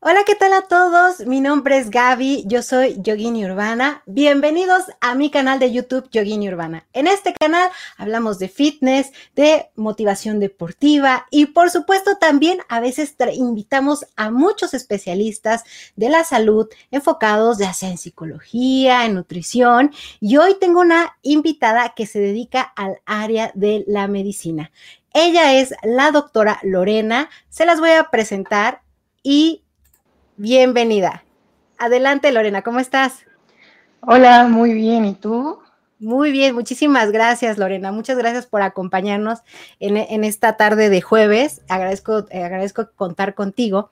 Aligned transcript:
Hola, 0.00 0.20
¿qué 0.24 0.36
tal 0.36 0.52
a 0.52 0.62
todos? 0.62 1.26
Mi 1.26 1.40
nombre 1.40 1.76
es 1.76 1.90
Gaby, 1.90 2.44
yo 2.46 2.62
soy 2.62 2.94
Yogini 3.02 3.44
Urbana. 3.44 4.04
Bienvenidos 4.06 4.84
a 5.00 5.16
mi 5.16 5.28
canal 5.28 5.58
de 5.58 5.72
YouTube 5.72 6.08
Yogini 6.12 6.48
Urbana. 6.48 6.86
En 6.92 7.08
este 7.08 7.32
canal 7.32 7.68
hablamos 7.96 8.38
de 8.38 8.48
fitness, 8.48 9.10
de 9.34 9.70
motivación 9.74 10.38
deportiva 10.38 11.26
y 11.32 11.46
por 11.46 11.70
supuesto 11.70 12.16
también 12.16 12.60
a 12.68 12.78
veces 12.78 13.16
invitamos 13.34 14.06
a 14.14 14.30
muchos 14.30 14.72
especialistas 14.72 15.64
de 15.96 16.10
la 16.10 16.22
salud 16.22 16.68
enfocados 16.92 17.58
ya 17.58 17.72
sea 17.72 17.90
en 17.90 17.98
psicología, 17.98 19.04
en 19.04 19.14
nutrición 19.14 19.90
y 20.20 20.36
hoy 20.36 20.54
tengo 20.60 20.78
una 20.78 21.16
invitada 21.22 21.94
que 21.96 22.06
se 22.06 22.20
dedica 22.20 22.62
al 22.62 23.00
área 23.04 23.50
de 23.56 23.82
la 23.88 24.06
medicina. 24.06 24.70
Ella 25.12 25.54
es 25.54 25.74
la 25.82 26.12
doctora 26.12 26.60
Lorena, 26.62 27.30
se 27.48 27.66
las 27.66 27.80
voy 27.80 27.90
a 27.90 28.10
presentar 28.10 28.82
y 29.24 29.64
bienvenida. 30.38 31.24
Adelante, 31.78 32.32
Lorena, 32.32 32.62
¿cómo 32.62 32.78
estás? 32.80 33.24
Hola, 34.00 34.44
muy 34.44 34.72
bien. 34.72 35.04
¿Y 35.04 35.14
tú? 35.14 35.58
Muy 35.98 36.30
bien, 36.30 36.54
muchísimas 36.54 37.10
gracias, 37.10 37.58
Lorena. 37.58 37.90
Muchas 37.90 38.16
gracias 38.16 38.46
por 38.46 38.62
acompañarnos 38.62 39.40
en, 39.80 40.22
esta 40.24 40.56
tarde 40.56 40.90
de 40.90 41.00
jueves. 41.00 41.62
Agradezco, 41.68 42.26
eh, 42.30 42.44
agradezco 42.44 42.90
contar 42.94 43.34
contigo. 43.34 43.90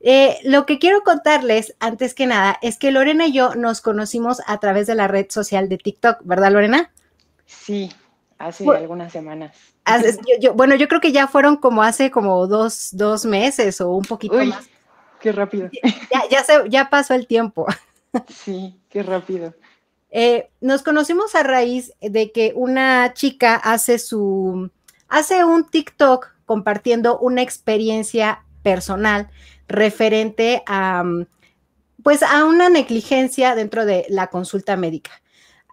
Eh, 0.00 0.36
lo 0.44 0.66
que 0.66 0.78
quiero 0.78 1.02
contarles, 1.02 1.74
antes 1.80 2.14
que 2.14 2.26
nada, 2.26 2.58
es 2.60 2.76
que 2.78 2.90
Lorena 2.90 3.26
y 3.26 3.32
yo 3.32 3.54
nos 3.54 3.80
conocimos 3.80 4.42
a 4.46 4.60
través 4.60 4.86
de 4.86 4.94
la 4.94 5.08
red 5.08 5.26
social 5.30 5.70
de 5.70 5.78
TikTok, 5.78 6.18
¿verdad, 6.24 6.52
Lorena? 6.52 6.92
Sí, 7.46 7.90
hace 8.36 8.68
algunas 8.68 9.12
semanas. 9.12 9.56
bueno, 10.54 10.74
yo 10.74 10.88
creo 10.88 11.00
que 11.00 11.12
ya 11.12 11.26
fueron 11.26 11.56
como 11.56 11.82
hace 11.82 12.10
como 12.10 12.46
dos, 12.46 12.90
dos 12.92 13.24
meses 13.24 13.80
o 13.80 13.92
un 13.92 14.04
poquito 14.04 14.36
más 14.44 14.68
Qué 15.26 15.32
rápido. 15.32 15.68
Ya, 16.30 16.44
se, 16.44 16.52
ya 16.68 16.88
pasó 16.88 17.14
el 17.14 17.26
tiempo. 17.26 17.66
Sí, 18.28 18.80
qué 18.88 19.02
rápido. 19.02 19.54
Eh, 20.08 20.48
nos 20.60 20.82
conocimos 20.82 21.34
a 21.34 21.42
raíz 21.42 21.92
de 22.00 22.30
que 22.30 22.52
una 22.54 23.12
chica 23.12 23.56
hace 23.56 23.98
su, 23.98 24.70
hace 25.08 25.44
un 25.44 25.68
TikTok 25.68 26.28
compartiendo 26.46 27.18
una 27.18 27.42
experiencia 27.42 28.44
personal 28.62 29.28
referente 29.68 30.62
a, 30.66 31.04
pues 32.02 32.22
a 32.22 32.44
una 32.44 32.70
negligencia 32.70 33.56
dentro 33.56 33.84
de 33.84 34.06
la 34.08 34.28
consulta 34.28 34.76
médica. 34.76 35.10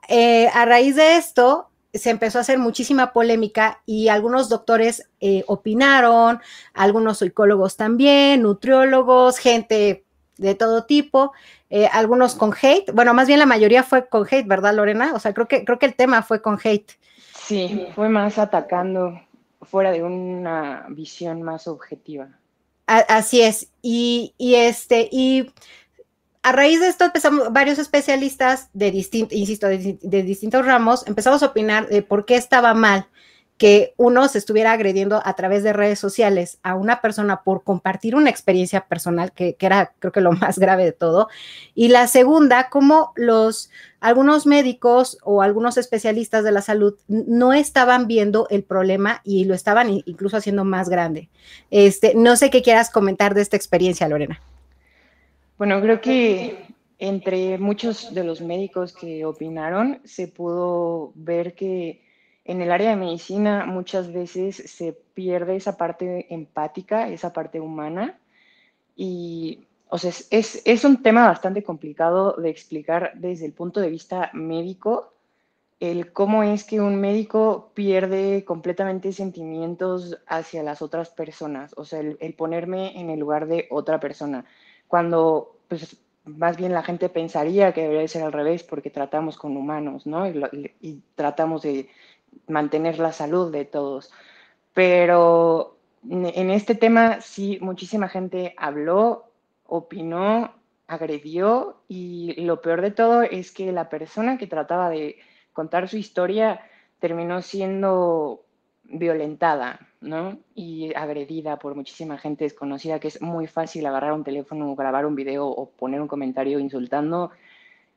Eh, 0.09 0.50
a 0.53 0.66
raíz 0.66 0.95
de 0.95 1.16
esto, 1.16 1.69
se 1.94 2.09
empezó 2.09 2.39
a 2.39 2.41
hacer 2.41 2.58
muchísima 2.58 3.13
polémica 3.13 3.81
y 3.86 4.08
algunos 4.08 4.49
doctores 4.49 5.09
eh, 5.19 5.44
opinaron, 5.47 6.39
algunos 6.73 7.19
psicólogos 7.19 7.77
también, 7.77 8.41
nutriólogos, 8.41 9.38
gente 9.38 10.03
de 10.38 10.55
todo 10.55 10.85
tipo, 10.85 11.33
eh, 11.69 11.88
algunos 11.91 12.35
con 12.35 12.53
hate. 12.59 12.91
Bueno, 12.91 13.13
más 13.13 13.27
bien 13.27 13.39
la 13.39 13.45
mayoría 13.45 13.83
fue 13.83 14.08
con 14.08 14.27
hate, 14.30 14.47
¿verdad, 14.47 14.73
Lorena? 14.73 15.13
O 15.13 15.19
sea, 15.19 15.33
creo 15.33 15.47
que, 15.47 15.63
creo 15.63 15.77
que 15.77 15.85
el 15.85 15.95
tema 15.95 16.23
fue 16.23 16.41
con 16.41 16.59
hate. 16.63 16.91
Sí, 17.35 17.88
fue 17.94 18.09
más 18.09 18.39
atacando 18.39 19.19
fuera 19.61 19.91
de 19.91 20.03
una 20.03 20.85
visión 20.89 21.41
más 21.41 21.67
objetiva. 21.67 22.30
así 22.88 23.41
es. 23.41 23.69
Y, 23.81 24.33
y 24.38 24.55
este, 24.55 25.09
y 25.11 25.52
a 26.44 26.52
raíz 26.52 26.81
de 26.81 26.89
esto 26.89 27.05
empezamos, 27.05 27.53
varios 27.53 27.80
especialistas 27.80 28.69
de 28.73 28.91
distintos, 28.91 29.36
insisto, 29.36 29.67
de, 29.67 30.23
distintos 30.23 30.66
ramos, 30.66 31.08
empezamos 31.08 31.41
a 31.41 31.47
opinar 31.47 31.88
de 31.88 32.02
por 32.02 32.25
qué 32.25 32.35
estaba 32.35 32.73
mal 32.73 33.08
que 33.58 33.94
uno 33.95 34.27
se 34.27 34.39
estuviera 34.39 34.73
agrediendo 34.73 35.22
a 35.23 35.35
través 35.35 35.63
de 35.63 35.72
redes 35.72 36.00
sociales 36.00 36.58
a 36.63 36.75
una 36.75 37.00
persona 37.00 37.44
por 37.44 37.63
compartir 37.63 38.13
una 38.13 38.30
experiencia 38.30 38.88
personal, 38.88 39.31
que, 39.31 39.55
era 39.58 39.94
creo 40.00 40.11
que 40.11 40.19
lo 40.19 40.31
más 40.33 40.59
grave 40.59 40.83
de 40.83 40.91
todo. 40.91 41.30
Y 41.75 41.88
la 41.88 42.08
segunda, 42.08 42.69
cómo 42.69 43.13
los, 43.16 43.69
algunos 44.02 44.45
médicos 44.45 45.19
o 45.23 45.41
algunos 45.41 45.78
especialistas 45.78 46.44
de 46.44 46.51
la 46.51 46.62
salud 46.62 46.95
no 47.07 47.53
estaban 47.53 48.06
viendo 48.07 48.47
el 48.50 48.63
problema 48.63 49.22
y 49.23 49.45
lo 49.45 49.53
estaban 49.53 50.01
incluso 50.06 50.35
haciendo 50.35 50.66
más 50.66 50.89
grande. 50.89 51.29
Este, 51.72 52.16
no 52.16 52.35
sé 52.35 52.50
qué 52.50 52.62
quieras 52.63 52.89
comentar 52.89 53.34
de 53.34 53.44
esta 53.44 53.56
experiencia, 53.56 54.09
Lorena. 54.09 54.41
Bueno, 55.63 55.79
creo 55.79 56.01
que 56.01 56.66
entre 57.00 57.57
muchos 57.57 58.13
de 58.13 58.25
los 58.25 58.41
médicos 58.41 58.91
que 58.91 59.25
opinaron 59.25 60.01
se 60.03 60.28
pudo 60.28 61.13
ver 61.16 61.56
que 61.56 62.03
en 62.44 62.62
el 62.62 62.69
área 62.69 62.90
de 62.90 62.97
medicina 62.97 63.66
muchas 63.66 64.12
veces 64.12 64.57
se 64.57 64.91
pierde 64.91 65.56
esa 65.56 65.78
parte 65.78 66.28
empática, 66.34 67.07
esa 67.07 67.31
parte 67.31 67.62
humana. 67.62 68.19
Y, 68.97 69.66
o 69.88 69.97
sea, 69.97 70.09
es, 70.09 70.62
es, 70.66 70.84
un 70.84 71.01
tema 71.01 71.28
bastante 71.28 71.63
complicado 71.63 72.34
de 72.34 72.50
explicar 72.50 73.13
desde 73.16 73.45
el 73.45 73.53
punto 73.53 73.80
de 73.80 73.90
vista 73.90 74.31
médico, 74.34 75.13
el 75.80 76.12
cómo 76.12 76.44
es 76.44 76.66
que 76.66 76.81
un 76.81 77.00
médico 77.00 77.72
pierde 77.74 78.44
completamente 78.44 79.13
sentimientos 79.13 80.18
hacia 80.28 80.62
las 80.62 80.81
otras 80.81 81.09
personas, 81.09 81.74
o 81.78 81.85
sea, 81.85 82.01
el 82.01 82.34
ponerme 82.34 83.00
en 83.00 83.09
el 83.09 83.22
lugar 83.22 83.47
de 83.47 83.68
otra 83.72 84.01
persona 84.01 84.44
cuando 84.94 85.58
pues 85.70 85.98
más 86.24 86.56
bien 86.56 86.72
la 86.72 86.84
gente 86.84 87.09
pensaría 87.09 87.74
que 87.74 87.81
debería 87.81 88.08
ser 88.08 88.22
al 88.22 88.31
revés 88.31 88.62
porque 88.62 88.92
tratamos 88.92 89.38
con 89.38 89.58
humanos, 89.58 90.06
¿no? 90.06 90.28
Y, 90.28 91.02
tratamos 91.16 91.64
de 91.64 91.90
mantener 92.48 93.00
la 93.00 93.12
salud 93.12 93.52
de 93.52 93.66
todos. 93.66 94.12
Pero 94.72 95.78
en 96.08 96.52
este 96.52 96.76
tema 96.76 97.22
sí, 97.22 97.58
muchísima 97.59 98.08
gente 98.08 98.54
habló, 98.56 99.31
opinó, 99.66 100.54
agredió 100.86 101.78
y 101.88 102.40
lo 102.44 102.62
peor 102.62 102.81
de 102.81 102.92
todo 102.92 103.24
es 103.24 103.52
que 103.52 103.72
la 103.72 103.90
persona 103.90 104.38
que 104.38 104.46
trataba 104.46 104.92
de 104.92 105.18
contar 105.54 105.90
su 105.90 105.98
historia 105.98 106.62
terminó 107.00 107.42
siendo 107.42 108.46
violentada, 108.84 109.88
¿no? 110.03 110.38
Y 110.56 110.94
agredida 110.96 111.58
por 111.58 111.75
muchísima 111.75 112.18
gente 112.18 112.44
desconocida, 112.44 113.00
que 113.00 113.08
es 113.08 113.22
muy 113.22 113.47
fácil 113.47 113.86
agarrar 113.86 114.14
un 114.14 114.24
teléfono, 114.24 114.75
grabar 114.75 115.06
un 115.06 115.16
video 115.16 115.47
o 115.47 115.69
poner 115.69 116.02
un 116.02 116.08
comentario 116.08 116.59
insultando 116.59 117.31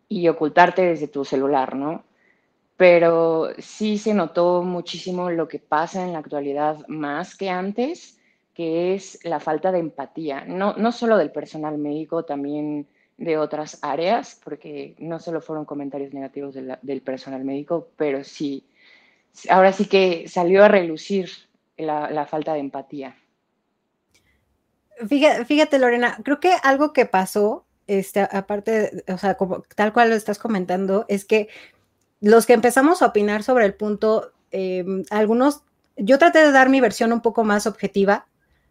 y 0.09 0.29
ocultarte 0.29 0.83
desde 0.83 1.09
tu 1.09 1.25
celular, 1.25 1.77
¿no? 1.77 2.05
Pero 2.77 3.51
sí 3.59 3.99
se 3.99 4.15
notó 4.15 4.63
muchísimo 4.63 5.31
lo 5.31 5.49
que 5.49 5.59
pasa 5.59 6.05
en 6.05 6.13
la 6.13 6.21
actualidad 6.21 6.87
más 6.89 7.37
que 7.37 7.51
antes, 7.51 8.19
que 8.55 8.95
es 8.95 9.19
la 9.25 9.41
falta 9.41 9.73
de 9.73 9.81
empatía, 9.81 10.45
no, 10.47 10.75
no 10.75 10.93
solo 10.93 11.19
del 11.19 11.31
personal 11.31 11.79
médico, 11.79 12.25
también 12.25 12.87
de 13.19 13.39
otras 13.39 13.79
áreas, 13.83 14.41
porque 14.45 14.95
no 14.99 15.19
solo 15.19 15.41
fueron 15.41 15.65
comentarios 15.65 16.13
negativos 16.13 16.55
del 16.55 17.03
personal 17.03 17.45
médico, 17.45 17.89
pero 17.97 18.25
sí 18.25 18.65
ahora 19.51 19.73
sí 19.73 19.87
que 19.87 20.29
salió 20.29 20.65
a 20.65 20.69
relucir 20.69 21.29
la, 21.77 22.27
falta 22.27 22.55
de 22.55 22.61
empatía. 22.61 23.17
Fíjate, 25.09 25.79
Lorena, 25.79 26.19
creo 26.25 26.41
que 26.41 26.55
algo 26.63 26.93
que 26.93 27.05
pasó, 27.05 27.67
este, 27.87 28.21
aparte, 28.21 29.05
o 29.09 29.19
sea, 29.19 29.37
como, 29.37 29.63
tal 29.75 29.93
cual 29.93 30.11
lo 30.11 30.15
estás 30.15 30.39
comentando, 30.39 31.05
es 31.09 31.25
que 31.25 31.49
los 32.21 32.47
que 32.47 32.55
empezamos 32.55 33.03
a 33.03 33.07
opinar 33.07 33.43
sobre 33.43 33.67
el 33.67 33.75
punto, 33.75 34.33
em, 34.51 35.05
algunos, 35.11 35.63
yo 35.97 36.19
traté 36.19 36.39
de 36.39 36.53
dar 36.53 36.71
mi 36.71 36.81
versión 36.81 37.13
un 37.13 37.21
poco 37.21 37.45
más 37.45 37.67
objetiva, 37.67 38.27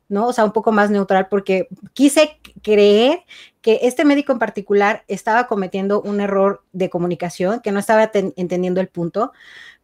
¿no? 0.10 0.28
O 0.28 0.34
sea, 0.34 0.46
un 0.46 0.52
poco 0.52 0.72
más 0.72 0.90
neutral, 0.90 1.28
porque 1.30 1.68
quise 1.94 2.40
creer 2.62 3.24
que 3.62 3.80
este 3.84 4.06
médico 4.06 4.32
en 4.32 4.40
particular 4.40 5.04
estaba 5.08 5.48
cometiendo 5.48 6.02
un 6.02 6.22
error 6.22 6.64
de 6.74 6.90
comunicación, 6.90 7.62
que 7.62 7.72
no 7.72 7.80
estaba 7.80 8.12
entendiendo 8.14 8.82
el 8.82 8.88
punto, 8.88 9.32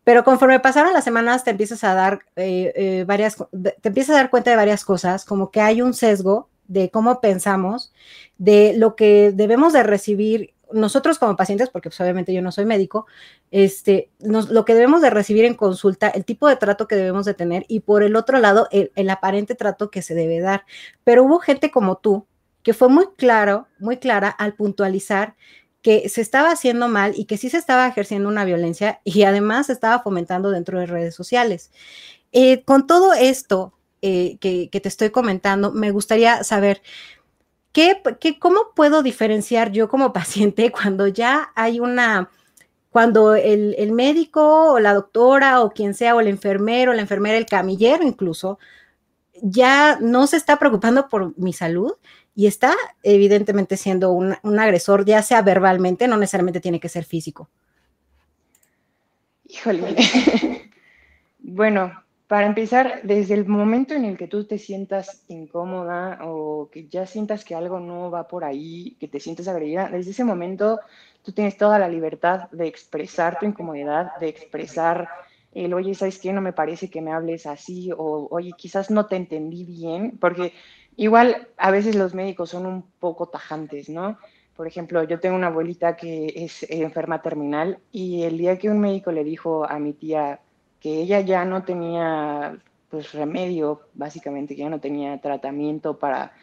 pero 0.03 0.23
conforme 0.23 0.59
pasaron 0.59 0.93
las 0.93 1.03
semanas, 1.03 1.43
te 1.43 1.51
empiezas 1.51 1.83
a 1.83 1.93
dar 1.93 2.21
eh, 2.35 2.73
eh, 2.75 3.03
varias, 3.05 3.37
te 3.81 3.89
empiezas 3.89 4.15
a 4.15 4.19
dar 4.19 4.29
cuenta 4.29 4.49
de 4.51 4.57
varias 4.57 4.83
cosas, 4.83 5.25
como 5.25 5.51
que 5.51 5.61
hay 5.61 5.81
un 5.81 5.93
sesgo 5.93 6.49
de 6.67 6.89
cómo 6.89 7.21
pensamos, 7.21 7.91
de 8.37 8.73
lo 8.77 8.95
que 8.95 9.31
debemos 9.33 9.73
de 9.73 9.83
recibir 9.83 10.53
nosotros 10.73 11.19
como 11.19 11.35
pacientes, 11.35 11.69
porque 11.69 11.89
pues, 11.89 11.99
obviamente 12.01 12.33
yo 12.33 12.41
no 12.41 12.51
soy 12.51 12.65
médico, 12.65 13.05
este, 13.51 14.09
lo 14.19 14.65
que 14.65 14.73
debemos 14.73 15.01
de 15.01 15.09
recibir 15.09 15.45
en 15.45 15.55
consulta, 15.55 16.09
el 16.09 16.25
tipo 16.25 16.47
de 16.47 16.55
trato 16.55 16.87
que 16.87 16.95
debemos 16.95 17.25
de 17.25 17.33
tener 17.33 17.65
y 17.67 17.81
por 17.81 18.03
el 18.03 18.15
otro 18.15 18.39
lado, 18.39 18.67
el, 18.71 19.09
aparente 19.09 19.55
trato 19.55 19.91
que 19.91 20.01
se 20.01 20.15
debe 20.15 20.39
dar. 20.39 20.65
Pero 21.03 21.23
hubo 21.23 21.39
gente 21.39 21.71
como 21.71 21.97
tú 21.97 22.25
que 22.63 22.73
fue 22.73 22.89
muy 22.89 23.07
claro, 23.17 23.67
muy 23.79 23.97
clara 23.97 24.29
al 24.29 24.53
puntualizar 24.53 25.35
que 25.81 26.09
se 26.09 26.21
estaba 26.21 26.51
haciendo 26.51 26.87
mal 26.87 27.13
y 27.15 27.25
que 27.25 27.37
sí 27.37 27.49
se 27.49 27.57
estaba 27.57 27.87
ejerciendo 27.87 28.29
una 28.29 28.45
violencia 28.45 29.01
y 29.03 29.23
además 29.23 29.67
se 29.67 29.73
estaba 29.73 30.03
fomentando 30.03 30.51
dentro 30.51 30.79
de 30.79 30.85
redes 30.85 31.15
sociales. 31.15 31.71
Eh, 32.31 32.63
con 32.63 32.85
todo 32.87 33.13
esto 33.13 33.73
eh, 34.03 34.37
que, 34.39 34.67
te 34.67 34.89
estoy 34.89 35.11
comentando, 35.11 35.71
me 35.71 35.91
gustaría 35.91 36.43
saber, 36.43 36.81
¿qué, 37.71 38.01
cómo 38.39 38.71
puedo 38.75 39.03
diferenciar 39.03 39.71
yo 39.71 39.89
como 39.89 40.13
paciente 40.13 40.71
cuando 40.71 41.07
ya 41.07 41.51
hay 41.55 41.79
una, 41.79 42.29
cuando 42.89 43.35
el, 43.35 43.75
el 43.77 43.91
médico 43.91 44.73
o 44.73 44.79
la 44.79 44.93
doctora 44.93 45.61
o 45.61 45.71
quien 45.71 45.93
sea, 45.93 46.15
o 46.15 46.19
el 46.19 46.27
enfermero, 46.27 46.93
la 46.93 47.01
enfermera, 47.01 47.37
el 47.37 47.45
camillero 47.45 48.03
incluso, 48.03 48.59
ya 49.41 49.97
no 49.99 50.27
se 50.27 50.37
está 50.37 50.59
preocupando 50.59 51.09
por 51.09 51.37
mi 51.37 51.53
salud 51.53 51.93
y 52.35 52.47
está 52.47 52.75
evidentemente 53.03 53.75
siendo 53.77 54.11
un, 54.11 54.35
un 54.43 54.59
agresor, 54.59 55.05
ya 55.05 55.21
sea 55.21 55.41
verbalmente, 55.41 56.07
no 56.07 56.17
necesariamente 56.17 56.61
tiene 56.61 56.79
que 56.79 56.89
ser 56.89 57.03
físico. 57.03 57.49
Híjole. 59.45 59.95
bueno, 61.39 62.00
para 62.31 62.47
empezar, 62.47 63.01
desde 63.03 63.33
el 63.33 63.45
momento 63.45 63.93
en 63.93 64.05
el 64.05 64.17
que 64.17 64.29
tú 64.29 64.45
te 64.45 64.57
sientas 64.57 65.25
incómoda 65.27 66.17
o 66.21 66.69
que 66.71 66.87
ya 66.87 67.05
sientas 67.05 67.43
que 67.43 67.55
algo 67.55 67.81
no 67.81 68.09
va 68.09 68.29
por 68.29 68.45
ahí, 68.45 68.95
que 69.01 69.09
te 69.09 69.19
sientes 69.19 69.49
agredida, 69.49 69.89
desde 69.89 70.11
ese 70.11 70.23
momento 70.23 70.79
tú 71.23 71.33
tienes 71.33 71.57
toda 71.57 71.77
la 71.77 71.89
libertad 71.89 72.49
de 72.51 72.67
expresar 72.67 73.37
tu 73.37 73.45
incomodidad, 73.45 74.15
de 74.21 74.29
expresar 74.29 75.09
el, 75.53 75.73
oye, 75.73 75.93
¿sabes 75.93 76.19
qué? 76.19 76.31
No 76.31 76.39
me 76.39 76.53
parece 76.53 76.89
que 76.89 77.01
me 77.01 77.11
hables 77.11 77.45
así, 77.45 77.91
o 77.91 78.29
oye, 78.31 78.53
quizás 78.57 78.89
no 78.89 79.07
te 79.07 79.17
entendí 79.17 79.65
bien, 79.65 80.17
porque 80.17 80.53
igual 80.95 81.49
a 81.57 81.69
veces 81.69 81.95
los 81.95 82.15
médicos 82.15 82.51
son 82.51 82.65
un 82.65 82.83
poco 83.01 83.27
tajantes, 83.27 83.89
¿no? 83.89 84.17
Por 84.55 84.67
ejemplo, 84.67 85.03
yo 85.03 85.19
tengo 85.19 85.35
una 85.35 85.47
abuelita 85.47 85.97
que 85.97 86.31
es 86.33 86.63
enferma 86.69 87.21
terminal 87.21 87.79
y 87.91 88.23
el 88.23 88.37
día 88.37 88.57
que 88.57 88.69
un 88.69 88.79
médico 88.79 89.11
le 89.11 89.25
dijo 89.25 89.69
a 89.69 89.79
mi 89.79 89.91
tía, 89.91 90.39
que 90.81 91.01
ella 91.01 91.21
ya 91.21 91.45
no 91.45 91.63
tenía 91.63 92.57
pues 92.89 93.13
remedio, 93.13 93.83
básicamente, 93.93 94.55
que 94.55 94.63
ya 94.63 94.69
no 94.69 94.81
tenía 94.81 95.21
tratamiento 95.21 95.97
para 95.97 96.33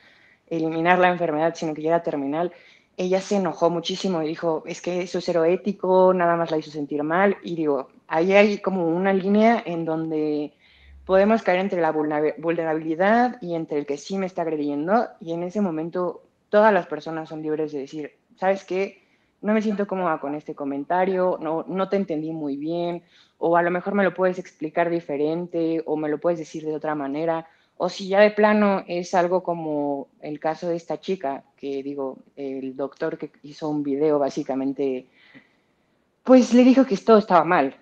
eliminar 0.46 0.98
la 0.98 1.10
enfermedad, 1.10 1.54
sino 1.54 1.74
que 1.74 1.82
ya 1.82 1.90
era 1.90 2.02
terminal, 2.02 2.52
ella 2.96 3.20
se 3.20 3.36
enojó 3.36 3.70
muchísimo 3.70 4.22
y 4.22 4.28
dijo, 4.28 4.64
es 4.66 4.80
que 4.80 5.02
eso 5.02 5.18
es 5.18 5.24
cero 5.24 5.44
ético, 5.44 6.12
nada 6.14 6.36
más 6.36 6.50
la 6.50 6.58
hizo 6.58 6.70
sentir 6.70 7.02
mal. 7.04 7.36
Y 7.42 7.54
digo, 7.54 7.88
ahí 8.08 8.32
hay 8.32 8.58
como 8.58 8.88
una 8.88 9.12
línea 9.12 9.62
en 9.64 9.84
donde 9.84 10.52
podemos 11.04 11.42
caer 11.42 11.60
entre 11.60 11.80
la 11.80 11.92
vulnerabilidad 11.92 13.40
y 13.40 13.54
entre 13.54 13.78
el 13.78 13.86
que 13.86 13.98
sí 13.98 14.18
me 14.18 14.26
está 14.26 14.42
agrediendo. 14.42 15.06
Y 15.20 15.32
en 15.32 15.44
ese 15.44 15.60
momento 15.60 16.22
todas 16.48 16.72
las 16.72 16.86
personas 16.86 17.28
son 17.28 17.40
libres 17.42 17.70
de 17.70 17.80
decir, 17.80 18.12
¿sabes 18.36 18.64
qué? 18.64 19.07
No 19.40 19.52
me 19.52 19.62
siento 19.62 19.86
cómoda 19.86 20.18
con 20.18 20.34
este 20.34 20.54
comentario, 20.54 21.38
no, 21.40 21.64
no 21.68 21.88
te 21.88 21.96
entendí 21.96 22.32
muy 22.32 22.56
bien, 22.56 23.02
o 23.38 23.56
a 23.56 23.62
lo 23.62 23.70
mejor 23.70 23.94
me 23.94 24.02
lo 24.04 24.12
puedes 24.12 24.38
explicar 24.38 24.90
diferente 24.90 25.82
o 25.86 25.96
me 25.96 26.08
lo 26.08 26.18
puedes 26.18 26.40
decir 26.40 26.64
de 26.64 26.74
otra 26.74 26.94
manera, 26.94 27.46
o 27.76 27.88
si 27.88 28.08
ya 28.08 28.20
de 28.20 28.32
plano 28.32 28.84
es 28.88 29.14
algo 29.14 29.44
como 29.44 30.08
el 30.20 30.40
caso 30.40 30.68
de 30.68 30.76
esta 30.76 31.00
chica, 31.00 31.44
que 31.56 31.82
digo, 31.84 32.18
el 32.34 32.76
doctor 32.76 33.16
que 33.16 33.30
hizo 33.44 33.68
un 33.68 33.84
video 33.84 34.18
básicamente, 34.18 35.06
pues 36.24 36.52
le 36.52 36.64
dijo 36.64 36.84
que 36.84 36.96
todo 36.96 37.18
estaba 37.18 37.44
mal, 37.44 37.76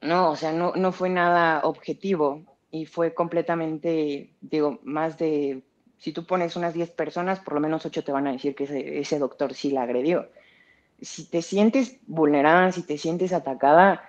¿no? 0.00 0.30
O 0.30 0.36
sea, 0.36 0.52
no, 0.52 0.72
no 0.74 0.92
fue 0.92 1.10
nada 1.10 1.60
objetivo 1.64 2.42
y 2.70 2.86
fue 2.86 3.12
completamente, 3.12 4.32
digo, 4.40 4.80
más 4.82 5.18
de, 5.18 5.62
si 5.98 6.12
tú 6.12 6.24
pones 6.24 6.56
unas 6.56 6.72
10 6.72 6.90
personas, 6.92 7.40
por 7.40 7.52
lo 7.52 7.60
menos 7.60 7.84
8 7.84 8.02
te 8.02 8.12
van 8.12 8.26
a 8.26 8.32
decir 8.32 8.54
que 8.54 8.64
ese, 8.64 8.98
ese 8.98 9.18
doctor 9.18 9.52
sí 9.52 9.70
la 9.70 9.82
agredió. 9.82 10.30
Si 11.00 11.28
te 11.30 11.42
sientes 11.42 11.98
vulnerada, 12.06 12.72
si 12.72 12.82
te 12.82 12.98
sientes 12.98 13.32
atacada, 13.32 14.02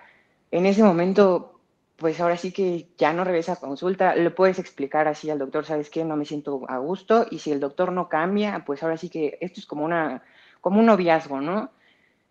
en 0.50 0.66
ese 0.66 0.82
momento, 0.82 1.60
pues 1.96 2.20
ahora 2.20 2.36
sí 2.36 2.52
que 2.52 2.88
ya 2.98 3.12
no 3.12 3.24
regresa 3.24 3.52
a 3.52 3.60
consulta, 3.60 4.14
le 4.16 4.30
puedes 4.30 4.58
explicar 4.58 5.06
así 5.06 5.30
al 5.30 5.38
doctor, 5.38 5.64
¿sabes 5.66 5.90
qué? 5.90 6.04
No 6.04 6.16
me 6.16 6.24
siento 6.24 6.62
a 6.68 6.78
gusto 6.78 7.26
y 7.30 7.38
si 7.38 7.52
el 7.52 7.60
doctor 7.60 7.92
no 7.92 8.08
cambia, 8.08 8.64
pues 8.64 8.82
ahora 8.82 8.96
sí 8.96 9.08
que 9.10 9.38
esto 9.40 9.60
es 9.60 9.66
como, 9.66 9.84
una, 9.84 10.22
como 10.60 10.80
un 10.80 10.86
noviazgo, 10.86 11.40
¿no? 11.40 11.70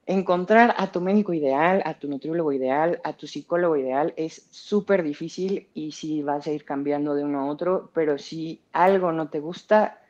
Encontrar 0.08 0.74
a 0.78 0.92
tu 0.92 1.02
médico 1.02 1.34
ideal, 1.34 1.84
a 1.86 1.94
tu 1.94 2.10
nutriólogo 2.10 2.52
ideal, 2.52 3.00
a 3.04 3.14
tu 3.14 3.28
psicólogo 3.28 3.78
ideal 3.78 4.14
es 4.18 4.48
súper 4.50 5.04
difícil 5.04 5.70
y 5.76 5.92
sí 5.92 6.24
vas 6.24 6.48
a 6.48 6.52
ir 6.52 6.66
cambiando 6.66 7.14
de 7.14 7.24
uno 7.24 7.42
a 7.42 7.46
otro, 7.46 7.92
pero 7.94 8.18
si 8.18 8.62
algo 8.74 9.12
no 9.12 9.30
te 9.30 9.40
gusta, 9.40 10.02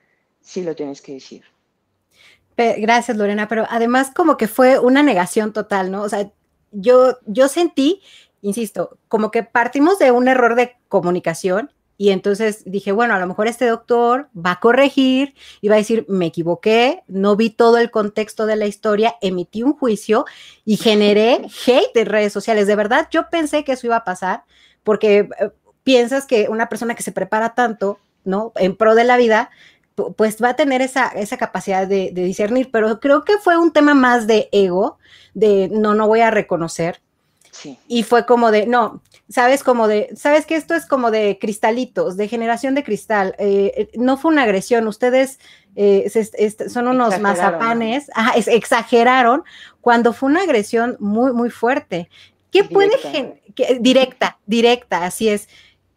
sí 0.41 0.63
lo 0.63 0.73
tienes 0.75 1.01
que 1.01 1.13
decir. 1.13 1.43
Gracias, 2.77 3.15
Lorena, 3.15 3.47
pero 3.47 3.65
además 3.69 4.11
como 4.13 4.35
que 4.35 4.49
fue 4.49 4.79
una 4.79 5.01
negación 5.01 5.53
total, 5.53 5.91
¿no? 5.91 6.03
O 6.03 6.09
sea, 6.09 6.29
yo, 6.71 7.17
yo 7.25 7.47
sentí, 7.47 8.01
insisto, 8.41 8.97
como 9.07 9.31
que 9.31 9.43
partimos 9.43 9.97
de 9.97 10.11
un 10.11 10.27
error 10.27 10.55
de 10.55 10.75
comunicación 10.89 11.71
y 11.97 12.09
entonces 12.09 12.63
dije, 12.65 12.91
bueno, 12.91 13.13
a 13.13 13.19
lo 13.19 13.27
mejor 13.27 13.47
este 13.47 13.65
doctor 13.65 14.29
va 14.35 14.51
a 14.51 14.59
corregir 14.59 15.35
y 15.61 15.69
va 15.69 15.75
a 15.75 15.77
decir, 15.77 16.05
me 16.09 16.25
equivoqué, 16.25 17.01
no 17.07 17.37
vi 17.37 17.49
todo 17.49 17.77
el 17.77 17.91
contexto 17.91 18.45
de 18.45 18.57
la 18.57 18.67
historia, 18.67 19.15
emití 19.21 19.63
un 19.63 19.73
juicio 19.73 20.25
y 20.65 20.75
generé 20.75 21.41
hate 21.65 21.95
en 21.95 22.05
redes 22.05 22.33
sociales. 22.33 22.67
De 22.67 22.75
verdad, 22.75 23.07
yo 23.09 23.29
pensé 23.29 23.63
que 23.63 23.73
eso 23.73 23.87
iba 23.87 23.95
a 23.95 24.03
pasar 24.03 24.43
porque 24.83 25.29
eh, 25.39 25.49
piensas 25.83 26.25
que 26.25 26.49
una 26.49 26.67
persona 26.67 26.95
que 26.95 27.03
se 27.03 27.11
prepara 27.13 27.53
tanto, 27.53 27.99
¿no? 28.25 28.51
En 28.55 28.75
pro 28.75 28.95
de 28.95 29.03
la 29.05 29.17
vida, 29.17 29.49
pues 30.17 30.41
va 30.41 30.49
a 30.49 30.55
tener 30.55 30.81
esa, 30.81 31.07
esa 31.07 31.37
capacidad 31.37 31.87
de, 31.87 32.11
discernir, 32.13 32.69
pero 32.71 32.99
creo 32.99 33.23
que 33.23 33.37
fue 33.37 33.57
un 33.57 33.71
tema 33.71 33.93
más 33.93 34.27
de 34.27 34.49
ego, 34.51 34.97
de 35.33 35.69
no, 35.71 35.93
no 35.93 36.07
voy 36.07 36.21
a 36.21 36.31
reconocer. 36.31 37.01
Sí. 37.51 37.77
Y 37.87 38.03
fue 38.03 38.25
como 38.25 38.51
de, 38.51 38.67
no, 38.67 39.01
sabes, 39.29 39.63
como 39.63 39.87
de, 39.87 40.09
sabes 40.15 40.45
que 40.45 40.55
esto 40.55 40.73
es 40.73 40.85
como 40.85 41.11
de 41.11 41.37
cristalitos, 41.39 42.17
de 42.17 42.27
generación 42.27 42.75
de 42.75 42.83
cristal. 42.83 43.35
Eh, 43.37 43.73
eh, 43.75 43.89
no 43.95 44.17
fue 44.17 44.31
una 44.31 44.43
agresión, 44.43 44.87
ustedes 44.87 45.39
eh, 45.75 46.09
son 46.69 46.87
unos 46.87 47.19
mazapanes, 47.19 48.09
exageraron 48.47 49.43
cuando 49.81 50.13
fue 50.13 50.29
una 50.29 50.41
agresión 50.41 50.97
muy, 50.99 51.31
muy 51.33 51.49
fuerte. 51.49 52.09
¿Qué 52.51 52.63
puede, 52.63 52.91
directa, 53.79 54.39
directa, 54.47 55.05
así 55.05 55.29
es. 55.29 55.47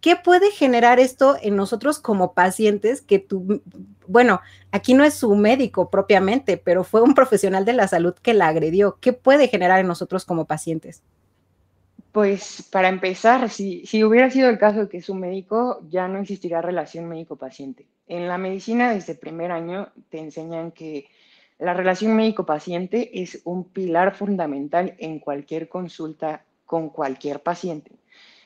¿Qué 0.02 0.16
puede 0.16 0.50
generar 0.50 0.98
esto 0.98 1.36
en 1.40 1.54
nosotros 1.54 2.00
como 2.00 2.34
pacientes 2.34 3.00
que 3.02 3.20
tú, 3.20 3.62
bueno, 4.08 4.40
aquí 4.72 4.94
no 4.94 5.04
es 5.04 5.14
su 5.14 5.32
médico 5.36 5.90
propiamente, 5.90 6.56
pero 6.56 6.82
fue 6.82 7.02
un 7.02 7.14
profesional 7.14 7.64
de 7.64 7.72
la 7.72 7.86
salud 7.86 8.12
que 8.20 8.34
la 8.34 8.48
agredió? 8.48 8.98
¿Qué 9.00 9.12
puede 9.12 9.46
generar 9.46 9.78
en 9.78 9.86
nosotros 9.86 10.24
como 10.24 10.44
pacientes? 10.44 11.04
Pues 12.10 12.68
para 12.72 12.88
empezar, 12.88 13.48
si, 13.48 13.84
hubiera 14.02 14.28
sido 14.28 14.50
el 14.50 14.58
caso 14.58 14.80
de 14.80 14.88
que 14.88 14.98
es 14.98 15.08
un 15.08 15.20
médico, 15.20 15.80
ya 15.88 16.08
no 16.08 16.18
existiría 16.18 16.60
relación 16.60 17.08
médico-paciente. 17.08 17.86
En 18.08 18.26
la 18.26 18.38
medicina 18.38 18.92
desde 18.92 19.14
primer 19.14 19.52
año 19.52 19.92
te 20.10 20.18
enseñan 20.18 20.72
que 20.72 21.06
la 21.60 21.74
relación 21.74 22.16
médico-paciente 22.16 23.22
es 23.22 23.40
un 23.44 23.68
pilar 23.68 24.16
fundamental 24.16 24.96
en 24.98 25.20
cualquier 25.20 25.68
consulta 25.68 26.42
con 26.66 26.90
cualquier 26.90 27.40
paciente. 27.40 27.92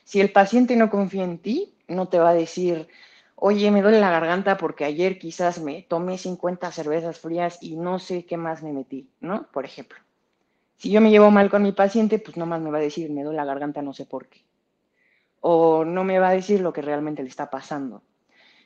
Si 0.07 0.21
el 0.21 0.31
paciente 0.31 0.77
no 0.77 0.89
confía 0.89 1.25
en 1.25 1.37
ti, 1.37 1.73
no 1.89 2.07
te 2.07 2.17
va 2.17 2.29
a 2.29 2.33
decir, 2.33 2.87
oye, 3.35 3.69
me 3.71 3.81
duele 3.81 3.99
la 3.99 4.09
garganta 4.09 4.55
porque 4.55 4.85
ayer 4.85 5.19
quizás 5.19 5.59
me 5.59 5.81
tomé 5.81 6.17
50 6.17 6.71
cervezas 6.71 7.19
frías 7.19 7.57
y 7.59 7.75
no 7.75 7.99
sé 7.99 8.25
qué 8.25 8.37
más 8.37 8.63
me 8.63 8.71
metí, 8.71 9.09
¿no? 9.19 9.51
Por 9.51 9.65
ejemplo. 9.65 9.99
Si 10.77 10.89
yo 10.91 11.01
me 11.01 11.09
llevo 11.09 11.29
mal 11.29 11.49
con 11.49 11.61
mi 11.61 11.73
paciente, 11.73 12.19
pues 12.19 12.37
nomás 12.37 12.61
me 12.61 12.71
va 12.71 12.77
a 12.77 12.81
decir, 12.81 13.11
me 13.11 13.21
duele 13.21 13.35
la 13.35 13.43
garganta, 13.43 13.81
no 13.81 13.91
sé 13.91 14.05
por 14.05 14.27
qué. 14.27 14.45
O 15.41 15.83
no 15.83 16.05
me 16.05 16.19
va 16.19 16.29
a 16.29 16.35
decir 16.35 16.61
lo 16.61 16.71
que 16.71 16.81
realmente 16.81 17.21
le 17.21 17.27
está 17.27 17.49
pasando. 17.49 18.01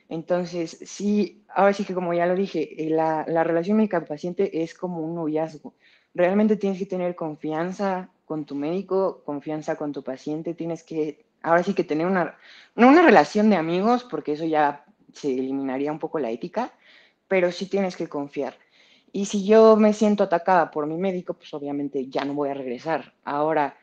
Entonces, 0.08 0.78
sí, 0.84 1.42
ahora 1.48 1.72
sí 1.72 1.84
que 1.84 1.92
como 1.92 2.14
ya 2.14 2.26
lo 2.26 2.36
dije, 2.36 2.86
eh, 2.86 2.88
la, 2.88 3.24
la 3.26 3.42
relación 3.42 3.78
médico-paciente 3.78 4.62
es 4.62 4.74
como 4.74 5.00
un 5.00 5.16
noviazgo. 5.16 5.74
Realmente 6.14 6.54
tienes 6.54 6.78
que 6.78 6.86
tener 6.86 7.16
confianza 7.16 8.10
con 8.26 8.44
tu 8.44 8.54
médico, 8.54 9.24
confianza 9.24 9.74
con 9.74 9.90
tu 9.90 10.04
paciente, 10.04 10.54
tienes 10.54 10.84
que 10.84 11.31
ahora 11.42 11.62
sí 11.62 11.74
que 11.74 11.84
tener 11.84 12.06
una, 12.06 12.36
una 12.76 13.02
relación 13.02 13.50
de 13.50 13.56
amigos, 13.56 14.04
porque 14.04 14.32
eso 14.32 14.44
ya 14.44 14.84
se 15.12 15.32
eliminaría 15.32 15.92
un 15.92 15.98
poco 15.98 16.18
la 16.18 16.30
ética, 16.30 16.72
pero 17.28 17.52
sí 17.52 17.66
tienes 17.66 17.96
que 17.96 18.08
confiar. 18.08 18.56
Y 19.12 19.26
si 19.26 19.44
yo 19.44 19.76
me 19.76 19.92
siento 19.92 20.24
atacada 20.24 20.70
por 20.70 20.86
mi 20.86 20.96
médico, 20.96 21.34
pues 21.34 21.52
obviamente 21.52 22.08
ya 22.08 22.24
no 22.24 22.34
voy 22.34 22.48
a 22.48 22.54
regresar. 22.54 23.12
Ahora, 23.24 23.76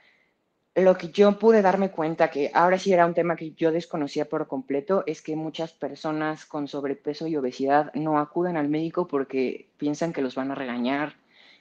lo 0.75 0.97
que 0.97 1.09
yo 1.09 1.37
pude 1.37 1.61
darme 1.61 1.91
cuenta, 1.91 2.31
que 2.31 2.51
ahora 2.53 2.79
sí 2.79 2.93
era 2.93 3.05
un 3.05 3.13
tema 3.13 3.35
que 3.35 3.51
yo 3.51 3.71
desconocía 3.71 4.25
por 4.25 4.47
completo, 4.47 5.03
es 5.05 5.21
que 5.21 5.35
muchas 5.35 5.73
personas 5.73 6.45
con 6.45 6.67
sobrepeso 6.67 7.27
y 7.27 7.35
obesidad 7.35 7.93
no 7.93 8.19
acuden 8.19 8.57
al 8.57 8.69
médico 8.69 9.07
porque 9.07 9.69
piensan 9.77 10.13
que 10.13 10.21
los 10.21 10.35
van 10.35 10.51
a 10.51 10.55
regañar, 10.55 11.15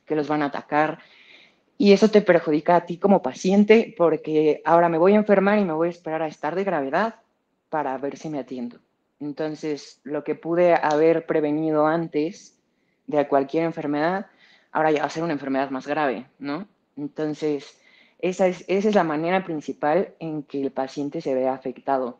que 0.07 0.17
los 0.17 0.29
van 0.29 0.43
a 0.43 0.47
atacar 0.47 1.01
y 1.81 1.93
eso 1.93 2.11
te 2.11 2.23
perjudica 2.23 2.75
a 2.75 2.87
ti 2.87 2.99
como 2.99 3.23
paciente 3.23 3.95
porque 3.97 4.61
ahora 4.65 4.89
me 4.89 4.99
voy 4.99 5.13
a 5.13 5.17
enfermar 5.17 5.61
y 5.61 5.65
me 5.65 5.73
voy 5.73 5.87
a 5.87 5.93
esperar 5.93 6.23
a 6.23 6.27
estar 6.27 6.57
de 6.57 6.65
gravedad 6.65 7.15
para 7.71 7.97
ver 7.99 8.17
si 8.17 8.29
me 8.29 8.41
atiendo. 8.41 8.81
Entonces, 9.21 10.01
lo 10.03 10.25
que 10.25 10.35
pude 10.35 10.75
haber 10.75 11.25
prevenido 11.25 11.87
antes 11.87 12.59
de 13.07 13.29
cualquier 13.29 13.63
enfermedad, 13.63 14.27
ahora 14.73 14.91
ya 14.91 15.01
va 15.01 15.07
a 15.07 15.11
ser 15.11 15.23
una 15.23 15.33
enfermedad 15.33 15.71
más 15.71 15.87
grave, 15.87 16.27
¿no? 16.41 16.67
Entonces, 16.97 17.79
esa 18.19 18.49
es, 18.49 18.65
esa 18.67 18.89
es 18.89 18.95
la 18.97 19.05
manera 19.05 19.45
principal 19.45 20.15
en 20.19 20.43
que 20.43 20.61
el 20.61 20.73
paciente 20.73 21.21
se 21.21 21.35
ve 21.35 21.47
afectado. 21.47 22.19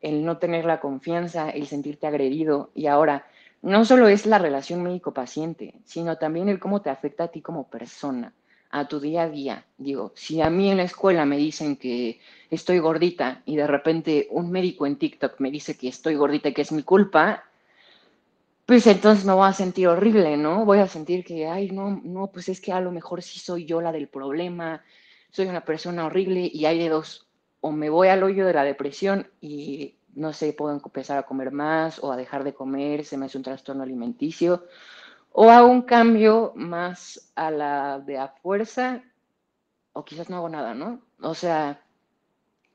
El 0.00 0.24
no 0.24 0.38
tener 0.38 0.64
la 0.64 0.80
confianza, 0.80 1.50
el 1.50 1.68
sentirte 1.68 2.08
agredido 2.08 2.70
y 2.74 2.88
ahora 2.88 3.26
no 3.62 3.84
solo 3.84 4.08
es 4.08 4.26
la 4.26 4.38
relación 4.38 4.82
médico-paciente, 4.82 5.74
sino 5.84 6.18
también 6.18 6.48
el 6.48 6.58
cómo 6.58 6.82
te 6.82 6.90
afecta 6.90 7.24
a 7.24 7.28
ti 7.28 7.40
como 7.40 7.68
persona 7.68 8.34
a 8.70 8.88
tu 8.88 9.00
día 9.00 9.22
a 9.22 9.28
día. 9.28 9.64
Digo, 9.78 10.12
si 10.14 10.40
a 10.40 10.50
mí 10.50 10.70
en 10.70 10.78
la 10.78 10.84
escuela 10.84 11.24
me 11.24 11.36
dicen 11.36 11.76
que 11.76 12.20
estoy 12.50 12.78
gordita 12.78 13.42
y 13.44 13.56
de 13.56 13.66
repente 13.66 14.28
un 14.30 14.50
médico 14.50 14.86
en 14.86 14.96
TikTok 14.96 15.40
me 15.40 15.50
dice 15.50 15.76
que 15.76 15.88
estoy 15.88 16.14
gordita 16.14 16.48
y 16.48 16.54
que 16.54 16.62
es 16.62 16.72
mi 16.72 16.82
culpa, 16.82 17.44
pues 18.66 18.86
entonces 18.86 19.24
me 19.24 19.32
voy 19.32 19.48
a 19.48 19.52
sentir 19.52 19.86
horrible, 19.88 20.36
¿no? 20.36 20.64
Voy 20.64 20.78
a 20.78 20.88
sentir 20.88 21.24
que, 21.24 21.46
ay, 21.46 21.70
no, 21.70 22.00
no, 22.02 22.26
pues 22.28 22.48
es 22.48 22.60
que 22.60 22.72
a 22.72 22.80
lo 22.80 22.90
mejor 22.90 23.22
sí 23.22 23.38
soy 23.38 23.64
yo 23.64 23.80
la 23.80 23.92
del 23.92 24.08
problema, 24.08 24.82
soy 25.30 25.46
una 25.46 25.64
persona 25.64 26.06
horrible 26.06 26.50
y 26.52 26.64
hay 26.64 26.78
de 26.78 26.88
dos, 26.88 27.28
o 27.60 27.70
me 27.70 27.90
voy 27.90 28.08
al 28.08 28.22
hoyo 28.22 28.46
de 28.46 28.54
la 28.54 28.64
depresión 28.64 29.28
y 29.40 29.94
no 30.14 30.32
sé, 30.32 30.52
puedo 30.54 30.72
empezar 30.72 31.18
a 31.18 31.24
comer 31.24 31.52
más 31.52 32.02
o 32.02 32.10
a 32.10 32.16
dejar 32.16 32.42
de 32.42 32.54
comer, 32.54 33.04
se 33.04 33.18
me 33.18 33.26
hace 33.26 33.36
un 33.36 33.44
trastorno 33.44 33.82
alimenticio, 33.82 34.64
o 35.38 35.50
a 35.50 35.66
un 35.66 35.82
cambio 35.82 36.54
más 36.56 37.30
a 37.34 37.50
la 37.50 37.98
de 37.98 38.16
a 38.16 38.28
fuerza, 38.28 39.02
o 39.92 40.02
quizás 40.02 40.30
no 40.30 40.36
hago 40.36 40.48
nada, 40.48 40.72
¿no? 40.72 41.02
O 41.20 41.34
sea, 41.34 41.82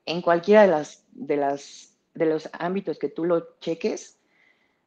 en 0.05 0.21
cualquiera 0.21 0.61
de 0.61 0.67
las, 0.67 1.03
de 1.11 1.37
las, 1.37 1.97
de 2.13 2.27
los 2.27 2.47
ámbitos 2.53 2.99
que 2.99 3.09
tú 3.09 3.25
lo 3.25 3.57
cheques, 3.59 4.19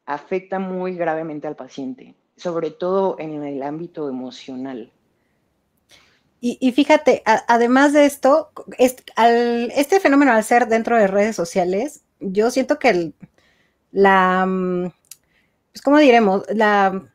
afecta 0.07 0.61
muy 0.61 0.95
gravemente 0.95 1.49
al 1.49 1.57
paciente, 1.57 2.15
sobre 2.37 2.71
todo 2.71 3.17
en 3.19 3.43
el 3.43 3.61
ámbito 3.65 4.09
emocional. 4.09 4.93
Y, 6.41 6.71
fíjate, 6.73 7.25
además 7.25 7.93
de 7.93 8.05
esto, 8.05 8.53
este, 8.79 9.99
fenómeno 9.99 10.31
al 10.31 10.45
ser 10.45 10.69
dentro 10.69 10.97
de 10.97 11.09
redes 11.09 11.35
sociales, 11.35 12.05
yo 12.21 12.51
siento 12.51 12.79
que 12.79 12.91
el, 12.91 13.15
la, 13.91 14.47
mm, 14.47 14.93
pues, 15.73 15.83
¿cómo 15.83 15.99
diremos? 15.99 16.45
La, 16.55 17.11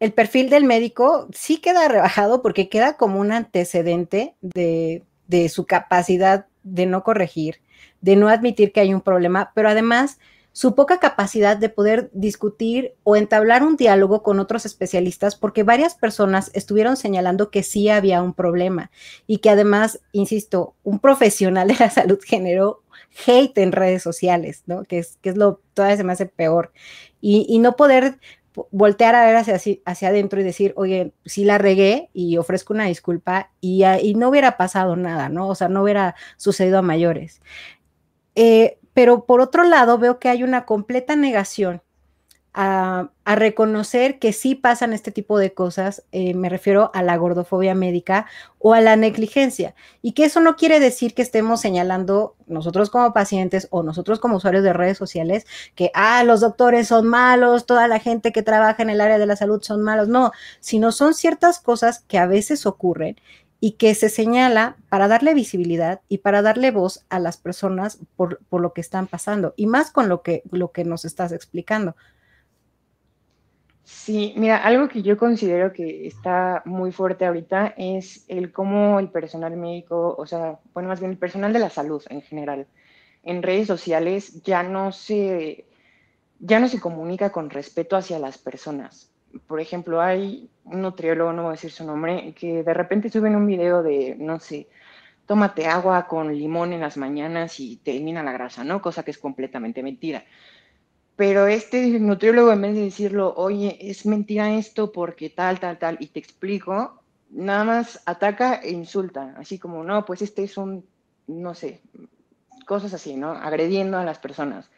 el 0.00 0.12
perfil 0.12 0.50
del 0.50 0.64
médico 0.64 1.28
sí 1.32 1.58
queda 1.58 1.88
rebajado 1.88 2.42
porque 2.42 2.68
queda 2.68 2.96
como 2.96 3.20
un 3.20 3.32
antecedente 3.32 4.34
de, 4.40 5.02
su 5.48 5.66
capacidad 5.66 6.46
de 6.62 6.86
no 6.86 7.02
corregir, 7.02 7.60
de 8.00 8.16
no 8.16 8.28
admitir 8.28 8.72
que 8.72 8.80
hay 8.80 8.94
un 8.94 9.00
problema, 9.00 9.52
pero 9.54 9.68
además 9.68 10.18
su 10.52 10.74
poca 10.74 10.98
capacidad 10.98 11.56
de 11.56 11.68
poder 11.68 12.10
discutir 12.12 12.94
o 13.04 13.16
entablar 13.16 13.62
un 13.62 13.76
diálogo 13.76 14.22
con 14.22 14.40
otros 14.40 14.66
especialistas, 14.66 15.36
porque 15.36 15.62
varias 15.62 15.94
personas 15.94 16.50
estuvieron 16.54 16.96
señalando 16.96 17.50
que 17.50 17.62
sí 17.62 17.88
había 17.88 18.22
un 18.22 18.34
problema 18.34 18.90
y 19.26 19.38
que 19.38 19.50
además, 19.50 20.00
insisto, 20.12 20.74
un 20.82 20.98
profesional 20.98 21.68
de 21.68 21.76
la 21.78 21.90
salud 21.90 22.18
generó 22.24 22.82
hate 23.26 23.58
en 23.58 23.72
redes 23.72 24.02
sociales, 24.02 24.62
¿no? 24.66 24.84
Que 24.84 24.98
es, 24.98 25.18
que 25.22 25.30
es 25.30 25.36
lo, 25.36 25.60
todavía 25.74 25.96
se 25.96 26.04
me 26.04 26.12
hace 26.12 26.26
peor. 26.26 26.72
Y, 27.20 27.58
no 27.58 27.74
poder 27.74 28.18
voltear 28.70 29.14
a 29.14 29.24
ver 29.24 29.36
hacia, 29.36 29.60
hacia 29.84 30.08
adentro 30.08 30.40
y 30.40 30.44
decir, 30.44 30.72
oye, 30.76 31.12
sí 31.24 31.44
la 31.44 31.58
regué 31.58 32.10
y 32.12 32.36
ofrezco 32.36 32.72
una 32.72 32.84
disculpa 32.86 33.50
y, 33.60 33.84
y, 33.84 34.14
no 34.14 34.28
hubiera 34.28 34.56
pasado 34.56 34.96
nada, 34.96 35.28
¿no? 35.28 35.48
O 35.48 35.54
sea, 35.54 35.68
no 35.68 35.82
hubiera 35.82 36.14
sucedido 36.36 36.78
a 36.78 36.82
mayores. 36.82 37.40
Eh, 38.34 38.78
pero 38.94 39.26
por 39.26 39.40
otro 39.40 39.64
lado 39.64 39.98
veo 39.98 40.18
que 40.18 40.28
hay 40.28 40.42
una 40.42 40.64
completa 40.64 41.16
negación 41.16 41.82
a, 42.54 43.10
reconocer 43.24 44.18
que 44.18 44.32
sí 44.32 44.54
pasan 44.54 44.92
este 44.92 45.12
tipo 45.12 45.38
de 45.38 45.52
cosas, 45.52 46.02
eh, 46.12 46.32
me 46.34 46.48
refiero 46.48 46.90
a 46.94 47.02
la 47.02 47.16
gordofobia 47.16 47.74
médica 47.74 48.26
o 48.58 48.72
a 48.72 48.80
la 48.80 48.96
negligencia, 48.96 49.74
y 50.02 50.12
que 50.12 50.24
eso 50.24 50.40
no 50.40 50.56
quiere 50.56 50.80
decir 50.80 51.14
que 51.14 51.22
estemos 51.22 51.60
señalando 51.60 52.34
nosotros 52.46 52.90
como 52.90 53.12
pacientes 53.12 53.68
o 53.70 53.82
nosotros 53.82 54.18
como 54.18 54.36
usuarios 54.36 54.64
de 54.64 54.72
redes 54.72 54.96
sociales 54.96 55.46
que, 55.74 55.90
ah, 55.94 56.24
los 56.24 56.40
doctores 56.40 56.88
son 56.88 57.06
malos, 57.06 57.66
toda 57.66 57.86
la 57.86 58.00
gente 58.00 58.32
que 58.32 58.42
trabaja 58.42 58.82
en 58.82 58.90
el 58.90 59.00
área 59.00 59.18
de 59.18 59.26
la 59.26 59.36
salud 59.36 59.62
son 59.62 59.82
malos, 59.82 60.08
no, 60.08 60.32
sino 60.60 60.90
son 60.90 61.14
ciertas 61.14 61.60
cosas 61.60 62.00
que 62.08 62.18
a 62.18 62.26
veces 62.26 62.64
ocurren 62.66 63.16
y 63.60 63.72
que 63.72 63.94
se 63.94 64.08
señala 64.08 64.76
para 64.88 65.08
darle 65.08 65.34
visibilidad 65.34 66.00
y 66.08 66.18
para 66.18 66.42
darle 66.42 66.70
voz 66.70 67.04
a 67.08 67.18
las 67.18 67.36
personas 67.36 67.98
por, 68.16 68.40
lo 68.50 68.72
que 68.72 68.80
están 68.80 69.06
pasando, 69.06 69.54
y 69.56 69.66
más 69.66 69.90
con 69.90 70.08
lo 70.08 70.22
que, 70.22 70.42
lo 70.50 70.72
que 70.72 70.84
nos 70.84 71.04
estás 71.04 71.32
explicando. 71.32 71.96
Sí, 73.90 74.34
mira, 74.36 74.58
algo 74.58 74.86
que 74.88 75.00
yo 75.02 75.16
considero 75.16 75.72
que 75.72 76.06
está 76.06 76.62
muy 76.66 76.92
fuerte 76.92 77.24
ahorita 77.24 77.72
es 77.78 78.24
el 78.28 78.52
cómo 78.52 78.98
el 79.00 79.08
personal 79.10 79.56
médico, 79.56 80.14
o 80.18 80.26
sea, 80.26 80.58
bueno, 80.74 80.90
más 80.90 81.00
bien 81.00 81.12
el 81.12 81.18
personal 81.18 81.54
de 81.54 81.58
la 81.58 81.70
salud 81.70 82.02
en 82.10 82.20
general, 82.20 82.66
en 83.22 83.42
redes 83.42 83.66
sociales 83.66 84.42
ya 84.42 84.62
no 84.62 84.92
se, 84.92 85.64
ya 86.40 86.60
no 86.60 86.68
se 86.68 86.80
comunica 86.80 87.30
con 87.32 87.50
respeto 87.50 87.96
hacia 87.96 88.18
las 88.18 88.38
personas 88.38 89.10
por 89.46 89.60
ejemplo, 89.60 90.00
hay 90.00 90.50
un 90.64 90.82
nutriólogo, 90.82 91.32
no 91.32 91.42
voy 91.42 91.50
a 91.50 91.52
decir 91.52 91.70
su 91.70 91.84
nombre, 91.84 92.34
que 92.34 92.62
de 92.62 92.74
repente 92.74 93.10
suben 93.10 93.36
un 93.36 93.46
video 93.46 93.82
de, 93.82 94.16
no 94.18 94.40
sé, 94.40 94.68
tómate 95.26 95.66
agua 95.66 96.06
con 96.06 96.34
limón 96.34 96.72
en 96.72 96.80
las 96.80 96.96
mañanas 96.96 97.60
y 97.60 97.76
te 97.76 97.90
elimina 97.92 98.22
la 98.22 98.32
grasa, 98.32 98.64
¿no? 98.64 98.80
Cosa 98.80 99.02
que 99.02 99.10
es 99.10 99.18
completamente 99.18 99.82
mentira. 99.82 100.24
Pero 101.18 101.48
este 101.48 101.98
nutriólogo, 101.98 102.52
en 102.52 102.62
vez 102.62 102.74
de 102.76 102.82
decirlo, 102.82 103.34
oye, 103.34 103.76
es 103.80 104.06
mentira 104.06 104.54
esto 104.54 104.92
porque 104.92 105.30
tal, 105.30 105.58
tal, 105.58 105.76
tal, 105.76 105.96
y 105.98 106.06
te 106.06 106.20
explico, 106.20 107.02
nada 107.30 107.64
más 107.64 108.00
ataca 108.06 108.60
e 108.62 108.70
insulta, 108.70 109.34
así 109.36 109.58
como, 109.58 109.82
no, 109.82 110.04
pues 110.04 110.22
este 110.22 110.44
es 110.44 110.56
un, 110.56 110.86
no 111.26 111.56
sé, 111.56 111.80
cosas 112.66 112.94
así, 112.94 113.16
¿no? 113.16 113.32
Agrediendo 113.32 113.98
a 113.98 114.04
las 114.04 114.20
personas. 114.20 114.70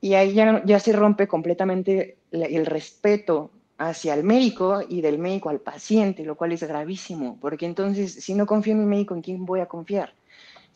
Y 0.00 0.14
ahí 0.14 0.32
ya, 0.32 0.62
ya 0.64 0.80
se 0.80 0.94
rompe 0.94 1.28
completamente 1.28 2.16
el 2.30 2.64
respeto 2.64 3.50
hacia 3.76 4.14
el 4.14 4.24
médico 4.24 4.80
y 4.88 5.02
del 5.02 5.18
médico 5.18 5.50
al 5.50 5.60
paciente, 5.60 6.24
lo 6.24 6.34
cual 6.34 6.52
es 6.52 6.62
gravísimo, 6.62 7.38
porque 7.42 7.66
entonces 7.66 8.14
si 8.14 8.32
no 8.32 8.46
confío 8.46 8.72
en 8.72 8.80
mi 8.80 8.86
médico, 8.86 9.14
¿en 9.14 9.20
quién 9.20 9.44
voy 9.44 9.60
a 9.60 9.66
confiar? 9.66 10.14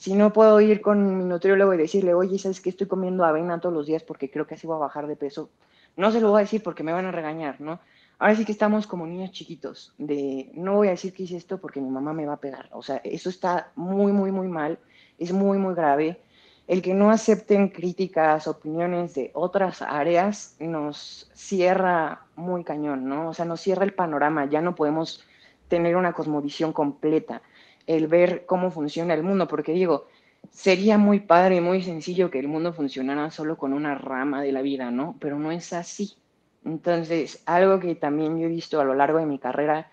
Si 0.03 0.15
no 0.15 0.33
puedo 0.33 0.61
ir 0.61 0.81
con 0.81 1.17
mi 1.17 1.25
nutriólogo 1.25 1.75
y 1.75 1.77
decirle, 1.77 2.13
oye, 2.13 2.37
¿sabes 2.37 2.61
que 2.61 2.71
estoy 2.71 2.89
comiendo 2.89 3.25
avena 3.25 3.61
todos 3.61 3.73
los 3.73 3.87
días 3.87 4.03
porque 4.03 4.29
creo 4.29 4.49
que 4.49 4.57
así 4.57 4.67
voy 4.67 4.75
a 4.75 4.81
bajar 4.81 5.07
de 5.07 5.15
peso? 5.15 5.49
No 5.97 6.11
se 6.11 6.21
lo 6.21 6.31
voy 6.31 6.41
a 6.41 6.43
decir 6.43 6.61
porque 6.61 6.83
me 6.83 6.91
van 6.91 7.07
a 7.07 7.13
regañar, 7.13 7.61
¿no? 7.61 7.79
Ahora 8.19 8.35
sí 8.35 8.45
que 8.45 8.51
estamos 8.51 8.89
como 8.89 9.07
niños 9.07 9.31
chiquitos, 9.31 9.95
de 9.99 10.51
no 10.55 10.75
voy 10.75 10.89
a 10.89 10.91
decir 10.91 11.13
que 11.15 11.23
hice 11.23 11.37
esto 11.37 11.61
porque 11.61 11.81
mi 11.81 11.89
mamá 11.89 12.13
me 12.15 12.27
va 12.27 12.33
a 12.33 12.41
pegar. 12.41 12.69
O 12.73 12.83
sea, 12.83 12.97
eso 13.05 13.29
está 13.29 13.71
muy, 13.77 14.11
muy, 14.11 14.33
muy 14.33 14.49
mal, 14.49 14.77
es 15.21 15.33
muy, 15.33 15.57
muy 15.59 15.77
grave 15.77 16.21
el 16.67 16.83
que 16.83 16.95
no 16.95 17.13
acepten 17.13 17.69
críticas, 17.69 18.49
opiniones 18.49 19.15
de 19.15 19.31
otras 19.35 19.83
áreas 19.83 20.57
nos 20.59 21.31
cierra 21.33 22.23
muy 22.35 22.65
cañón, 22.65 23.09
¿no? 23.09 23.29
O 23.29 23.35
sea, 23.35 23.45
nos 23.45 23.61
cierra 23.61 23.85
el 23.85 23.95
panorama, 23.95 24.47
ya 24.47 24.61
no 24.61 24.75
podemos 24.75 25.25
tener 25.69 25.95
una 25.95 26.13
cosmovisión 26.13 26.73
completa, 26.73 27.41
el 27.87 28.07
ver 28.07 28.47
cómo 28.47 28.71
funciona 28.71 29.15
el 29.15 29.23
mundo, 29.23 29.49
porque 29.49 29.73
digo, 29.73 30.07
sería 30.51 30.99
muy 30.99 31.21
padre 31.21 31.57
y 31.57 31.61
muy 31.61 31.83
sencillo 31.83 32.31
que 32.31 32.39
el 32.39 32.49
mundo 32.49 32.73
funcionara 32.73 33.31
solo 33.31 33.57
con 33.57 33.73
una 33.73 33.95
rama 33.95 34.43
de 34.43 34.53
la 34.53 34.63
vida, 34.63 34.91
¿no? 34.91 35.17
Pero 35.21 35.39
no 35.39 35.53
es 35.53 35.73
así. 35.73 36.17
Entonces, 36.65 37.43
algo 37.47 37.81
que 37.81 37.95
también 37.95 38.39
yo 38.39 38.47
he 38.47 38.51
visto 38.51 38.81
a 38.81 38.85
lo 38.85 38.95
largo 38.95 39.19
de 39.19 39.27
mi 39.27 39.39
carrera 39.39 39.91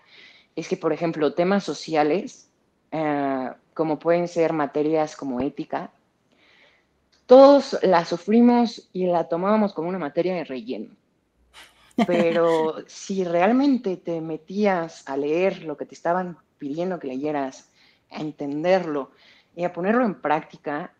es 0.56 0.68
que, 0.68 0.76
por 0.76 0.92
ejemplo, 0.92 1.34
temas 1.34 1.64
sociales, 1.64 2.50
eh, 2.92 3.50
como 3.74 3.98
pueden 3.98 4.28
ser 4.28 4.52
materias 4.52 5.16
como 5.16 5.40
ética, 5.40 5.90
todos 7.26 7.78
la 7.82 8.04
sufrimos 8.04 8.88
y 8.92 9.06
la 9.06 9.28
tomábamos 9.28 9.72
como 9.72 9.88
una 9.88 9.98
materia 9.98 10.34
de 10.34 10.44
relleno. 10.44 10.94
Pero 12.06 12.76
si 12.86 13.24
realmente 13.24 13.96
te 13.96 14.20
metías 14.20 15.08
a 15.08 15.16
leer 15.16 15.62
lo 15.62 15.76
que 15.76 15.86
te 15.86 15.94
estaban 15.94 16.38
pidiendo 16.58 16.98
que 16.98 17.08
leyeras, 17.08 17.70
a 18.10 18.20
entenderlo 18.20 19.10
y 19.56 19.64
a 19.64 19.72
ponerlo 19.72 20.04
en 20.04 20.14
práctica, 20.14 20.92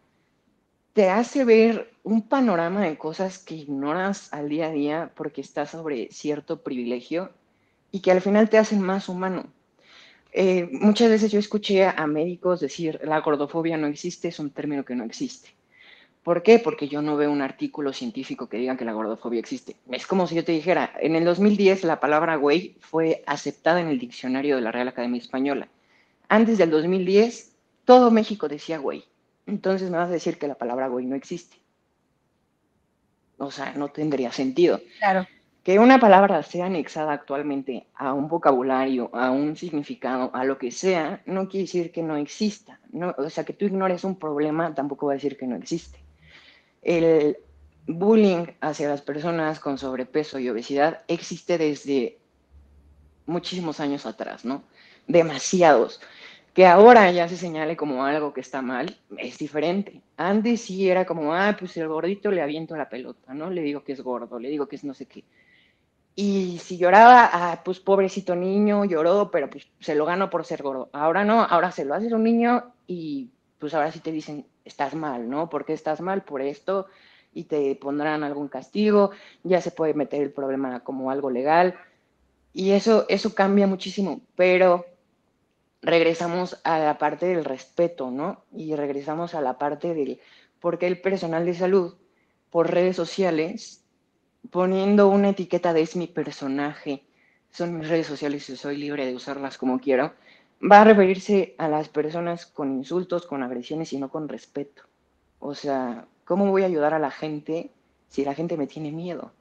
te 0.92 1.08
hace 1.08 1.44
ver 1.44 1.92
un 2.02 2.28
panorama 2.28 2.82
de 2.82 2.98
cosas 2.98 3.38
que 3.38 3.54
ignoras 3.54 4.32
al 4.32 4.48
día 4.48 4.66
a 4.66 4.72
día 4.72 5.12
porque 5.14 5.40
estás 5.40 5.70
sobre 5.70 6.08
cierto 6.10 6.62
privilegio 6.62 7.30
y 7.92 8.00
que 8.00 8.10
al 8.10 8.20
final 8.20 8.48
te 8.48 8.58
hacen 8.58 8.80
más 8.80 9.08
humano. 9.08 9.46
Eh, 10.32 10.68
muchas 10.72 11.08
veces 11.08 11.32
yo 11.32 11.38
escuché 11.38 11.86
a 11.86 12.06
médicos 12.06 12.60
decir 12.60 13.00
la 13.02 13.20
gordofobia 13.20 13.76
no 13.76 13.88
existe, 13.88 14.28
es 14.28 14.38
un 14.38 14.50
término 14.50 14.84
que 14.84 14.94
no 14.94 15.04
existe. 15.04 15.50
¿Por 16.22 16.42
qué? 16.42 16.58
Porque 16.58 16.86
yo 16.86 17.00
no 17.00 17.16
veo 17.16 17.30
un 17.30 17.40
artículo 17.40 17.92
científico 17.92 18.48
que 18.48 18.58
diga 18.58 18.76
que 18.76 18.84
la 18.84 18.92
gordofobia 18.92 19.40
existe. 19.40 19.76
Es 19.90 20.06
como 20.06 20.26
si 20.26 20.34
yo 20.34 20.44
te 20.44 20.52
dijera, 20.52 20.92
en 21.00 21.16
el 21.16 21.24
2010 21.24 21.84
la 21.84 21.98
palabra 21.98 22.36
güey 22.36 22.76
fue 22.80 23.22
aceptada 23.26 23.80
en 23.80 23.88
el 23.88 23.98
diccionario 23.98 24.56
de 24.56 24.62
la 24.62 24.70
Real 24.70 24.88
Academia 24.88 25.18
Española. 25.18 25.68
Antes 26.30 26.56
del 26.56 26.70
2010, 26.70 27.54
todo 27.84 28.10
México 28.10 28.48
decía 28.48 28.78
güey. 28.78 29.04
Entonces 29.46 29.90
me 29.90 29.98
vas 29.98 30.08
a 30.08 30.12
decir 30.12 30.38
que 30.38 30.48
la 30.48 30.54
palabra 30.54 30.88
güey 30.88 31.04
no 31.04 31.14
existe. 31.14 31.58
O 33.36 33.50
sea, 33.50 33.74
no 33.74 33.88
tendría 33.88 34.32
sentido. 34.32 34.80
Claro. 34.98 35.26
Que 35.62 35.78
una 35.78 36.00
palabra 36.00 36.42
sea 36.42 36.66
anexada 36.66 37.12
actualmente 37.12 37.86
a 37.94 38.14
un 38.14 38.28
vocabulario, 38.28 39.10
a 39.12 39.30
un 39.30 39.56
significado, 39.56 40.30
a 40.32 40.44
lo 40.44 40.56
que 40.56 40.70
sea, 40.70 41.20
no 41.26 41.48
quiere 41.48 41.64
decir 41.64 41.92
que 41.92 42.02
no 42.02 42.16
exista. 42.16 42.80
No, 42.92 43.14
o 43.18 43.28
sea, 43.28 43.44
que 43.44 43.52
tú 43.52 43.66
ignores 43.66 44.04
un 44.04 44.18
problema 44.18 44.74
tampoco 44.74 45.06
va 45.06 45.12
a 45.12 45.16
decir 45.16 45.36
que 45.36 45.46
no 45.46 45.56
existe 45.56 46.00
el 46.82 47.36
bullying 47.86 48.46
hacia 48.60 48.88
las 48.88 49.02
personas 49.02 49.60
con 49.60 49.78
sobrepeso 49.78 50.38
y 50.38 50.48
obesidad 50.48 51.02
existe 51.08 51.58
desde 51.58 52.18
muchísimos 53.26 53.80
años 53.80 54.06
atrás, 54.06 54.44
¿no? 54.44 54.62
Demasiados. 55.06 56.00
Que 56.54 56.66
ahora 56.66 57.10
ya 57.12 57.28
se 57.28 57.36
señale 57.36 57.76
como 57.76 58.04
algo 58.04 58.32
que 58.32 58.40
está 58.40 58.60
mal, 58.60 58.96
es 59.16 59.38
diferente. 59.38 60.02
Antes 60.16 60.62
sí 60.62 60.88
era 60.88 61.04
como, 61.04 61.34
ah, 61.34 61.56
pues 61.58 61.76
el 61.76 61.88
gordito 61.88 62.30
le 62.30 62.42
aviento 62.42 62.76
la 62.76 62.88
pelota, 62.88 63.32
¿no? 63.34 63.50
Le 63.50 63.62
digo 63.62 63.84
que 63.84 63.92
es 63.92 64.00
gordo, 64.00 64.38
le 64.38 64.48
digo 64.48 64.66
que 64.66 64.76
es 64.76 64.84
no 64.84 64.94
sé 64.94 65.06
qué. 65.06 65.24
Y 66.16 66.58
si 66.58 66.76
lloraba, 66.76 67.30
ah, 67.32 67.62
pues 67.64 67.78
pobrecito 67.78 68.34
niño, 68.34 68.84
lloró, 68.84 69.30
pero 69.30 69.48
pues 69.48 69.68
se 69.78 69.94
lo 69.94 70.04
ganó 70.04 70.28
por 70.28 70.44
ser 70.44 70.62
gordo. 70.62 70.90
Ahora 70.92 71.24
no, 71.24 71.42
ahora 71.42 71.70
se 71.70 71.84
lo 71.84 71.94
haces 71.94 72.12
un 72.12 72.24
niño 72.24 72.72
y 72.86 73.30
pues 73.58 73.72
ahora 73.74 73.92
sí 73.92 74.00
te 74.00 74.10
dicen, 74.10 74.46
estás 74.64 74.94
mal, 74.94 75.30
¿no? 75.30 75.48
¿Por 75.48 75.64
qué 75.64 75.72
estás 75.72 76.00
mal? 76.00 76.22
Por 76.22 76.42
esto, 76.42 76.86
y 77.32 77.44
te 77.44 77.74
pondrán 77.76 78.24
algún 78.24 78.48
castigo, 78.48 79.10
ya 79.44 79.60
se 79.60 79.70
puede 79.70 79.94
meter 79.94 80.22
el 80.22 80.32
problema 80.32 80.80
como 80.80 81.10
algo 81.10 81.30
legal, 81.30 81.74
y 82.52 82.72
eso, 82.72 83.06
eso 83.08 83.34
cambia 83.34 83.66
muchísimo, 83.66 84.20
pero 84.34 84.86
regresamos 85.82 86.60
a 86.64 86.78
la 86.78 86.98
parte 86.98 87.26
del 87.26 87.44
respeto, 87.44 88.10
¿no? 88.10 88.44
Y 88.52 88.74
regresamos 88.74 89.34
a 89.34 89.40
la 89.40 89.58
parte 89.58 89.94
del 89.94 90.20
por 90.60 90.78
qué 90.78 90.86
el 90.86 91.00
personal 91.00 91.46
de 91.46 91.54
salud, 91.54 91.94
por 92.50 92.70
redes 92.70 92.96
sociales, 92.96 93.84
poniendo 94.50 95.08
una 95.08 95.30
etiqueta 95.30 95.72
de 95.72 95.82
es 95.82 95.96
mi 95.96 96.06
personaje, 96.06 97.04
son 97.50 97.78
mis 97.78 97.88
redes 97.88 98.06
sociales 98.06 98.48
y 98.50 98.56
soy 98.56 98.76
libre 98.76 99.06
de 99.06 99.14
usarlas 99.14 99.58
como 99.58 99.80
quiero, 99.80 100.12
va 100.60 100.82
a 100.82 100.84
referirse 100.84 101.54
a 101.58 101.68
las 101.68 101.88
personas 101.88 102.46
con 102.46 102.72
insultos, 102.72 103.26
con 103.26 103.42
agresiones 103.42 103.92
y 103.92 103.98
no 103.98 104.10
con 104.10 104.28
respeto. 104.28 104.82
O 105.38 105.54
sea, 105.54 106.06
¿cómo 106.24 106.50
voy 106.50 106.62
a 106.62 106.66
ayudar 106.66 106.92
a 106.94 106.98
la 106.98 107.10
gente 107.10 107.72
si 108.08 108.24
la 108.24 108.34
gente 108.34 108.56
me 108.56 108.66
tiene 108.66 108.92
miedo? 108.92 109.32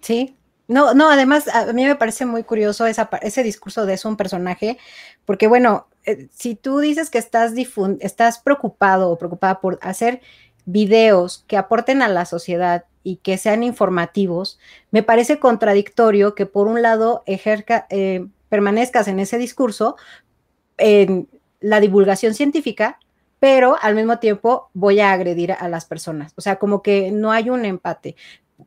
Sí, 0.00 0.36
no, 0.70 0.94
no, 0.94 1.10
además 1.10 1.48
a 1.48 1.72
mí 1.72 1.84
me 1.84 1.96
parece 1.96 2.24
muy 2.26 2.44
curioso 2.44 2.86
ese 2.86 3.42
discurso 3.42 3.86
de 3.86 3.94
eso, 3.94 4.08
un 4.08 4.16
personaje, 4.16 4.78
porque 5.24 5.48
bueno, 5.48 5.88
eh, 6.04 6.28
si 6.32 6.54
tú 6.54 6.78
dices 6.78 7.10
que 7.10 7.18
estás, 7.18 8.38
preocupado 8.38 9.10
o 9.10 9.18
preocupada 9.18 9.60
por 9.60 9.80
hacer 9.82 10.20
videos 10.66 11.44
que 11.48 11.56
aporten 11.56 12.02
a 12.02 12.08
la 12.08 12.24
sociedad 12.24 12.84
y 13.02 13.16
que 13.16 13.36
sean 13.36 13.64
informativos, 13.64 14.60
me 14.92 15.02
parece 15.02 15.40
contradictorio 15.40 16.36
que 16.36 16.46
por 16.46 16.68
un 16.68 16.82
lado 16.82 17.24
eh, 17.26 18.28
permanezcas 18.48 19.08
en 19.08 19.18
ese 19.18 19.38
discurso, 19.38 19.96
en 20.78 21.28
la 21.58 21.80
divulgación 21.80 22.32
científica, 22.32 23.00
pero 23.40 23.76
al 23.82 23.96
mismo 23.96 24.20
tiempo 24.20 24.70
voy 24.72 25.00
a 25.00 25.10
agredir 25.10 25.50
a 25.50 25.66
las 25.66 25.84
personas. 25.84 26.32
O 26.36 26.42
sea, 26.42 26.60
como 26.60 26.80
que 26.80 27.10
no 27.10 27.32
hay 27.32 27.50
un 27.50 27.64
empate. 27.64 28.14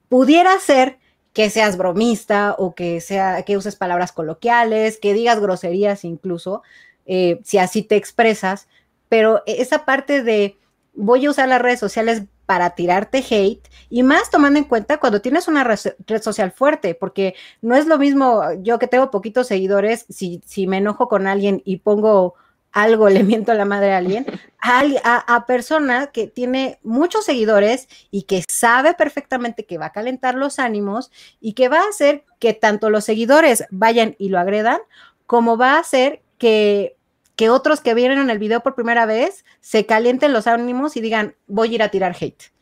Pudiera 0.10 0.60
ser 0.60 1.00
que 1.34 1.50
seas 1.50 1.78
bromista 1.78 2.56
o 2.58 2.76
que, 2.76 3.02
sea, 3.02 3.44
que 3.44 3.58
uses 3.58 3.76
palabras 3.76 4.12
coloquiales, 4.12 5.00
que 5.00 5.14
digas 5.14 5.40
groserías 5.40 6.06
incluso, 6.06 6.62
eh, 7.06 7.40
si 7.44 7.58
así 7.58 7.82
te 7.82 7.96
expresas, 7.96 8.68
pero 9.10 9.44
esa 9.46 9.86
parte 9.86 10.24
de 10.24 10.58
voy 10.94 11.26
a 11.26 11.32
usar 11.32 11.50
las 11.50 11.62
redes 11.62 11.80
sociales 11.80 12.24
para 12.46 12.72
tirarte 12.72 13.24
hate 13.28 13.68
y 13.90 14.04
más 14.04 14.30
tomando 14.30 14.60
en 14.60 14.66
cuenta 14.66 15.00
cuando 15.00 15.22
tienes 15.22 15.48
una 15.48 15.64
red, 15.64 16.22
social 16.22 16.52
fuerte, 16.52 16.94
porque 16.94 17.36
no 17.62 17.76
es 17.76 17.88
lo 17.88 17.98
mismo 17.98 18.44
yo 18.62 18.80
que 18.80 18.88
tengo 18.88 19.10
poquitos 19.10 19.48
seguidores, 19.48 20.06
si, 20.10 20.42
si 20.46 20.68
me 20.68 20.78
enojo 20.78 21.08
con 21.08 21.26
alguien 21.26 21.62
y 21.66 21.78
pongo 21.78 22.36
algo 22.74 23.08
le 23.08 23.24
miento 23.24 23.52
a 23.52 23.56
la 23.56 23.66
madre 23.66 23.94
a 23.94 23.98
alguien, 23.98 24.26
a, 24.60 25.36
a, 25.36 25.46
persona 25.46 26.08
que 26.08 26.28
tiene 26.28 26.80
muchos 26.84 27.26
seguidores 27.26 27.88
y 28.12 28.24
que 28.24 28.44
sabe 28.48 28.94
perfectamente 28.96 29.66
que 29.66 29.78
va 29.78 29.88
a 29.88 29.92
calentar 29.92 30.36
los 30.36 30.60
ánimos 30.60 31.12
y 31.40 31.54
que 31.54 31.70
va 31.70 31.80
a 31.82 31.90
hacer 31.90 32.26
que 32.40 32.54
tanto 32.54 32.90
los 32.90 33.06
seguidores 33.06 33.66
vayan 33.70 34.16
y 34.18 34.30
lo 34.30 34.40
agredan, 34.40 34.80
como 35.28 35.58
va 35.58 35.76
a 35.76 35.80
hacer 35.80 36.22
que, 36.38 36.98
que 37.36 37.50
otros 37.50 37.82
que 37.82 37.94
vieron 37.94 38.18
en 38.18 38.30
el 38.30 38.40
video 38.40 38.62
por 38.62 38.76
primera 38.76 39.06
vez 39.06 39.46
se 39.62 39.86
calienten 39.86 40.34
los 40.34 40.48
ánimos 40.48 40.98
y 40.98 41.02
digan, 41.02 41.36
voy 41.48 41.72
a 41.72 41.76
ir 41.76 41.84
a 41.84 41.90
tirar 41.90 42.16
hate. 42.20 42.53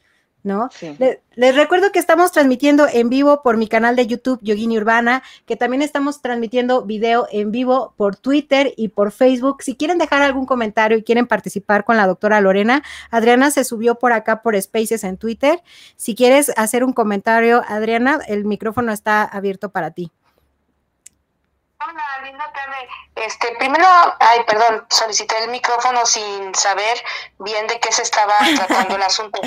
¿No? 0.44 0.70
Les, 1.36 1.56
recuerdo 1.56 1.92
que 1.92 2.00
estamos 2.00 2.32
transmitiendo 2.32 2.88
en 2.88 3.10
vivo 3.10 3.42
por 3.42 3.58
mi 3.58 3.68
canal 3.68 3.96
de 3.96 4.08
YouTube 4.08 4.40
Yogini 4.42 4.78
Urbana, 4.78 5.24
que 5.46 5.56
también 5.56 5.82
estamos 5.82 6.22
transmitiendo 6.22 6.84
video 6.84 7.28
en 7.32 7.52
vivo 7.52 7.94
por 7.98 8.16
Twitter 8.16 8.74
y 8.78 8.90
por 8.90 9.12
Facebook. 9.12 9.62
Si 9.62 9.76
quieren 9.76 9.98
dejar 9.98 10.22
algún 10.22 10.46
comentario 10.46 10.98
y 10.98 11.04
quieren 11.04 11.28
participar 11.28 11.86
con 11.86 11.98
la 11.98 12.08
doctora 12.08 12.42
Lorena, 12.42 12.84
Adriana 13.10 13.52
se 13.52 13.64
subió 13.64 13.96
por 13.96 14.14
acá 14.14 14.42
por 14.42 14.60
Spaces 14.60 15.04
en 15.04 15.18
Twitter. 15.18 15.62
Si 15.96 16.16
quieres 16.16 16.52
hacer 16.58 16.84
un 16.84 16.94
comentario, 16.94 17.64
Adriana, 17.68 18.20
el 18.28 18.46
micrófono 18.46 18.92
está 18.92 19.24
abierto 19.24 19.70
para 19.70 19.92
ti. 19.92 20.12
Hola, 21.84 22.04
linda 22.24 22.52
tarde. 22.54 22.88
Este, 23.16 23.56
primero, 23.58 23.86
ay, 24.20 24.40
perdón, 24.46 24.86
solicité 24.90 25.36
el 25.44 25.50
micrófono 25.50 26.06
sin 26.06 26.54
saber 26.54 27.04
bien 27.40 27.66
de 27.68 27.80
qué 27.80 27.92
se 27.92 28.04
estaba 28.04 28.36
tratando 28.56 28.96
el 28.96 29.02
asunto 29.04 29.42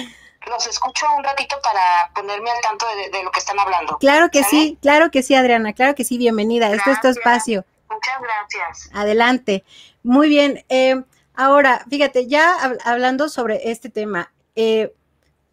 los 0.49 0.67
escucho 0.67 1.07
un 1.17 1.25
ratito 1.25 1.57
para 1.63 2.11
ponerme 2.15 2.51
al 2.51 2.61
tanto 2.61 2.87
de, 3.13 3.23
lo 3.23 3.31
que 3.31 3.41
están 3.41 3.59
hablando. 3.59 3.99
Claro 3.99 4.31
que 4.31 4.43
sí, 4.45 4.79
claro 4.83 5.11
que 5.11 5.23
sí, 5.23 5.35
Adriana, 5.35 5.73
claro 5.73 5.95
que 5.95 6.05
sí, 6.05 6.19
bienvenida. 6.19 6.71
Este 6.73 6.91
es 6.91 7.01
tu 7.01 7.09
espacio. 7.09 7.65
Muchas 7.91 8.21
gracias. 8.21 8.91
Adelante. 8.95 9.65
Muy 10.03 10.29
bien. 10.29 10.65
Eh, 10.69 11.03
ahora, 11.35 11.85
fíjate, 11.89 12.27
ya 12.27 12.55
hablando 12.85 13.29
sobre 13.29 13.71
este 13.71 13.89
tema, 13.89 14.33
eh, 14.57 14.95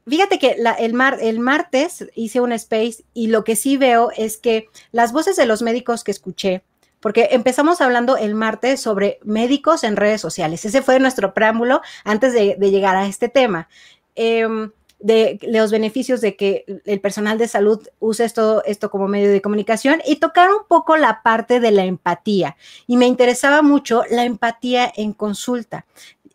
fíjate 0.07 0.39
que 0.39 0.57
el, 0.79 0.93
mar, 0.93 1.17
el 1.21 1.39
martes 1.39 2.05
hice 2.15 2.41
un 2.41 2.51
space 2.51 3.03
y 3.13 3.27
lo 3.27 3.43
que 3.43 3.55
sí 3.55 3.77
veo 3.77 4.11
es 4.15 4.37
que 4.37 4.69
las 4.91 5.13
voces 5.13 5.35
de 5.35 5.45
los 5.45 5.61
médicos 5.61 6.03
que 6.03 6.11
escuché, 6.11 6.63
porque 6.99 7.29
empezamos 7.31 7.81
hablando 7.81 8.17
el 8.17 8.35
martes 8.35 8.79
sobre 8.81 9.19
médicos 9.23 9.83
en 9.83 9.95
redes 9.95 10.21
sociales. 10.21 10.63
Ese 10.65 10.81
fue 10.81 10.99
nuestro 10.99 11.33
preámbulo 11.33 11.81
antes 12.03 12.33
de, 12.33 12.55
llegar 12.59 12.95
a 12.95 13.07
este 13.07 13.27
tema. 13.27 13.69
Em, 14.15 14.71
de 15.01 15.39
los 15.43 15.71
beneficios 15.71 16.21
de 16.21 16.35
que 16.35 16.65
el 16.85 16.99
personal 16.99 17.37
de 17.37 17.47
salud 17.47 17.87
use 17.99 18.25
esto, 18.25 18.63
esto 18.65 18.89
como 18.91 19.07
medio 19.07 19.31
de 19.31 19.41
comunicación 19.41 20.01
y 20.05 20.17
tocar 20.17 20.49
un 20.51 20.65
poco 20.67 20.97
la 20.97 21.21
parte 21.23 21.59
de 21.59 21.71
la 21.71 21.85
empatía. 21.85 22.55
Y 22.87 22.97
me 22.97 23.07
interesaba 23.07 23.61
mucho 23.61 24.03
la 24.09 24.25
empatía 24.25 24.91
en 24.95 25.13
consulta. 25.13 25.85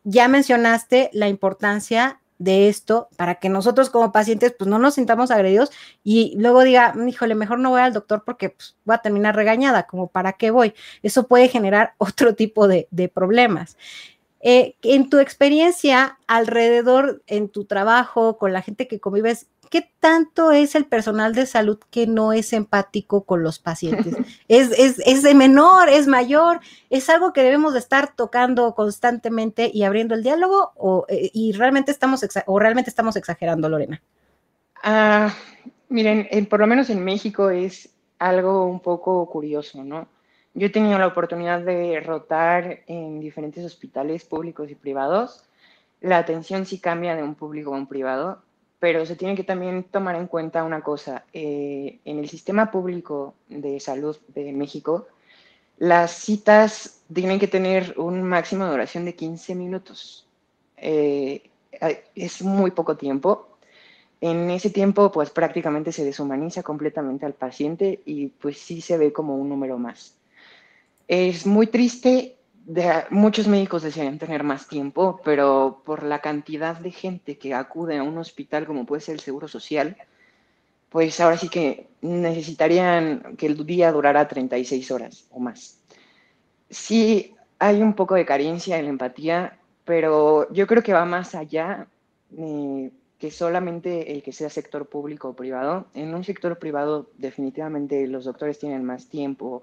Ya 0.05 0.29
mencionaste 0.29 1.11
la 1.13 1.29
importancia 1.29 2.21
de 2.39 2.69
esto 2.69 3.09
para 3.17 3.37
que 3.37 3.49
nosotros 3.49 3.91
como 3.91 4.13
pacientes 4.13 4.55
pues 4.57 4.69
no 4.69 4.79
nos 4.79 4.95
sintamos 4.95 5.31
agredidos 5.31 5.71
y 6.05 6.35
luego 6.37 6.63
diga, 6.63 6.95
híjole, 7.07 7.35
mejor 7.35 7.59
no 7.59 7.71
voy 7.71 7.81
al 7.81 7.93
doctor 7.93 8.25
porque 8.25 8.51
pues, 8.51 8.77
voy 8.85 8.95
a 8.95 8.99
terminar 8.99 9.35
regañada, 9.35 9.87
como 9.87 10.09
para 10.09 10.35
qué 10.35 10.51
voy. 10.51 10.75
Eso 11.03 11.27
puede 11.27 11.49
generar 11.49 11.95
otro 11.99 12.35
tipo 12.35 12.69
de, 12.69 12.89
de 12.91 13.09
problemas. 13.09 13.77
Eh, 14.49 14.77
en 14.83 15.11
tu 15.11 15.19
experiencia 15.19 16.19
alrededor, 16.29 17.21
en 17.27 17.49
tu 17.49 17.65
trabajo, 17.65 18.39
con 18.39 18.53
la 18.53 18.63
gente 18.63 18.87
que 18.87 19.01
convives, 19.01 19.49
¿qué 19.71 19.91
tanto 19.99 20.53
es 20.53 20.77
el 20.77 20.85
personal 20.85 21.35
de 21.35 21.47
salud 21.47 21.81
que 21.91 22.07
no 22.07 22.33
es 22.33 22.53
empático 22.53 23.25
con 23.25 23.43
los 23.43 23.59
pacientes? 23.59 24.15
¿Es, 24.47 24.71
es, 24.79 25.23
de 25.25 25.35
menor, 25.35 25.89
es 25.89 26.07
mayor? 26.07 26.61
¿Es 26.91 27.11
algo 27.11 27.33
que 27.33 27.43
debemos 27.43 27.73
de 27.73 27.81
estar 27.81 28.15
tocando 28.15 28.73
constantemente 28.77 29.69
y 29.75 29.83
abriendo 29.83 30.15
el 30.15 30.23
diálogo? 30.23 30.71
¿O, 30.77 31.07
eh, 31.09 31.29
y 31.35 31.51
realmente 31.51 31.91
estamos 31.91 32.25
o 32.47 32.59
realmente 32.61 32.89
estamos 32.89 33.17
exagerando, 33.17 33.69
Lorena? 33.69 34.01
Ah, 34.81 35.35
miren, 35.89 36.47
por 36.47 36.61
lo 36.61 36.69
menos 36.69 36.89
en 36.89 37.05
México 37.05 37.51
es 37.51 37.89
algo 38.21 38.67
un 38.67 38.79
poco 38.79 39.29
curioso, 39.29 39.83
¿no? 39.83 40.07
Yo 40.57 40.69
he 40.69 40.71
tenido 40.71 40.99
la 40.99 41.09
oportunidad 41.09 41.61
de 41.61 42.01
rotar 42.01 42.81
en 42.87 43.21
diferentes 43.21 43.63
hospitales 43.63 44.25
públicos 44.25 44.71
y 44.71 44.75
privados. 44.75 45.45
La 46.01 46.17
atención 46.17 46.65
sí 46.65 46.79
cambia 46.79 47.15
de 47.15 47.23
un 47.23 47.35
público 47.35 47.75
a 47.75 47.77
un 47.77 47.87
privado, 47.87 48.41
pero 48.79 49.05
se 49.05 49.17
tiene 49.17 49.37
que 49.37 49.45
también 49.45 49.85
tomar 49.85 50.17
en 50.17 50.27
cuenta 50.27 50.65
una 50.65 50.81
cosa. 50.81 51.27
Eh, 51.35 51.99
en 52.07 52.19
el 52.21 52.31
sistema 52.31 52.71
público 52.71 53.35
de 53.51 53.79
salud 53.81 54.17
de 54.29 54.51
México, 54.55 55.09
las 55.77 56.13
citas 56.13 57.03
tienen 57.13 57.39
que 57.39 57.49
tener 57.49 57.93
un 57.99 58.23
máximo 58.23 58.65
de 58.65 58.71
duración 58.71 59.05
de 59.05 59.15
15 59.15 59.55
minutos. 59.55 60.27
Eh, 60.79 61.51
es 62.15 62.41
muy 62.41 62.71
poco 62.71 62.97
tiempo. 62.97 63.59
En 64.23 64.49
ese 64.49 64.71
tiempo, 64.71 65.13
pues 65.13 65.29
prácticamente 65.29 65.93
se 65.93 66.03
deshumaniza 66.03 66.63
completamente 66.63 67.27
al 67.27 67.35
paciente 67.35 68.01
y 68.07 68.29
pues 68.29 68.57
sí 68.57 68.81
se 68.81 68.97
ve 68.97 69.13
como 69.13 69.37
un 69.37 69.51
número 69.51 69.77
más. 69.77 70.17
Es 71.09 71.47
muy 71.47 71.69
triste, 71.69 72.37
muchos 73.11 73.47
médicos 73.47 73.83
desearían 73.83 74.19
tener 74.19 74.43
más 74.43 74.67
tiempo, 74.67 75.21
pero 75.25 75.83
por 75.85 76.03
la 76.03 76.21
cantidad 76.21 76.77
de 76.77 76.91
gente 76.91 77.39
que 77.39 77.55
acude 77.55 77.99
a 77.99 78.03
un 78.03 78.19
hospital 78.19 78.67
como 78.67 78.87
puede 78.87 79.03
ser 79.03 79.15
el 79.15 79.21
Seguro 79.21 79.47
Social, 79.47 79.97
pues 80.89 81.21
ahora 81.21 81.37
sí 81.37 81.49
que 81.49 81.89
necesitarían 82.01 83.37
que 83.37 83.47
el 83.47 83.67
día 83.67 83.93
durara 83.93 84.27
36 84.27 84.91
horas 84.91 85.27
o 85.31 85.39
más. 85.39 85.79
Sí, 86.71 87.35
hay 87.59 87.83
un 87.83 87.95
poco 87.95 88.15
de 88.15 88.27
carencia 88.27 88.79
en 88.79 88.85
la 88.85 88.91
empatía, 88.91 89.59
pero 89.85 90.53
yo 90.53 90.67
creo 90.67 90.83
que 90.83 90.93
va 90.93 91.05
más 91.05 91.35
allá 91.35 91.87
eh, 92.37 92.91
que 93.19 93.31
solamente 93.31 94.13
el 94.13 94.23
que 94.23 94.33
sea 94.33 94.51
sector 94.51 94.87
público 94.87 95.29
o 95.29 95.37
privado. 95.37 95.87
En 95.95 96.15
un 96.15 96.25
sector 96.25 96.59
privado 96.59 97.11
definitivamente 97.17 98.07
los 98.09 98.25
doctores 98.25 98.59
tienen 98.59 98.85
más 98.85 99.09
tiempo, 99.09 99.63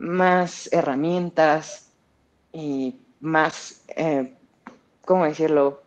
más 0.00 0.72
herramientas 0.72 1.92
y 2.52 2.96
más, 3.20 3.84
eh, 3.94 4.34
¿cómo 5.04 5.26
decirlo? 5.26 5.82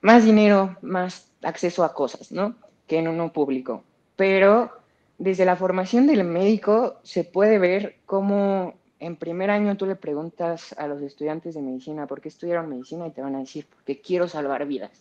Más 0.00 0.24
dinero, 0.24 0.76
más 0.82 1.28
acceso 1.42 1.82
a 1.84 1.92
cosas, 1.92 2.30
¿no? 2.30 2.54
Que 2.86 2.98
en 2.98 3.08
uno 3.08 3.32
público. 3.32 3.82
Pero 4.14 4.70
desde 5.18 5.44
la 5.44 5.56
formación 5.56 6.06
del 6.06 6.22
médico 6.24 7.00
se 7.02 7.24
puede 7.24 7.58
ver 7.58 7.96
cómo 8.06 8.74
en 9.00 9.16
primer 9.16 9.50
año 9.50 9.76
tú 9.76 9.84
le 9.84 9.96
preguntas 9.96 10.72
a 10.78 10.86
los 10.86 11.02
estudiantes 11.02 11.54
de 11.54 11.62
medicina 11.62 12.06
por 12.06 12.20
qué 12.20 12.28
estudiaron 12.28 12.68
medicina 12.68 13.08
y 13.08 13.10
te 13.10 13.20
van 13.20 13.34
a 13.34 13.40
decir, 13.40 13.66
porque 13.68 14.00
quiero 14.00 14.28
salvar 14.28 14.64
vidas, 14.66 14.92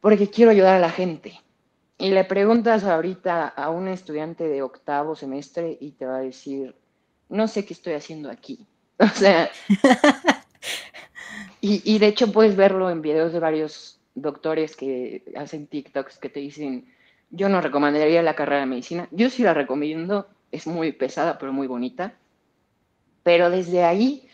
porque 0.00 0.30
quiero 0.30 0.52
ayudar 0.52 0.76
a 0.76 0.80
la 0.80 0.90
gente. 0.90 1.40
Y 1.98 2.10
le 2.10 2.22
preguntas 2.24 2.84
ahorita 2.84 3.48
a 3.48 3.70
un 3.70 3.88
estudiante 3.88 4.46
de 4.46 4.62
octavo 4.62 5.16
semestre 5.16 5.76
y 5.80 5.92
te 5.92 6.06
va 6.06 6.18
a 6.18 6.20
decir, 6.20 6.76
no 7.28 7.48
sé 7.48 7.64
qué 7.64 7.74
estoy 7.74 7.94
haciendo 7.94 8.30
aquí. 8.30 8.66
O 8.98 9.08
sea, 9.08 9.50
y, 11.60 11.82
y, 11.84 11.98
de 11.98 12.06
hecho 12.06 12.32
puedes 12.32 12.56
verlo 12.56 12.88
en 12.88 13.02
videos 13.02 13.34
de 13.34 13.40
varios 13.40 14.00
doctores 14.14 14.74
que 14.74 15.22
hacen 15.36 15.66
TikToks 15.66 16.16
que 16.16 16.30
te 16.30 16.40
dicen, 16.40 16.90
yo 17.30 17.48
no 17.48 17.60
recomendaría 17.60 18.22
la 18.22 18.34
carrera 18.34 18.60
de 18.60 18.66
medicina. 18.66 19.08
Yo 19.10 19.28
sí 19.28 19.42
la 19.42 19.52
recomiendo, 19.52 20.28
es 20.50 20.66
muy 20.66 20.92
pesada, 20.92 21.38
pero 21.38 21.52
muy 21.52 21.66
bonita. 21.66 22.14
Pero 23.22 23.50
desde 23.50 23.84
ahí 23.84 24.28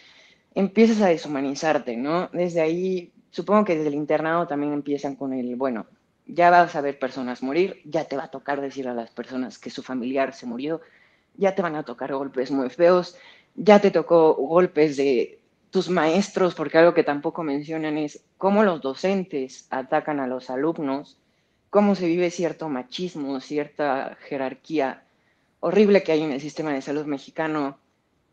empiezas 0.55 1.01
a 1.01 1.09
deshumanizarte, 1.09 1.97
¿no? 1.97 2.29
Desde 2.33 2.61
ahí, 2.61 3.13
supongo 3.31 3.65
que 3.65 3.77
desde 3.77 3.89
el 3.89 3.95
internado 3.95 4.47
también 4.47 4.73
empiezan 4.73 5.17
con 5.17 5.33
el, 5.33 5.57
bueno, 5.57 5.87
ya 6.27 6.51
vas 6.51 6.77
a 6.77 6.81
ver 6.81 6.99
personas 6.99 7.43
morir, 7.43 7.81
ya 7.85 8.05
te 8.05 8.17
va 8.17 8.25
a 8.25 8.31
tocar 8.31 8.61
decir 8.61 8.89
a 8.89 8.95
las 8.95 9.11
personas 9.11 9.59
que 9.59 9.71
su 9.71 9.83
familiar 9.83 10.35
se 10.35 10.47
murió, 10.47 10.81
ya 11.37 11.55
te 11.55 11.63
van 11.63 11.77
a 11.77 11.85
tocar 11.85 12.13
golpes 12.15 12.51
muy 12.51 12.71
feos, 12.71 13.17
ya 13.55 13.81
te 13.81 13.91
tocó 13.91 14.35
golpes 14.35 14.97
de 14.97 15.41
tus 15.71 15.89
maestros, 15.89 16.55
porque 16.55 16.79
algo 16.79 16.95
que 16.95 17.05
tampoco 17.05 17.43
mencionan 17.43 17.97
es 17.99 18.25
cómo 18.37 18.63
los 18.63 18.83
docentes 18.83 19.67
atacan 19.71 20.21
a 20.21 20.27
los 20.27 20.51
alumnos, 20.51 21.19
cómo 21.71 21.95
se 21.95 22.07
vive 22.07 22.31
cierto 22.31 22.69
machismo, 22.69 23.41
cierta 23.41 24.17
jerarquía 24.29 25.05
horrible 25.61 26.03
que 26.03 26.13
hay 26.13 26.23
en 26.23 26.33
el 26.33 26.41
sistema 26.41 26.73
de 26.75 26.83
salud 26.83 27.07
mexicano. 27.07 27.79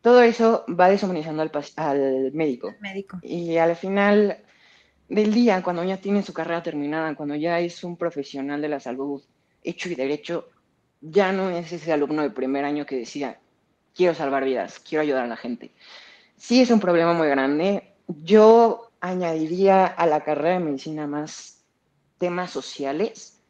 Todo 0.02 0.22
eso 0.22 0.64
va 0.68 0.90
deshumanizando 0.90 1.42
al, 1.42 1.50
al 1.76 2.32
médico. 2.32 2.74
médico. 2.80 3.18
Y 3.22 3.56
al 3.56 3.76
final 3.76 4.38
del 5.08 5.32
día, 5.32 5.62
cuando 5.62 5.84
ya 5.84 5.96
tiene 5.96 6.22
su 6.22 6.32
carrera 6.32 6.62
terminada, 6.62 7.14
cuando 7.14 7.34
ya 7.36 7.60
es 7.60 7.84
un 7.84 7.96
profesional 7.96 8.60
de 8.60 8.68
la 8.68 8.80
salud 8.80 9.22
hecho 9.62 9.88
y 9.88 9.94
derecho, 9.94 10.48
ya 11.00 11.32
no 11.32 11.50
es 11.50 11.72
ese 11.72 11.92
alumno 11.92 12.22
de 12.22 12.30
primer 12.30 12.64
año 12.64 12.86
que 12.86 12.96
decía, 12.96 13.38
quiero 13.94 14.14
salvar 14.14 14.44
vidas, 14.44 14.80
quiero 14.80 15.02
ayudar 15.02 15.24
a 15.24 15.28
la 15.28 15.36
gente. 15.36 15.72
Sí 16.36 16.60
es 16.60 16.70
un 16.70 16.80
problema 16.80 17.12
muy 17.12 17.28
grande. 17.28 17.94
Yo 18.06 18.90
añadiría 19.00 19.86
a 19.86 20.06
la 20.06 20.22
carrera 20.24 20.54
de 20.54 20.64
medicina 20.64 21.06
más 21.06 21.64
temas 22.18 22.50
sociales, 22.50 23.42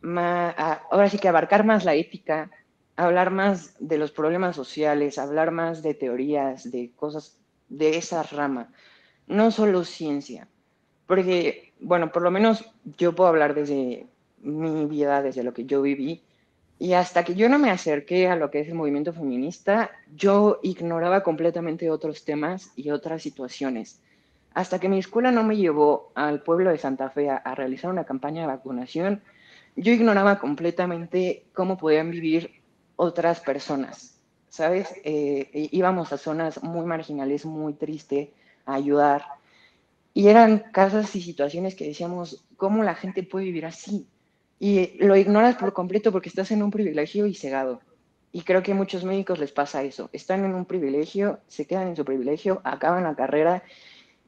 más, 0.00 0.54
ahora 0.90 1.10
sí 1.10 1.18
que 1.18 1.28
abarcar 1.28 1.64
más 1.64 1.84
la 1.84 1.94
ética, 1.94 2.50
hablar 2.96 3.30
más 3.30 3.74
de 3.78 3.98
los 3.98 4.12
problemas 4.12 4.56
sociales, 4.56 5.18
hablar 5.18 5.50
más 5.50 5.82
de 5.82 5.94
teorías, 5.94 6.70
de 6.70 6.92
cosas 6.96 7.38
de 7.68 7.98
esa 7.98 8.22
rama, 8.22 8.72
no 9.26 9.50
solo 9.50 9.84
ciencia 9.84 10.48
porque, 11.06 11.72
bueno, 11.80 12.12
por 12.12 12.22
lo 12.22 12.30
menos 12.30 12.64
yo 12.98 13.14
puedo 13.14 13.28
hablar 13.28 13.54
desde 13.54 14.06
mi 14.40 14.86
vida, 14.86 15.22
desde 15.22 15.44
lo 15.44 15.54
que 15.54 15.64
yo 15.64 15.82
viví, 15.82 16.22
y 16.78 16.92
hasta 16.92 17.24
que 17.24 17.34
yo 17.34 17.48
no 17.48 17.58
me 17.58 17.70
acerqué 17.70 18.28
a 18.28 18.36
lo 18.36 18.50
que 18.50 18.60
es 18.60 18.68
el 18.68 18.74
movimiento 18.74 19.12
feminista, 19.12 19.90
yo 20.14 20.60
ignoraba 20.62 21.22
completamente 21.22 21.90
otros 21.90 22.24
temas 22.24 22.70
y 22.76 22.90
otras 22.90 23.22
situaciones. 23.22 24.00
Hasta 24.52 24.78
que 24.78 24.88
mi 24.88 24.98
escuela 24.98 25.30
no 25.30 25.42
me 25.42 25.56
llevó 25.56 26.12
al 26.14 26.42
pueblo 26.42 26.70
de 26.70 26.78
Santa 26.78 27.08
Fe 27.08 27.30
a, 27.30 27.54
realizar 27.54 27.90
una 27.90 28.04
campaña 28.04 28.42
de 28.42 28.48
vacunación, 28.48 29.22
yo 29.74 29.92
ignoraba 29.92 30.38
completamente 30.38 31.46
cómo 31.54 31.78
podían 31.78 32.10
vivir 32.10 32.62
otras 32.96 33.40
personas. 33.40 34.18
¿Sabes? 34.48 34.94
Eh, 35.04 35.68
íbamos 35.72 36.12
a 36.12 36.18
zonas 36.18 36.62
muy 36.62 36.86
marginales, 36.86 37.44
muy 37.44 37.74
tristes, 37.74 38.30
a 38.64 38.74
ayudar. 38.74 39.24
Y 40.14 40.28
eran 40.28 40.58
casas 40.72 41.14
y 41.16 41.20
situaciones 41.20 41.74
que 41.74 41.86
decíamos, 41.86 42.46
¿cómo 42.56 42.82
la 42.82 42.94
gente 42.94 43.22
puede 43.22 43.46
vivir 43.46 43.66
así? 43.66 44.08
Y 44.58 44.96
lo 44.98 45.16
ignoras 45.16 45.56
por 45.56 45.72
completo 45.72 46.12
porque 46.12 46.28
estás 46.28 46.50
en 46.50 46.62
un 46.62 46.70
privilegio 46.70 47.26
y 47.26 47.34
cegado. 47.34 47.80
Y 48.32 48.42
creo 48.42 48.62
que 48.62 48.72
a 48.72 48.74
muchos 48.74 49.04
médicos 49.04 49.38
les 49.38 49.52
pasa 49.52 49.82
eso. 49.82 50.10
Están 50.12 50.44
en 50.44 50.54
un 50.54 50.64
privilegio, 50.64 51.40
se 51.48 51.66
quedan 51.66 51.88
en 51.88 51.96
su 51.96 52.04
privilegio, 52.04 52.60
acaban 52.64 53.04
la 53.04 53.14
carrera 53.14 53.62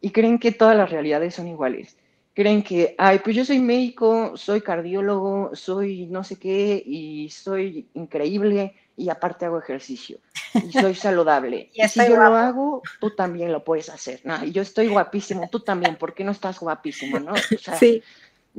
y 0.01 0.11
creen 0.11 0.39
que 0.39 0.53
todas 0.53 0.77
las 0.77 0.91
realidades 0.91 1.35
son 1.35 1.49
iguales. 1.49 1.97
Creen 2.35 2.63
que, 2.63 2.95
ay, 2.99 3.19
pues 3.19 3.35
yo 3.35 3.45
soy 3.45 3.59
médico, 3.59 4.37
soy 4.37 4.61
cardiólogo, 4.61 5.51
soy 5.55 6.07
no 6.07 6.23
sé 6.23 6.37
qué 6.37 6.83
y 6.87 7.29
soy 7.31 7.89
increíble 7.95 8.75
y 8.97 9.11
aparte 9.11 9.45
hago 9.45 9.59
ejercicio 9.59 10.19
y 10.55 10.73
soy 10.73 10.95
saludable. 10.95 11.71
y, 11.73 11.89
si 11.89 12.01
yo 12.01 12.17
lo 12.17 12.35
hago, 12.35 12.83
tú 13.01 13.15
también 13.15 13.53
lo 13.53 13.65
puedes 13.65 13.89
hacer, 13.89 14.21
¿no? 14.25 14.45
Y 14.45 14.53
yo 14.53 14.63
estoy 14.63 14.89
guapísimo, 14.89 15.49
tú 15.51 15.61
también, 15.61 15.97
¿por 15.97 16.15
qué 16.15 16.25
no 16.25 16.33
estás 16.33 16.61
guapísimo, 16.61 17.19
no? 17.19 17.35
sí. 17.79 18.03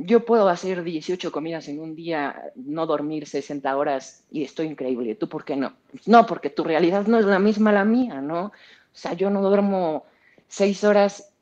Yo 0.02 0.24
puedo 0.24 0.48
hacer 0.48 0.84
18 0.84 1.30
comidas 1.30 1.68
en 1.68 1.82
un 1.82 1.94
día, 1.94 2.54
no 2.56 2.86
dormir 2.86 3.28
60 3.28 3.76
horas 3.76 4.24
y 4.32 4.46
estoy 4.46 4.68
increíble. 4.68 5.16
¿Tú 5.16 5.28
por 5.28 5.44
qué 5.44 5.58
no? 5.58 5.74
No, 6.06 6.26
porque 6.26 6.50
tu 6.50 6.64
realidad 6.64 7.06
no 7.06 7.20
es 7.20 7.26
la 7.26 7.38
misma 7.38 7.74
la 7.74 7.84
mía, 7.84 8.22
¿no? 8.22 8.46
O 8.46 8.52
sea, 8.94 9.12
yo 9.12 9.30
no 9.30 9.42
duermo 9.42 10.06
6 10.48 10.86
horas 10.86 11.34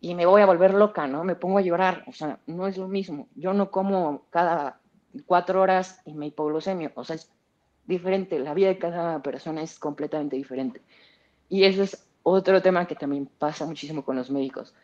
y 0.00 0.14
me 0.14 0.24
voy 0.24 0.40
a 0.40 0.46
volver 0.46 0.72
loca, 0.72 1.08
¿no? 1.08 1.24
Me 1.24 1.34
pongo 1.34 1.58
a 1.58 1.62
llorar. 1.62 2.04
O 2.06 2.12
sea, 2.12 2.38
no 2.46 2.68
es 2.68 2.78
lo 2.78 2.86
mismo. 2.86 3.26
Yo 3.34 3.54
no 3.54 3.72
como 3.72 4.22
cada 4.30 4.78
4 5.26 5.60
horas 5.60 6.00
y 6.04 6.14
me 6.14 6.28
hipoglucemio. 6.28 6.92
O 6.94 7.02
sea, 7.02 7.16
es 7.16 7.28
diferente, 7.86 8.38
la 8.38 8.54
vida 8.54 8.68
de 8.68 8.78
cada 8.78 9.20
persona 9.20 9.62
es 9.62 9.80
completamente 9.80 10.36
diferente. 10.36 10.80
Y 11.48 11.64
eso 11.64 11.82
es 11.82 12.06
otro 12.22 12.62
tema 12.62 12.86
que 12.86 12.94
también 12.94 13.26
pasa 13.26 13.66
muchísimo 13.66 14.04
con 14.04 14.14
los 14.14 14.30
médicos, 14.30 14.74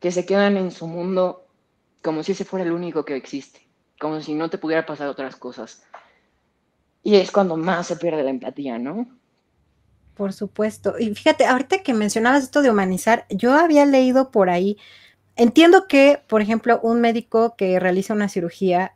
que 0.00 0.10
se 0.10 0.26
quedan 0.26 0.56
en 0.56 0.72
su 0.72 0.88
mundo 0.88 1.46
como 2.02 2.22
si 2.22 2.32
ese 2.32 2.44
fuera 2.44 2.64
el 2.64 2.72
único 2.72 3.04
que 3.04 3.16
existe, 3.16 3.66
como 3.98 4.20
si 4.20 4.34
no 4.34 4.50
te 4.50 4.58
pudiera 4.58 4.86
pasar 4.86 5.08
otras 5.08 5.36
cosas. 5.36 5.82
Y 7.02 7.16
es 7.16 7.30
cuando 7.30 7.56
más 7.56 7.86
se 7.86 7.96
pierde 7.96 8.22
la 8.22 8.30
empatía, 8.30 8.78
¿no? 8.78 9.08
Por 10.14 10.32
supuesto. 10.32 10.98
Y 10.98 11.14
fíjate, 11.14 11.46
ahorita 11.46 11.82
que 11.82 11.94
mencionabas 11.94 12.44
esto 12.44 12.62
de 12.62 12.70
humanizar, 12.70 13.26
yo 13.30 13.54
había 13.54 13.86
leído 13.86 14.30
por 14.30 14.50
ahí, 14.50 14.76
entiendo 15.36 15.86
que, 15.88 16.22
por 16.28 16.42
ejemplo, 16.42 16.80
un 16.82 17.00
médico 17.00 17.54
que 17.56 17.80
realiza 17.80 18.14
una 18.14 18.28
cirugía 18.28 18.94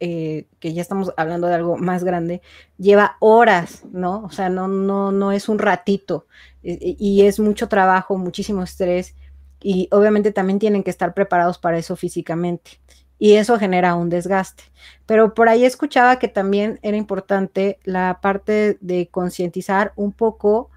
eh, 0.00 0.46
que 0.60 0.74
ya 0.74 0.82
estamos 0.82 1.12
hablando 1.16 1.48
de 1.48 1.54
algo 1.54 1.76
más 1.76 2.04
grande, 2.04 2.40
lleva 2.76 3.16
horas, 3.20 3.84
¿no? 3.90 4.22
O 4.24 4.30
sea, 4.30 4.48
no, 4.48 4.68
no, 4.68 5.10
no 5.10 5.32
es 5.32 5.48
un 5.48 5.58
ratito 5.58 6.26
y 6.62 7.22
es 7.22 7.40
mucho 7.40 7.68
trabajo, 7.68 8.18
muchísimo 8.18 8.62
estrés 8.62 9.14
y 9.60 9.88
obviamente 9.90 10.32
también 10.32 10.58
tienen 10.58 10.82
que 10.82 10.90
estar 10.90 11.14
preparados 11.14 11.58
para 11.58 11.78
eso 11.78 11.96
físicamente 11.96 12.80
y 13.18 13.34
eso 13.34 13.58
genera 13.58 13.94
un 13.94 14.08
desgaste. 14.08 14.64
Pero 15.06 15.34
por 15.34 15.48
ahí 15.48 15.64
escuchaba 15.64 16.18
que 16.18 16.28
también 16.28 16.78
era 16.82 16.96
importante 16.96 17.78
la 17.84 18.20
parte 18.22 18.78
de 18.80 19.08
concientizar 19.08 19.92
un 19.96 20.12
poco, 20.12 20.70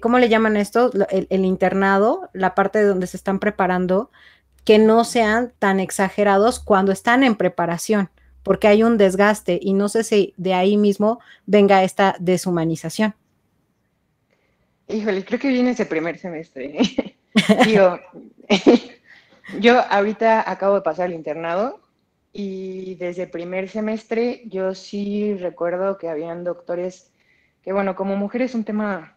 ¿cómo 0.00 0.18
le 0.18 0.28
llaman 0.28 0.56
esto? 0.56 0.90
El, 1.10 1.44
internado, 1.44 2.28
la 2.32 2.54
parte 2.54 2.80
de 2.80 2.86
donde 2.86 3.06
se 3.06 3.16
están 3.16 3.38
preparando, 3.38 4.10
que 4.64 4.78
no 4.78 5.04
sean 5.04 5.52
tan 5.58 5.80
exagerados 5.80 6.58
cuando 6.58 6.92
están 6.92 7.22
en 7.22 7.36
preparación 7.36 8.10
porque 8.42 8.68
hay 8.68 8.82
un 8.82 8.98
desgaste 8.98 9.58
y 9.62 9.72
no 9.72 9.88
sé 9.88 10.04
si 10.04 10.34
de 10.36 10.54
ahí 10.54 10.76
mismo 10.76 11.20
venga 11.46 11.84
esta 11.84 12.16
deshumanización. 12.18 13.14
Híjole, 14.88 15.24
creo 15.24 15.38
que 15.38 15.48
viene 15.48 15.70
ese 15.70 15.86
primer 15.86 16.18
semestre. 16.18 16.76
Digo, 17.64 17.98
yo 19.60 19.80
ahorita 19.90 20.50
acabo 20.50 20.76
de 20.76 20.82
pasar 20.82 21.08
el 21.08 21.14
internado 21.14 21.80
y 22.32 22.94
desde 22.96 23.24
el 23.24 23.30
primer 23.30 23.68
semestre 23.68 24.42
yo 24.46 24.74
sí 24.74 25.34
recuerdo 25.34 25.98
que 25.98 26.08
habían 26.08 26.44
doctores 26.44 27.12
que, 27.62 27.72
bueno, 27.72 27.94
como 27.94 28.16
mujer 28.16 28.42
es 28.42 28.54
un 28.54 28.64
tema 28.64 29.16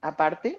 aparte, 0.00 0.58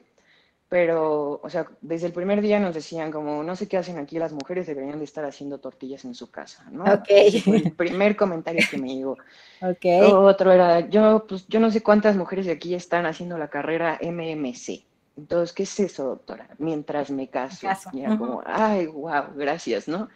pero, 0.70 1.40
o 1.42 1.50
sea, 1.50 1.68
desde 1.82 2.08
el 2.08 2.14
primer 2.14 2.42
día 2.42 2.60
nos 2.60 2.76
decían 2.76 3.12
como, 3.12 3.42
no 3.42 3.56
sé 3.56 3.70
qué 3.70 3.78
hacen 3.78 3.98
aquí 3.98 4.20
las 4.20 4.34
mujeres, 4.34 4.68
deberían 4.68 5.00
de 5.00 5.06
estar 5.06 5.24
haciendo 5.24 5.60
tortillas 5.60 6.04
en 6.04 6.14
su 6.14 6.30
casa, 6.30 6.66
¿no? 6.72 6.84
Ok. 6.84 7.08
el 7.10 7.72
primer 7.72 8.16
comentario 8.16 8.66
que 8.70 8.78
me 8.78 8.94
llegó. 8.96 9.18
Ok. 9.60 9.86
Otro 10.14 10.52
era, 10.52 10.82
yo, 10.82 11.26
pues, 11.28 11.48
yo 11.48 11.60
no 11.60 11.72
sé 11.72 11.82
cuántas 11.82 12.16
mujeres 12.16 12.46
de 12.46 12.52
aquí 12.52 12.76
están 12.76 13.08
haciendo 13.08 13.40
la 13.40 13.48
carrera 13.48 13.98
MMC. 14.02 14.84
Entonces, 15.18 15.54
¿qué 15.54 15.64
es 15.64 15.80
eso, 15.80 16.04
doctora? 16.06 16.50
Mientras 16.60 17.10
me 17.10 17.28
caso. 17.30 17.68
Ya 17.92 18.18
como, 18.18 18.44
ay, 18.46 18.86
wow, 18.86 19.34
gracias, 19.36 19.88
¿no? 19.88 20.10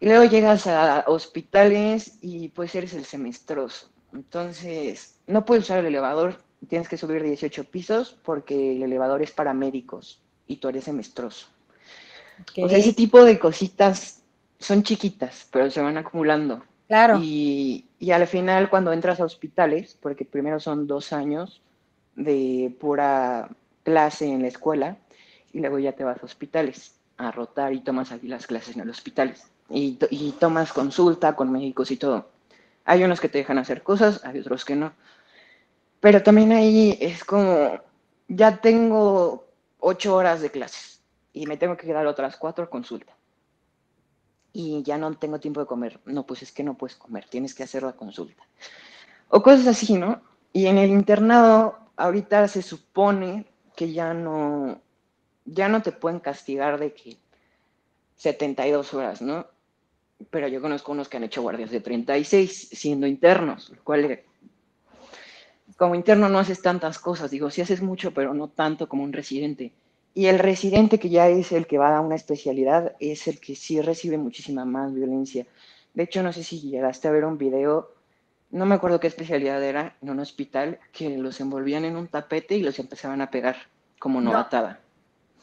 Y 0.00 0.06
luego 0.06 0.24
llegas 0.24 0.66
a 0.66 1.04
hospitales 1.06 2.18
y 2.20 2.48
pues 2.48 2.74
eres 2.74 2.94
el 2.94 3.04
semestroso. 3.04 3.90
Entonces, 4.12 5.18
no 5.26 5.44
puedes 5.44 5.64
usar 5.64 5.80
el 5.80 5.86
elevador 5.86 6.46
tienes 6.68 6.88
que 6.88 6.96
subir 6.96 7.22
18 7.22 7.64
pisos 7.64 8.16
porque 8.22 8.76
el 8.76 8.82
elevador 8.82 9.22
es 9.22 9.30
para 9.30 9.54
médicos 9.54 10.20
y 10.46 10.56
tú 10.56 10.68
eres 10.68 10.84
semestroso. 10.84 11.48
O 12.62 12.68
sea, 12.68 12.78
ese 12.78 12.92
tipo 12.92 13.24
de 13.24 13.38
cositas 13.38 14.22
son 14.58 14.82
chiquitas, 14.82 15.48
pero 15.50 15.70
se 15.70 15.80
van 15.80 15.96
acumulando. 15.96 16.62
Claro. 16.86 17.18
Y, 17.22 17.86
y 17.98 18.10
al 18.10 18.26
final 18.26 18.68
cuando 18.68 18.92
entras 18.92 19.20
a 19.20 19.24
hospitales, 19.24 19.96
porque 20.00 20.24
primero 20.24 20.60
son 20.60 20.86
dos 20.86 21.12
años 21.12 21.62
de 22.14 22.74
pura 22.78 23.50
clase 23.86 24.26
en 24.26 24.42
la 24.42 24.48
escuela, 24.48 24.96
y 25.52 25.60
luego 25.60 25.78
ya 25.78 25.92
te 25.92 26.02
vas 26.02 26.20
a 26.20 26.26
hospitales 26.26 26.96
a 27.18 27.30
rotar 27.30 27.72
y 27.72 27.80
tomas 27.80 28.10
aquí 28.10 28.26
las 28.26 28.46
clases 28.48 28.76
en 28.76 28.84
los 28.84 28.98
hospitales. 28.98 29.46
Y, 29.70 29.96
y 30.10 30.32
tomas 30.32 30.72
consulta 30.72 31.36
con 31.36 31.52
médicos 31.52 31.92
y 31.92 31.96
todo. 31.96 32.28
Hay 32.84 33.04
unos 33.04 33.20
que 33.20 33.28
te 33.28 33.38
dejan 33.38 33.58
hacer 33.58 33.84
cosas, 33.84 34.22
hay 34.24 34.40
otros 34.40 34.64
que 34.64 34.74
no. 34.74 34.92
Pero 36.00 36.20
también 36.22 36.50
ahí 36.50 36.98
es 37.00 37.24
como, 37.24 37.80
ya 38.26 38.56
tengo 38.56 39.46
ocho 39.78 40.16
horas 40.16 40.40
de 40.40 40.50
clases 40.50 41.00
y 41.32 41.46
me 41.46 41.56
tengo 41.56 41.76
que 41.76 41.86
quedar 41.86 42.06
otras 42.08 42.36
cuatro 42.36 42.64
a 42.64 42.70
consulta. 42.70 43.12
Y 44.52 44.82
ya 44.82 44.98
no 44.98 45.14
tengo 45.14 45.38
tiempo 45.38 45.60
de 45.60 45.66
comer. 45.66 46.00
No, 46.06 46.26
pues 46.26 46.42
es 46.42 46.50
que 46.50 46.64
no 46.64 46.74
puedes 46.74 46.96
comer, 46.96 47.24
tienes 47.28 47.54
que 47.54 47.62
hacer 47.62 47.84
la 47.84 47.92
consulta. 47.92 48.42
O 49.28 49.42
cosas 49.42 49.68
así, 49.68 49.94
¿no? 49.94 50.22
Y 50.52 50.66
en 50.66 50.78
el 50.78 50.90
internado, 50.90 51.78
ahorita 51.96 52.48
se 52.48 52.62
supone 52.62 53.46
que 53.76 53.92
ya 53.92 54.14
no, 54.14 54.80
ya 55.44 55.68
no 55.68 55.82
te 55.82 55.92
pueden 55.92 56.18
castigar 56.18 56.78
de 56.80 56.92
que 56.92 57.16
72 58.16 58.94
horas, 58.94 59.22
¿no? 59.22 59.46
Pero 60.30 60.48
yo 60.48 60.60
conozco 60.60 60.92
unos 60.92 61.08
que 61.08 61.18
han 61.18 61.24
hecho 61.24 61.42
guardias 61.42 61.70
de 61.70 61.80
36 61.80 62.70
siendo 62.72 63.06
internos, 63.06 63.70
lo 63.70 63.84
cual 63.84 64.22
como 65.76 65.94
interno 65.94 66.28
no 66.28 66.38
haces 66.38 66.62
tantas 66.62 66.98
cosas, 66.98 67.30
digo, 67.30 67.50
sí 67.50 67.60
haces 67.60 67.82
mucho, 67.82 68.12
pero 68.12 68.32
no 68.32 68.48
tanto 68.48 68.88
como 68.88 69.04
un 69.04 69.12
residente. 69.12 69.72
Y 70.14 70.26
el 70.26 70.38
residente 70.38 70.98
que 70.98 71.10
ya 71.10 71.28
es 71.28 71.52
el 71.52 71.66
que 71.66 71.76
va 71.76 71.94
a 71.94 72.00
una 72.00 72.14
especialidad 72.14 72.96
es 72.98 73.28
el 73.28 73.38
que 73.38 73.54
sí 73.54 73.82
recibe 73.82 74.16
muchísima 74.16 74.64
más 74.64 74.94
violencia. 74.94 75.46
De 75.92 76.04
hecho, 76.04 76.22
no 76.22 76.32
sé 76.32 76.42
si 76.42 76.62
llegaste 76.62 77.08
a 77.08 77.10
ver 77.10 77.26
un 77.26 77.36
video, 77.36 77.90
no 78.50 78.66
me 78.66 78.74
acuerdo 78.74 79.00
qué 79.00 79.06
especialidad 79.06 79.62
era, 79.62 79.96
en 80.00 80.10
un 80.10 80.20
hospital, 80.20 80.78
que 80.92 81.16
los 81.18 81.40
envolvían 81.40 81.84
en 81.84 81.96
un 81.96 82.08
tapete 82.08 82.56
y 82.56 82.62
los 82.62 82.78
empezaban 82.78 83.20
a 83.20 83.30
pegar 83.30 83.56
como 83.98 84.20
novatada. 84.20 84.80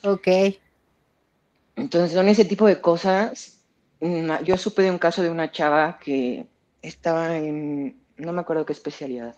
Ok. 0.04 0.28
Entonces 1.76 2.14
son 2.14 2.28
ese 2.28 2.46
tipo 2.46 2.68
de 2.68 2.80
cosas. 2.80 3.60
Yo 4.44 4.58
supe 4.58 4.82
de 4.82 4.92
un 4.92 4.98
caso 4.98 5.22
de 5.22 5.30
una 5.30 5.52
chava 5.52 5.98
que 5.98 6.46
estaba 6.82 7.38
en, 7.38 7.98
no 8.18 8.34
me 8.34 8.42
acuerdo 8.42 8.66
qué 8.66 8.74
especialidad, 8.74 9.36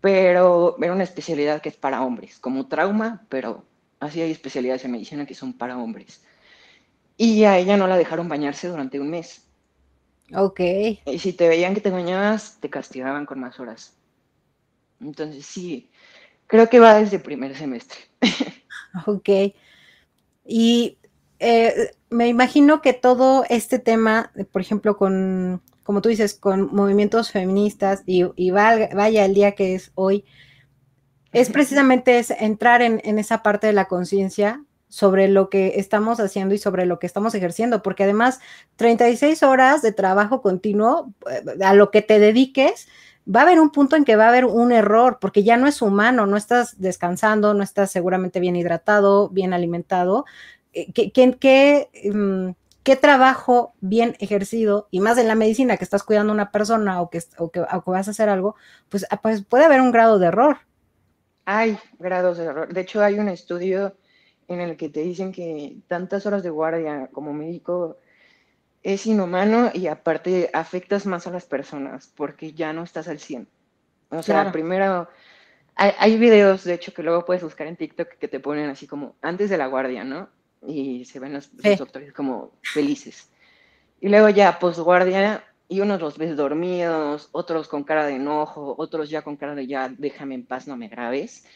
pero 0.00 0.76
era 0.80 0.92
una 0.92 1.04
especialidad 1.04 1.62
que 1.62 1.68
es 1.68 1.76
para 1.76 2.02
hombres, 2.02 2.38
como 2.38 2.66
trauma, 2.66 3.24
pero 3.28 3.64
así 4.00 4.20
hay 4.20 4.30
especialidades 4.30 4.84
en 4.84 4.92
medicina 4.92 5.26
que 5.26 5.34
son 5.34 5.52
para 5.52 5.78
hombres. 5.78 6.22
Y 7.16 7.44
a 7.44 7.58
ella 7.58 7.76
no 7.76 7.86
la 7.86 7.96
dejaron 7.96 8.28
bañarse 8.28 8.68
durante 8.68 9.00
un 9.00 9.10
mes. 9.10 9.47
Ok. 10.34 10.60
Y 11.06 11.18
si 11.18 11.32
te 11.32 11.48
veían 11.48 11.74
que 11.74 11.80
te 11.80 11.90
bañabas, 11.90 12.58
te 12.60 12.70
castigaban 12.70 13.26
con 13.26 13.40
más 13.40 13.58
horas. 13.60 13.94
Entonces 15.00 15.46
sí, 15.46 15.90
creo 16.46 16.68
que 16.68 16.80
va 16.80 16.98
desde 16.98 17.18
primer 17.18 17.56
semestre. 17.56 17.98
ok. 19.06 19.54
Y 20.44 20.98
eh, 21.38 21.94
me 22.10 22.28
imagino 22.28 22.82
que 22.82 22.92
todo 22.92 23.44
este 23.48 23.78
tema, 23.78 24.32
por 24.52 24.60
ejemplo, 24.60 24.96
con 24.96 25.62
como 25.88 26.02
tú 26.02 26.10
dices, 26.10 26.34
con 26.34 26.74
movimientos 26.74 27.30
feministas 27.30 28.02
y, 28.04 28.50
vaya 28.50 29.24
el 29.24 29.32
día 29.32 29.52
que 29.52 29.74
es 29.74 29.90
hoy, 29.94 30.26
es 31.32 31.48
precisamente 31.48 32.18
es 32.18 32.30
entrar 32.30 32.82
en, 32.82 33.18
esa 33.18 33.42
parte 33.42 33.68
de 33.68 33.72
la 33.72 33.86
conciencia 33.86 34.62
sobre 34.88 35.28
lo 35.28 35.50
que 35.50 35.74
estamos 35.76 36.20
haciendo 36.20 36.54
y 36.54 36.58
sobre 36.58 36.86
lo 36.86 36.98
que 36.98 37.06
estamos 37.06 37.34
ejerciendo, 37.34 37.82
porque 37.82 38.04
además 38.04 38.40
36 38.76 39.42
horas 39.42 39.82
de 39.82 39.92
trabajo 39.92 40.42
continuo, 40.42 41.12
eh, 41.30 41.64
a 41.64 41.74
lo 41.74 41.90
que 41.90 42.02
te 42.02 42.18
dediques, 42.18 42.88
va 43.28 43.40
a 43.40 43.42
haber 43.42 43.60
un 43.60 43.70
punto 43.70 43.96
en 43.96 44.04
que 44.04 44.16
va 44.16 44.24
a 44.24 44.28
haber 44.28 44.46
un 44.46 44.72
error, 44.72 45.18
porque 45.20 45.42
ya 45.42 45.56
no 45.56 45.66
es 45.66 45.82
humano, 45.82 46.26
no 46.26 46.36
estás 46.36 46.80
descansando, 46.80 47.54
no 47.54 47.62
estás 47.62 47.90
seguramente 47.90 48.40
bien 48.40 48.56
hidratado, 48.56 49.28
bien 49.28 49.52
alimentado. 49.52 50.24
Eh, 50.72 50.92
¿Qué, 50.92 51.12
qué, 51.12 51.88
mm, 52.12 52.50
qué 52.82 52.96
trabajo 52.96 53.74
bien 53.80 54.16
ejercido, 54.18 54.88
y 54.90 55.00
más 55.00 55.18
en 55.18 55.28
la 55.28 55.34
medicina 55.34 55.76
que 55.76 55.84
estás 55.84 56.02
cuidando 56.02 56.32
a 56.32 56.34
una 56.34 56.50
persona 56.50 57.02
o 57.02 57.10
que, 57.10 57.20
o 57.36 57.50
que, 57.50 57.60
vas 57.60 58.08
a 58.08 58.12
hacer 58.12 58.30
algo, 58.30 58.56
pues, 58.88 59.06
ah, 59.10 59.20
pues, 59.20 59.44
puede 59.44 59.66
haber 59.66 59.82
un 59.82 59.92
grado 59.92 60.18
de 60.18 60.28
error. 60.28 60.58
Hay 61.44 61.78
grados 61.98 62.38
de 62.38 62.44
error. 62.44 62.72
De 62.72 62.80
hecho, 62.80 63.02
hay 63.02 63.18
un 63.18 63.28
estudio 63.28 63.94
en 64.48 64.60
el 64.60 64.76
que 64.76 64.88
te 64.88 65.00
dicen 65.00 65.32
que 65.32 65.76
tantas 65.86 66.26
horas 66.26 66.42
de 66.42 66.50
guardia 66.50 67.08
como 67.12 67.32
médico 67.32 67.98
es 68.82 69.06
inhumano 69.06 69.70
y 69.72 69.86
aparte 69.86 70.50
afectas 70.52 71.06
más 71.06 71.26
a 71.26 71.30
las 71.30 71.46
personas 71.46 72.12
porque 72.16 72.52
ya 72.52 72.72
no 72.72 72.82
estás 72.82 73.08
al 73.08 73.18
100. 73.18 73.46
O 74.10 74.22
sea, 74.22 74.50
primero, 74.52 75.08
hay, 75.74 75.92
hay, 75.98 76.18
videos, 76.18 76.64
de 76.64 76.74
hecho, 76.74 76.94
que 76.94 77.02
luego 77.02 77.24
puedes 77.24 77.42
buscar 77.42 77.66
en 77.66 77.76
TikTok 77.76 78.08
que 78.18 78.28
te 78.28 78.40
ponen 78.40 78.70
así 78.70 78.86
como 78.86 79.16
antes 79.20 79.50
de 79.50 79.58
la 79.58 79.66
guardia, 79.66 80.02
¿no? 80.02 80.30
y 80.66 81.04
se 81.04 81.20
ven 81.20 81.34
los, 81.34 81.50
doctores 81.78 82.12
como 82.12 82.52
felices. 82.62 83.30
Y 84.00 84.08
luego 84.08 84.28
ya 84.28 84.58
posguardia 84.58 85.44
y 85.68 85.80
unos 85.80 86.00
los 86.00 86.18
ves 86.18 86.36
dormidos, 86.36 87.28
otros 87.32 87.68
con 87.68 87.84
cara 87.84 88.06
de 88.06 88.16
enojo, 88.16 88.74
otros 88.78 89.10
ya 89.10 89.22
con 89.22 89.36
cara 89.36 89.54
de 89.54 89.66
ya 89.66 89.88
déjame 89.88 90.34
en 90.34 90.46
paz, 90.46 90.66
no 90.66 90.76
me 90.76 90.88
grabes. 90.88 91.46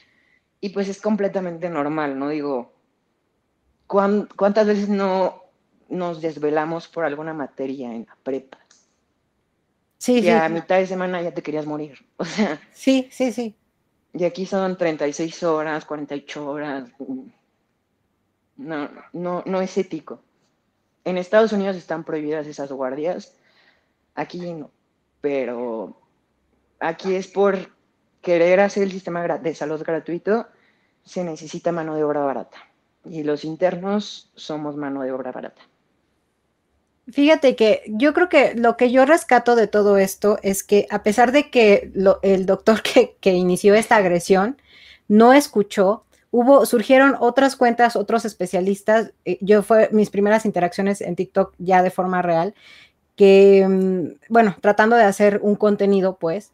Y 0.60 0.70
pues 0.70 0.88
es 0.88 1.00
completamente 1.00 1.68
normal, 1.68 2.18
¿no? 2.18 2.28
Digo, 2.28 2.72
¿cuántas 3.92 4.66
veces 4.66 4.88
no 4.88 5.42
nos 5.88 6.20
desvelamos 6.20 6.88
por 6.88 7.04
alguna 7.04 7.34
materia 7.34 7.92
en 7.94 8.06
la 8.06 8.16
prepa? 8.22 8.58
Sí, 9.98 10.18
y 10.18 10.30
a 10.30 10.48
mitad 10.48 10.78
de 10.78 10.86
semana 10.86 11.22
ya 11.22 11.32
te 11.32 11.42
querías 11.42 11.66
morir. 11.66 12.04
O 12.16 12.24
sea. 12.24 12.60
Sí, 12.72 13.08
sí, 13.12 13.32
sí. 13.32 13.54
Y 14.12 14.24
aquí 14.24 14.46
son 14.46 14.76
36 14.76 15.42
horas, 15.44 15.84
48 15.84 16.50
horas. 16.50 16.90
No, 18.56 18.90
no, 19.12 19.42
no 19.46 19.60
es 19.60 19.78
ético. 19.78 20.22
En 21.04 21.18
Estados 21.18 21.52
Unidos 21.52 21.76
están 21.76 22.04
prohibidas 22.04 22.46
esas 22.46 22.72
guardias, 22.72 23.36
aquí 24.14 24.52
no, 24.52 24.70
pero 25.20 26.00
aquí 26.78 27.14
es 27.14 27.28
por 27.28 27.70
querer 28.20 28.60
hacer 28.60 28.84
el 28.84 28.92
sistema 28.92 29.26
de 29.26 29.54
salud 29.54 29.82
gratuito, 29.82 30.46
se 31.04 31.24
necesita 31.24 31.72
mano 31.72 31.96
de 31.96 32.04
obra 32.04 32.20
barata. 32.20 32.71
Y 33.04 33.24
los 33.24 33.44
internos 33.44 34.30
somos 34.34 34.76
mano 34.76 35.02
de 35.02 35.12
obra 35.12 35.32
barata. 35.32 35.62
Fíjate 37.10 37.56
que 37.56 37.82
yo 37.88 38.14
creo 38.14 38.28
que 38.28 38.54
lo 38.54 38.76
que 38.76 38.92
yo 38.92 39.04
rescato 39.04 39.56
de 39.56 39.66
todo 39.66 39.96
esto 39.96 40.38
es 40.42 40.62
que 40.62 40.86
a 40.90 41.02
pesar 41.02 41.32
de 41.32 41.50
que 41.50 41.92
el 42.22 42.46
doctor 42.46 42.82
que, 42.82 43.16
que, 43.20 43.32
inició 43.32 43.74
esta 43.74 43.96
agresión 43.96 44.56
no 45.08 45.32
escuchó, 45.32 46.04
hubo, 46.32 46.66
surgieron 46.66 47.16
otras 47.20 47.54
cuentas, 47.56 47.94
otros 47.94 48.24
especialistas. 48.24 49.12
Eh, 49.24 49.38
yo 49.40 49.62
fue 49.62 49.88
mis 49.92 50.10
primeras 50.10 50.44
interacciones 50.44 51.00
en 51.00 51.14
TikTok 51.14 51.54
ya 51.58 51.82
de 51.82 51.90
forma 51.90 52.22
real, 52.22 52.54
que, 53.16 53.66
mm, 53.68 54.32
bueno, 54.32 54.56
tratando 54.60 54.96
de 54.96 55.04
hacer 55.04 55.40
un 55.42 55.54
contenido, 55.54 56.16
pues, 56.18 56.52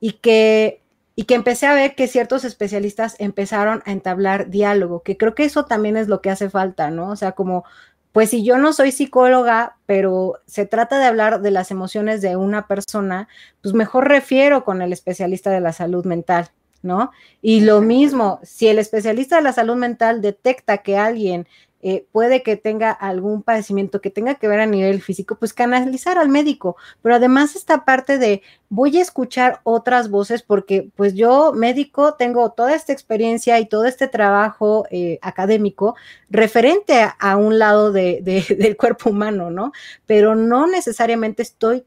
y 0.00 0.12
que, 0.14 0.82
y 1.16 1.24
que 1.24 1.34
empecé 1.34 1.66
a 1.66 1.74
ver 1.74 1.94
que 1.94 2.08
ciertos 2.08 2.44
especialistas 2.44 3.16
empezaron 3.18 3.82
a 3.84 3.92
entablar 3.92 4.50
diálogo, 4.50 5.02
que 5.02 5.16
creo 5.16 5.34
que 5.34 5.44
eso 5.44 5.64
también 5.64 5.96
es 5.96 6.08
lo 6.08 6.20
que 6.20 6.30
hace 6.30 6.50
falta, 6.50 6.90
¿no? 6.90 7.10
O 7.10 7.16
sea, 7.16 7.32
como, 7.32 7.64
pues 8.12 8.30
si 8.30 8.44
yo 8.44 8.58
no 8.58 8.72
soy 8.72 8.92
psicóloga, 8.92 9.76
pero 9.86 10.40
se 10.46 10.66
trata 10.66 10.98
de 10.98 11.04
hablar 11.04 11.42
de 11.42 11.50
las 11.50 11.70
emociones 11.70 12.22
de 12.22 12.36
una 12.36 12.66
persona, 12.66 13.28
pues 13.62 13.74
mejor 13.74 14.08
refiero 14.08 14.64
con 14.64 14.82
el 14.82 14.92
especialista 14.92 15.50
de 15.50 15.60
la 15.60 15.72
salud 15.72 16.04
mental, 16.04 16.50
¿no? 16.82 17.12
Y 17.42 17.60
lo 17.60 17.80
mismo, 17.80 18.40
si 18.42 18.68
el 18.68 18.78
especialista 18.78 19.36
de 19.36 19.42
la 19.42 19.52
salud 19.52 19.76
mental 19.76 20.22
detecta 20.22 20.78
que 20.78 20.96
alguien 20.96 21.46
eh, 21.82 22.06
puede 22.12 22.42
que 22.42 22.56
tenga 22.56 22.90
algún 22.90 23.42
padecimiento 23.42 24.02
que 24.02 24.10
tenga 24.10 24.34
que 24.34 24.48
ver 24.48 24.60
a 24.60 24.66
nivel 24.66 25.00
físico, 25.00 25.36
pues 25.36 25.54
canalizar 25.54 26.18
al 26.18 26.28
médico. 26.28 26.76
Pero 27.00 27.14
además 27.14 27.56
esta 27.56 27.86
parte 27.86 28.18
de 28.18 28.42
voy 28.68 28.98
a 28.98 29.02
escuchar 29.02 29.60
otras 29.64 30.10
voces 30.10 30.42
porque 30.42 30.90
pues 30.94 31.14
yo 31.14 31.52
médico 31.54 32.14
tengo 32.14 32.50
toda 32.50 32.74
esta 32.74 32.92
experiencia 32.92 33.58
y 33.58 33.66
todo 33.66 33.86
este 33.86 34.08
trabajo 34.08 34.86
eh, 34.90 35.18
académico 35.22 35.96
referente 36.28 37.02
a, 37.18 37.36
un 37.38 37.58
lado 37.58 37.92
de, 37.92 38.20
del 38.58 38.76
cuerpo 38.76 39.08
humano, 39.08 39.50
¿no? 39.50 39.72
Pero 40.04 40.34
no 40.34 40.66
necesariamente 40.66 41.42
estoy 41.42 41.84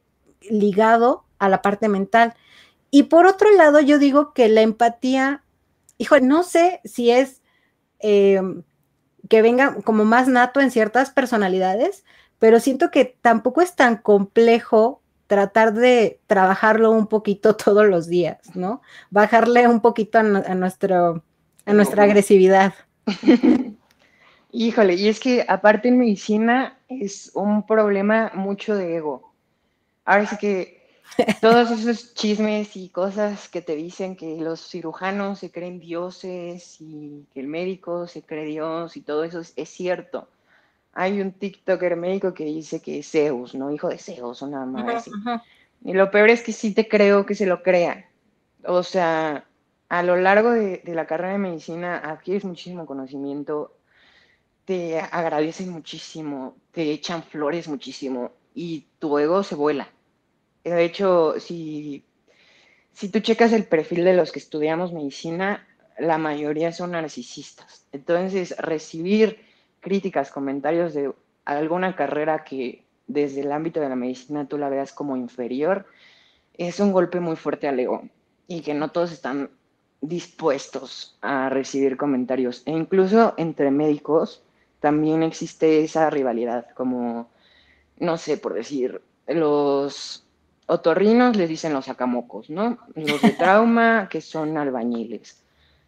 ligado 0.49 1.23
a 1.37 1.49
la 1.49 1.61
parte 1.61 1.87
mental. 1.87 2.33
Y 2.89 3.03
por 3.03 3.27
otro 3.27 3.51
lado, 3.51 3.79
yo 3.79 3.99
digo 3.99 4.33
que 4.33 4.47
la 4.49 4.61
empatía, 4.61 5.43
hijo, 5.99 6.19
no 6.19 6.41
sé 6.41 6.81
si 6.83 7.11
es 7.11 7.41
eh, 7.99 8.41
que 9.29 9.41
venga 9.41 9.75
como 9.83 10.05
más 10.05 10.27
nato 10.27 10.59
en 10.59 10.71
ciertas 10.71 11.11
personalidades, 11.11 12.03
pero 12.39 12.59
siento 12.59 12.91
que 12.91 13.17
tampoco 13.21 13.61
es 13.61 13.75
tan 13.75 13.97
complejo 13.97 15.01
tratar 15.27 15.73
de 15.73 16.19
trabajarlo 16.27 16.91
un 16.91 17.07
poquito 17.07 17.55
todos 17.55 17.85
los 17.87 18.07
días, 18.07 18.55
¿no? 18.55 18.81
Bajarle 19.09 19.67
un 19.67 19.81
poquito 19.81 20.19
a, 20.19 20.23
nuestro, 20.23 21.23
a 21.65 21.73
nuestra 21.73 22.03
agresividad. 22.03 22.73
Híjole, 24.51 24.93
y 24.93 25.07
es 25.07 25.19
que 25.19 25.43
aparte 25.47 25.87
en 25.87 25.97
medicina 25.97 26.77
es 26.87 27.31
un 27.33 27.65
problema 27.65 28.31
mucho 28.35 28.75
de 28.75 28.97
ego. 28.97 29.33
ahora 30.05 30.27
sí 30.27 30.37
que 30.37 30.82
todos 31.41 31.71
esos 31.71 32.13
chismes 32.13 32.75
y 32.75 32.89
cosas 32.89 33.49
que 33.49 33.61
te 33.61 33.75
dicen 33.75 34.15
que 34.15 34.37
los 34.37 34.67
cirujanos 34.67 35.39
se 35.39 35.51
creen 35.51 35.79
dioses 35.79 36.77
y 36.79 37.25
que 37.33 37.39
el 37.39 37.47
médico 37.47 38.07
se 38.07 38.21
cree 38.21 38.45
Dios 38.45 38.97
y 38.97 39.01
todo 39.01 39.23
eso 39.23 39.41
es, 39.55 39.69
cierto. 39.69 40.27
Hay 40.93 41.21
un 41.21 41.31
TikToker 41.31 41.95
médico 41.95 42.33
que 42.33 42.45
dice 42.45 42.81
que 42.81 42.99
es 42.99 43.11
Zeus, 43.11 43.55
¿no? 43.55 43.71
Hijo 43.71 43.89
de 43.89 43.97
Zeus, 43.97 44.41
o 44.41 44.47
nada 44.47 44.65
más. 44.65 45.09
Y 45.83 45.93
lo 45.93 46.11
peor 46.11 46.29
es 46.29 46.41
que 46.43 46.53
sí 46.53 46.73
te 46.73 46.87
creo 46.87 47.25
que 47.25 47.35
se 47.35 47.45
lo 47.45 47.61
crea. 47.63 48.09
O 48.65 48.83
sea, 48.83 49.45
a 49.89 50.03
lo 50.03 50.15
largo 50.15 50.51
de, 50.51 50.81
de 50.83 50.95
la 50.95 51.05
carrera 51.05 51.33
de 51.33 51.39
medicina 51.39 51.97
adquieres 51.97 52.45
muchísimo 52.45 52.85
conocimiento, 52.85 53.75
te 54.65 54.99
agradecen 54.99 55.69
muchísimo, 55.69 56.55
te 56.71 56.91
echan 56.91 57.23
flores 57.23 57.67
muchísimo 57.67 58.31
y 58.55 58.85
tu 58.99 59.17
ego 59.17 59.43
se 59.43 59.55
vuela. 59.55 59.89
De 60.63 60.83
hecho, 60.83 61.39
si, 61.39 62.03
si 62.93 63.09
tú 63.09 63.19
checas 63.19 63.51
el 63.53 63.65
perfil 63.65 64.05
de 64.05 64.13
los 64.13 64.31
que 64.31 64.39
estudiamos 64.39 64.93
medicina, 64.93 65.67
la 65.97 66.17
mayoría 66.17 66.71
son 66.71 66.91
narcisistas. 66.91 67.85
Entonces, 67.91 68.55
recibir 68.57 69.45
críticas, 69.81 70.31
comentarios 70.31 70.93
de 70.93 71.11
alguna 71.45 71.95
carrera 71.95 72.43
que 72.43 72.83
desde 73.07 73.41
el 73.41 73.51
ámbito 73.51 73.79
de 73.81 73.89
la 73.89 73.95
medicina 73.95 74.47
tú 74.47 74.57
la 74.57 74.69
veas 74.69 74.93
como 74.93 75.17
inferior, 75.17 75.85
es 76.53 76.79
un 76.79 76.91
golpe 76.91 77.19
muy 77.19 77.35
fuerte 77.35 77.67
al 77.67 77.79
ego 77.79 78.03
y 78.47 78.61
que 78.61 78.73
no 78.73 78.91
todos 78.91 79.11
están 79.11 79.49
dispuestos 80.01 81.17
a 81.21 81.49
recibir 81.49 81.97
comentarios. 81.97 82.63
E 82.65 82.71
incluso 82.71 83.33
entre 83.37 83.71
médicos 83.71 84.43
también 84.79 85.23
existe 85.23 85.83
esa 85.83 86.09
rivalidad, 86.09 86.67
como, 86.75 87.29
no 87.97 88.17
sé, 88.17 88.37
por 88.37 88.53
decir, 88.53 89.01
los 89.27 90.22
otorrinos 90.67 91.35
les 91.35 91.49
dicen 91.49 91.73
los 91.73 91.85
sacamocos, 91.85 92.49
¿no? 92.49 92.77
Los 92.95 93.21
de 93.21 93.29
trauma, 93.37 94.07
que 94.09 94.21
son 94.21 94.57
albañiles. 94.57 95.43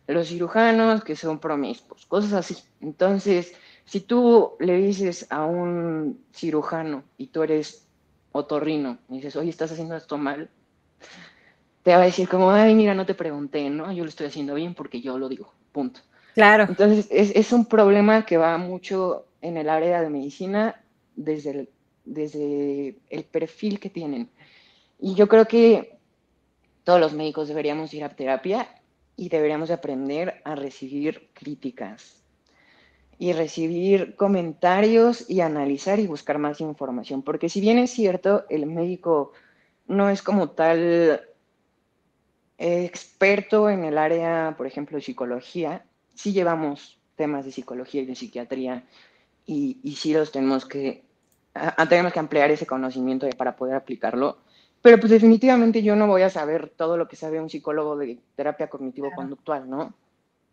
Los 0.07 0.27
cirujanos, 0.27 1.03
que 1.03 1.15
son 1.15 1.39
promiscuos, 1.39 2.05
cosas 2.05 2.33
así. 2.33 2.57
Entonces, 2.79 3.53
si 3.85 4.01
tú 4.01 4.53
le 4.59 4.77
dices 4.77 5.27
a 5.29 5.45
un 5.45 6.23
cirujano 6.31 7.03
y 7.17 7.27
tú 7.27 7.43
eres 7.43 7.87
otorrino 8.31 8.99
y 9.09 9.15
dices, 9.15 9.35
oye, 9.35 9.49
estás 9.49 9.71
haciendo 9.71 9.95
esto 9.95 10.17
mal, 10.17 10.49
te 11.83 11.91
va 11.91 12.01
a 12.01 12.05
decir 12.05 12.27
como, 12.27 12.51
ay, 12.51 12.75
mira, 12.75 12.93
no 12.93 13.05
te 13.05 13.13
pregunté, 13.13 13.69
¿no? 13.69 13.91
Yo 13.91 14.03
lo 14.03 14.09
estoy 14.09 14.27
haciendo 14.27 14.55
bien 14.55 14.73
porque 14.73 15.01
yo 15.01 15.17
lo 15.17 15.29
digo, 15.29 15.53
punto. 15.71 16.01
Claro. 16.33 16.65
Entonces, 16.67 17.07
es, 17.09 17.31
es 17.35 17.53
un 17.53 17.65
problema 17.65 18.25
que 18.25 18.37
va 18.37 18.57
mucho 18.57 19.25
en 19.41 19.57
el 19.57 19.69
área 19.69 20.01
de 20.01 20.09
medicina 20.09 20.83
desde 21.15 21.51
el, 21.51 21.69
desde 22.03 22.97
el 23.09 23.23
perfil 23.23 23.79
que 23.79 23.89
tienen. 23.89 24.29
Y 24.99 25.15
yo 25.15 25.27
creo 25.27 25.47
que 25.47 25.97
todos 26.83 26.99
los 26.99 27.13
médicos 27.13 27.47
deberíamos 27.47 27.93
ir 27.93 28.03
a 28.03 28.15
terapia 28.15 28.69
y 29.15 29.29
deberíamos 29.29 29.71
aprender 29.71 30.41
a 30.45 30.55
recibir 30.55 31.29
críticas 31.33 32.23
y 33.17 33.33
recibir 33.33 34.15
comentarios 34.15 35.29
y 35.29 35.41
analizar 35.41 35.99
y 35.99 36.07
buscar 36.07 36.37
más 36.37 36.61
información. 36.61 37.23
Porque 37.23 37.49
si 37.49 37.61
bien 37.61 37.77
es 37.79 37.91
cierto, 37.91 38.45
el 38.49 38.65
médico 38.65 39.31
no 39.87 40.09
es 40.09 40.21
como 40.21 40.49
tal 40.49 41.21
experto 42.57 43.69
en 43.69 43.83
el 43.83 43.97
área, 43.97 44.55
por 44.57 44.67
ejemplo, 44.67 44.97
de 44.97 45.03
psicología, 45.03 45.85
sí 46.13 46.33
llevamos 46.33 46.99
temas 47.15 47.45
de 47.45 47.51
psicología 47.51 48.01
y 48.01 48.05
de 48.05 48.15
psiquiatría 48.15 48.83
y, 49.45 49.79
y 49.83 49.95
sí 49.95 50.13
los 50.13 50.31
tenemos 50.31 50.65
que, 50.65 51.03
tenemos 51.89 52.13
que 52.13 52.19
ampliar 52.19 52.51
ese 52.51 52.65
conocimiento 52.65 53.27
para 53.37 53.55
poder 53.55 53.75
aplicarlo 53.75 54.37
pero 54.85 54.99
pues 54.99 55.09
definitivamente 55.09 55.81
yo 55.81 55.95
no 55.95 56.05
voy 56.05 56.21
a 56.21 56.29
saber 56.29 56.69
todo 56.69 56.95
lo 56.95 57.07
que 57.07 57.15
sabe 57.15 57.41
un 57.41 57.49
psicólogo 57.49 57.97
de 57.97 58.19
terapia 58.35 58.69
cognitivo-conductual, 58.69 59.67
¿no? 59.67 59.95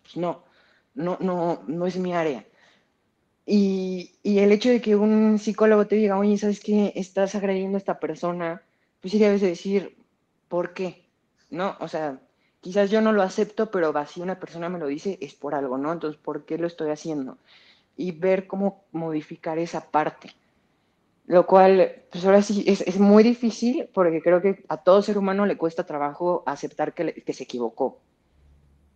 Pues 0.01 0.17
no, 0.17 0.43
no, 0.95 1.19
no, 1.21 1.63
no 1.67 1.87
es 1.87 1.99
mi 1.99 2.15
área. 2.15 2.43
Y, 3.45 4.15
y, 4.23 4.39
el 4.39 4.51
hecho 4.51 4.71
de 4.71 4.81
que 4.81 4.97
un 4.97 5.39
psicólogo 5.39 5.87
te 5.87 5.97
diga, 5.97 6.19
oye, 6.19 6.39
¿sabes 6.39 6.61
qué? 6.61 6.95
Estás 6.97 7.35
agrediendo 7.35 7.77
a 7.77 7.81
esta 7.81 8.01
persona, 8.01 8.63
pues 9.03 9.13
sí 9.13 9.19
debes 9.19 9.43
de 9.43 9.49
decir, 9.49 9.99
¿por 10.49 10.73
qué? 10.73 11.05
¿No? 11.51 11.77
O 11.81 11.89
sea, 11.89 12.19
quizás 12.63 12.91
yo 12.91 13.03
no 13.03 13.13
lo 13.13 13.21
acepto, 13.21 13.71
pero 13.71 13.93
si 14.07 14.23
una 14.23 14.41
persona 14.41 14.71
me 14.71 14.79
lo 14.79 14.87
dice, 14.87 15.19
es 15.21 15.35
por 15.35 15.55
algo, 15.55 15.77
¿no? 15.77 15.93
Entonces, 15.93 16.19
¿por 16.19 16.47
qué 16.47 16.57
lo 16.57 16.69
estoy 16.69 16.89
haciendo? 16.89 17.37
Y 17.99 18.13
ver 18.13 18.47
cómo 18.47 18.83
modificar 18.93 19.59
esa 19.59 19.91
parte 19.91 20.31
lo 21.27 21.47
cual, 21.47 22.03
pues 22.11 22.25
ahora 22.25 22.43
sí, 22.43 22.65
es, 22.67 22.81
es, 22.83 22.99
muy 22.99 23.23
difícil 23.23 23.89
porque 23.95 24.21
creo 24.21 24.43
que 24.43 24.65
a 24.69 24.77
todo 24.79 25.03
ser 25.03 25.19
humano 25.19 25.47
le 25.47 25.57
cuesta 25.57 25.87
trabajo 25.87 26.43
aceptar 26.47 26.95
que, 26.95 27.15
que 27.15 27.33
se 27.33 27.45
equivocó. 27.45 28.01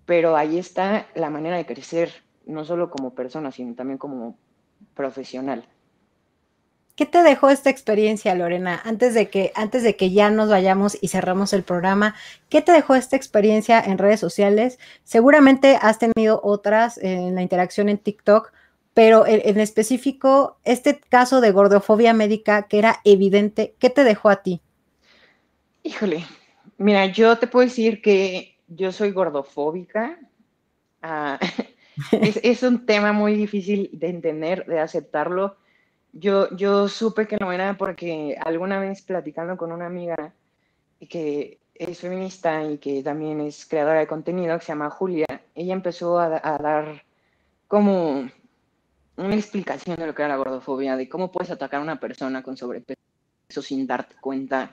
Pero 0.06 0.36
ahí 0.36 0.58
está 0.58 1.06
la 1.14 1.30
manera 1.30 1.56
de 1.56 1.66
crecer, 1.66 2.12
no 2.46 2.64
solo 2.64 2.90
como 2.90 3.14
persona, 3.14 3.52
sino 3.52 3.74
también 3.74 3.98
como 3.98 4.36
profesional. 4.94 5.68
¿Qué 6.96 7.04
te 7.04 7.22
dejó 7.22 7.50
esta 7.50 7.68
experiencia, 7.68 8.34
Lorena? 8.34 8.80
Antes 8.82 9.12
de 9.12 9.28
que, 9.28 9.52
antes 9.54 9.82
de 9.82 9.96
que 9.96 10.12
ya 10.12 10.30
nos 10.30 10.48
vayamos 10.48 10.96
y 10.98 11.08
cerramos 11.08 11.52
el 11.52 11.62
programa, 11.62 12.14
¿qué 12.48 12.62
te 12.62 12.72
dejó 12.72 12.94
esta 12.94 13.16
experiencia 13.16 13.78
en 13.78 13.98
redes 13.98 14.18
sociales? 14.18 14.78
Seguramente 15.04 15.78
has 15.82 15.98
tenido 15.98 16.40
otras 16.42 16.96
en 16.96 17.34
la 17.34 17.42
interacción 17.42 17.90
en 17.90 17.98
TikTok, 17.98 18.50
pero 18.96 19.26
en, 19.26 19.60
específico, 19.60 20.56
este 20.64 20.98
caso 20.98 21.42
de 21.42 21.50
gordofobia 21.50 22.14
médica 22.14 22.66
que 22.66 22.78
era 22.78 23.00
evidente, 23.04 23.74
¿qué 23.78 23.90
te 23.90 24.04
dejó 24.04 24.30
a 24.30 24.42
ti? 24.42 24.62
Híjole, 25.82 26.24
mira, 26.78 27.04
yo 27.04 27.36
te 27.36 27.46
puedo 27.46 27.66
decir 27.66 28.00
que 28.00 28.56
yo 28.68 28.92
soy 28.92 29.10
gordofóbica. 29.10 30.18
Ah, 31.02 31.38
es, 32.10 32.62
un 32.62 32.86
tema 32.86 33.12
muy 33.12 33.34
difícil 33.34 33.90
de 33.92 34.08
entender, 34.08 34.64
de 34.64 34.80
aceptarlo. 34.80 35.58
Yo, 36.14 36.48
yo 36.56 36.88
supe 36.88 37.28
que 37.28 37.36
no 37.38 37.52
era 37.52 37.76
porque 37.76 38.34
alguna 38.40 38.80
vez 38.80 39.02
platicando 39.02 39.58
con 39.58 39.72
una 39.72 39.84
amiga 39.84 40.32
que 41.10 41.60
es 41.74 42.00
feminista 42.00 42.64
y 42.64 42.78
que 42.78 43.02
también 43.02 43.42
es 43.42 43.66
creadora 43.66 44.00
de 44.00 44.06
contenido, 44.06 44.58
que 44.58 44.64
se 44.64 44.72
llama 44.72 44.88
Julia, 44.88 45.26
ella 45.54 45.74
empezó 45.74 46.18
a 46.18 46.30
dar 46.30 47.04
como 47.68 48.30
una 49.16 49.34
explicación 49.34 49.96
de 49.96 50.06
lo 50.06 50.14
que 50.14 50.22
era 50.22 50.28
la 50.28 50.36
gordofobia, 50.36 50.96
de 50.96 51.08
cómo 51.08 51.30
puedes 51.30 51.50
atacar 51.50 51.80
a 51.80 51.82
una 51.82 52.00
persona 52.00 52.42
con 52.42 52.56
sobrepeso 52.56 52.98
sin 53.48 53.86
darte 53.86 54.16
cuenta. 54.20 54.72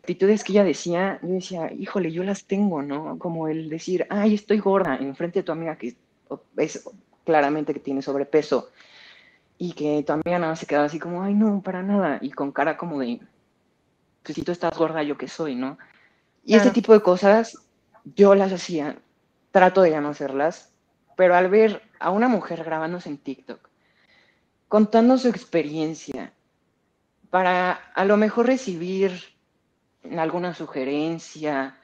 Actitudes 0.00 0.44
que 0.44 0.52
ella 0.52 0.64
decía, 0.64 1.18
yo 1.22 1.28
decía, 1.28 1.72
híjole, 1.72 2.12
yo 2.12 2.22
las 2.24 2.44
tengo, 2.44 2.82
¿no? 2.82 3.18
Como 3.18 3.48
el 3.48 3.68
decir, 3.68 4.06
ay, 4.10 4.34
estoy 4.34 4.58
gorda, 4.58 4.96
enfrente 4.96 5.40
de 5.40 5.42
tu 5.44 5.52
amiga 5.52 5.76
que 5.76 5.96
es 6.56 6.84
claramente 7.24 7.72
que 7.72 7.80
tiene 7.80 8.02
sobrepeso 8.02 8.70
y 9.56 9.72
que 9.72 10.02
tu 10.06 10.12
amiga 10.12 10.38
nada 10.38 10.56
se 10.56 10.66
quedaba 10.66 10.86
así 10.86 10.98
como, 10.98 11.22
ay, 11.22 11.34
no, 11.34 11.62
para 11.62 11.82
nada, 11.82 12.18
y 12.20 12.30
con 12.30 12.52
cara 12.52 12.76
como 12.76 13.00
de, 13.00 13.20
pues 14.22 14.34
si 14.34 14.42
tú 14.42 14.52
estás 14.52 14.76
gorda, 14.76 15.02
yo 15.02 15.16
qué 15.16 15.28
soy, 15.28 15.54
¿no? 15.54 15.78
Y 16.44 16.54
este 16.54 16.70
tipo 16.70 16.92
de 16.92 17.00
cosas 17.00 17.58
yo 18.14 18.34
las 18.34 18.52
hacía, 18.52 18.98
trato 19.50 19.80
de 19.82 19.92
ya 19.92 20.00
no 20.00 20.10
hacerlas, 20.10 20.72
pero 21.16 21.34
al 21.34 21.48
ver 21.48 21.82
a 21.98 22.10
una 22.10 22.28
mujer 22.28 22.64
grabándose 22.64 23.08
en 23.08 23.18
TikTok, 23.18 23.70
contando 24.74 25.16
su 25.18 25.28
experiencia 25.28 26.32
para 27.30 27.74
a 27.94 28.04
lo 28.04 28.16
mejor 28.16 28.46
recibir 28.48 29.12
alguna 30.18 30.52
sugerencia 30.52 31.78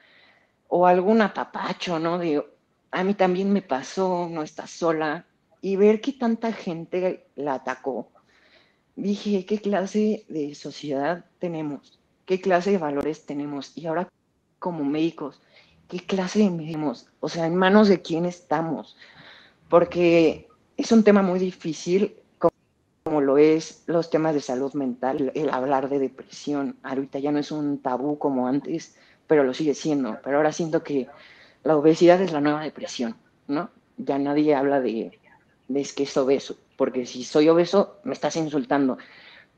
o 0.67 0.85
algún 0.85 1.21
apapacho, 1.21 1.99
¿no? 1.99 2.19
A 2.91 3.03
mí 3.05 3.13
también 3.13 3.53
me 3.53 3.61
pasó, 3.61 4.27
no 4.29 4.43
estás 4.43 4.71
sola, 4.71 5.25
y 5.61 5.77
ver 5.77 6.01
que 6.01 6.11
tanta 6.11 6.51
gente 6.51 7.27
la 7.37 7.53
atacó. 7.53 8.11
Dije, 8.97 9.45
¿qué 9.45 9.61
clase 9.61 10.25
de 10.27 10.53
sociedad 10.53 11.23
tenemos? 11.39 11.97
¿Qué 12.25 12.41
clase 12.41 12.71
de 12.71 12.77
valores 12.77 13.25
tenemos? 13.25 13.71
Y 13.77 13.87
ahora 13.87 14.09
como 14.59 14.83
médicos, 14.83 15.39
¿qué 15.87 16.01
clase 16.01 16.39
de 16.39 16.49
medimos? 16.49 17.07
O 17.21 17.29
sea, 17.29 17.45
¿en 17.45 17.55
manos 17.55 17.87
de 17.87 18.01
quién 18.01 18.25
estamos? 18.25 18.97
Porque 19.69 20.49
es 20.75 20.91
un 20.91 21.05
tema 21.05 21.21
muy 21.21 21.39
difícil 21.39 22.17
como 23.03 23.21
lo 23.21 23.37
es 23.37 23.83
los 23.87 24.09
temas 24.09 24.33
de 24.33 24.41
salud 24.41 24.73
mental, 24.73 25.31
el 25.35 25.49
hablar 25.49 25.89
de 25.89 25.99
depresión. 25.99 26.77
Ahorita 26.83 27.19
ya 27.19 27.31
no 27.31 27.39
es 27.39 27.51
un 27.51 27.81
tabú 27.81 28.17
como 28.17 28.47
antes, 28.47 28.95
pero 29.27 29.43
lo 29.43 29.53
sigue 29.53 29.73
siendo. 29.73 30.19
Pero 30.23 30.37
ahora 30.37 30.51
siento 30.51 30.83
que 30.83 31.07
la 31.63 31.77
obesidad 31.77 32.21
es 32.21 32.31
la 32.31 32.41
nueva 32.41 32.61
depresión, 32.63 33.15
¿no? 33.47 33.71
Ya 33.97 34.17
nadie 34.19 34.55
habla 34.55 34.81
de, 34.81 35.19
de 35.67 35.81
es 35.81 35.93
que 35.93 36.03
es 36.03 36.17
obeso, 36.17 36.57
porque 36.77 37.05
si 37.05 37.23
soy 37.23 37.49
obeso 37.49 37.97
me 38.03 38.13
estás 38.13 38.35
insultando. 38.35 38.97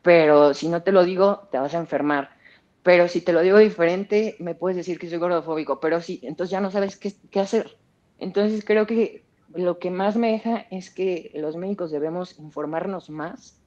Pero 0.01 0.53
si 0.53 0.67
no 0.69 0.83
te 0.83 0.91
lo 0.91 1.03
digo, 1.05 1.47
te 1.51 1.59
vas 1.59 1.73
a 1.75 1.79
enfermar. 1.79 2.37
Pero 2.83 3.07
si 3.07 3.21
te 3.21 3.33
lo 3.33 3.41
digo 3.41 3.57
diferente, 3.57 4.35
me 4.39 4.55
puedes 4.55 4.77
decir 4.77 4.99
que 4.99 5.09
soy 5.09 5.17
gordofóbico. 5.19 5.79
Pero 5.79 6.01
sí, 6.01 6.19
entonces 6.23 6.51
ya 6.51 6.61
no 6.61 6.71
sabes 6.71 6.97
qué, 6.97 7.13
qué 7.31 7.39
hacer. 7.39 7.77
Entonces 8.19 8.63
creo 8.65 8.85
que 8.87 9.23
lo 9.55 9.79
que 9.79 9.91
más 9.91 10.15
me 10.15 10.31
deja 10.31 10.65
es 10.71 10.89
que 10.89 11.31
los 11.35 11.55
médicos 11.55 11.91
debemos 11.91 12.39
informarnos 12.39 13.09
más 13.09 13.59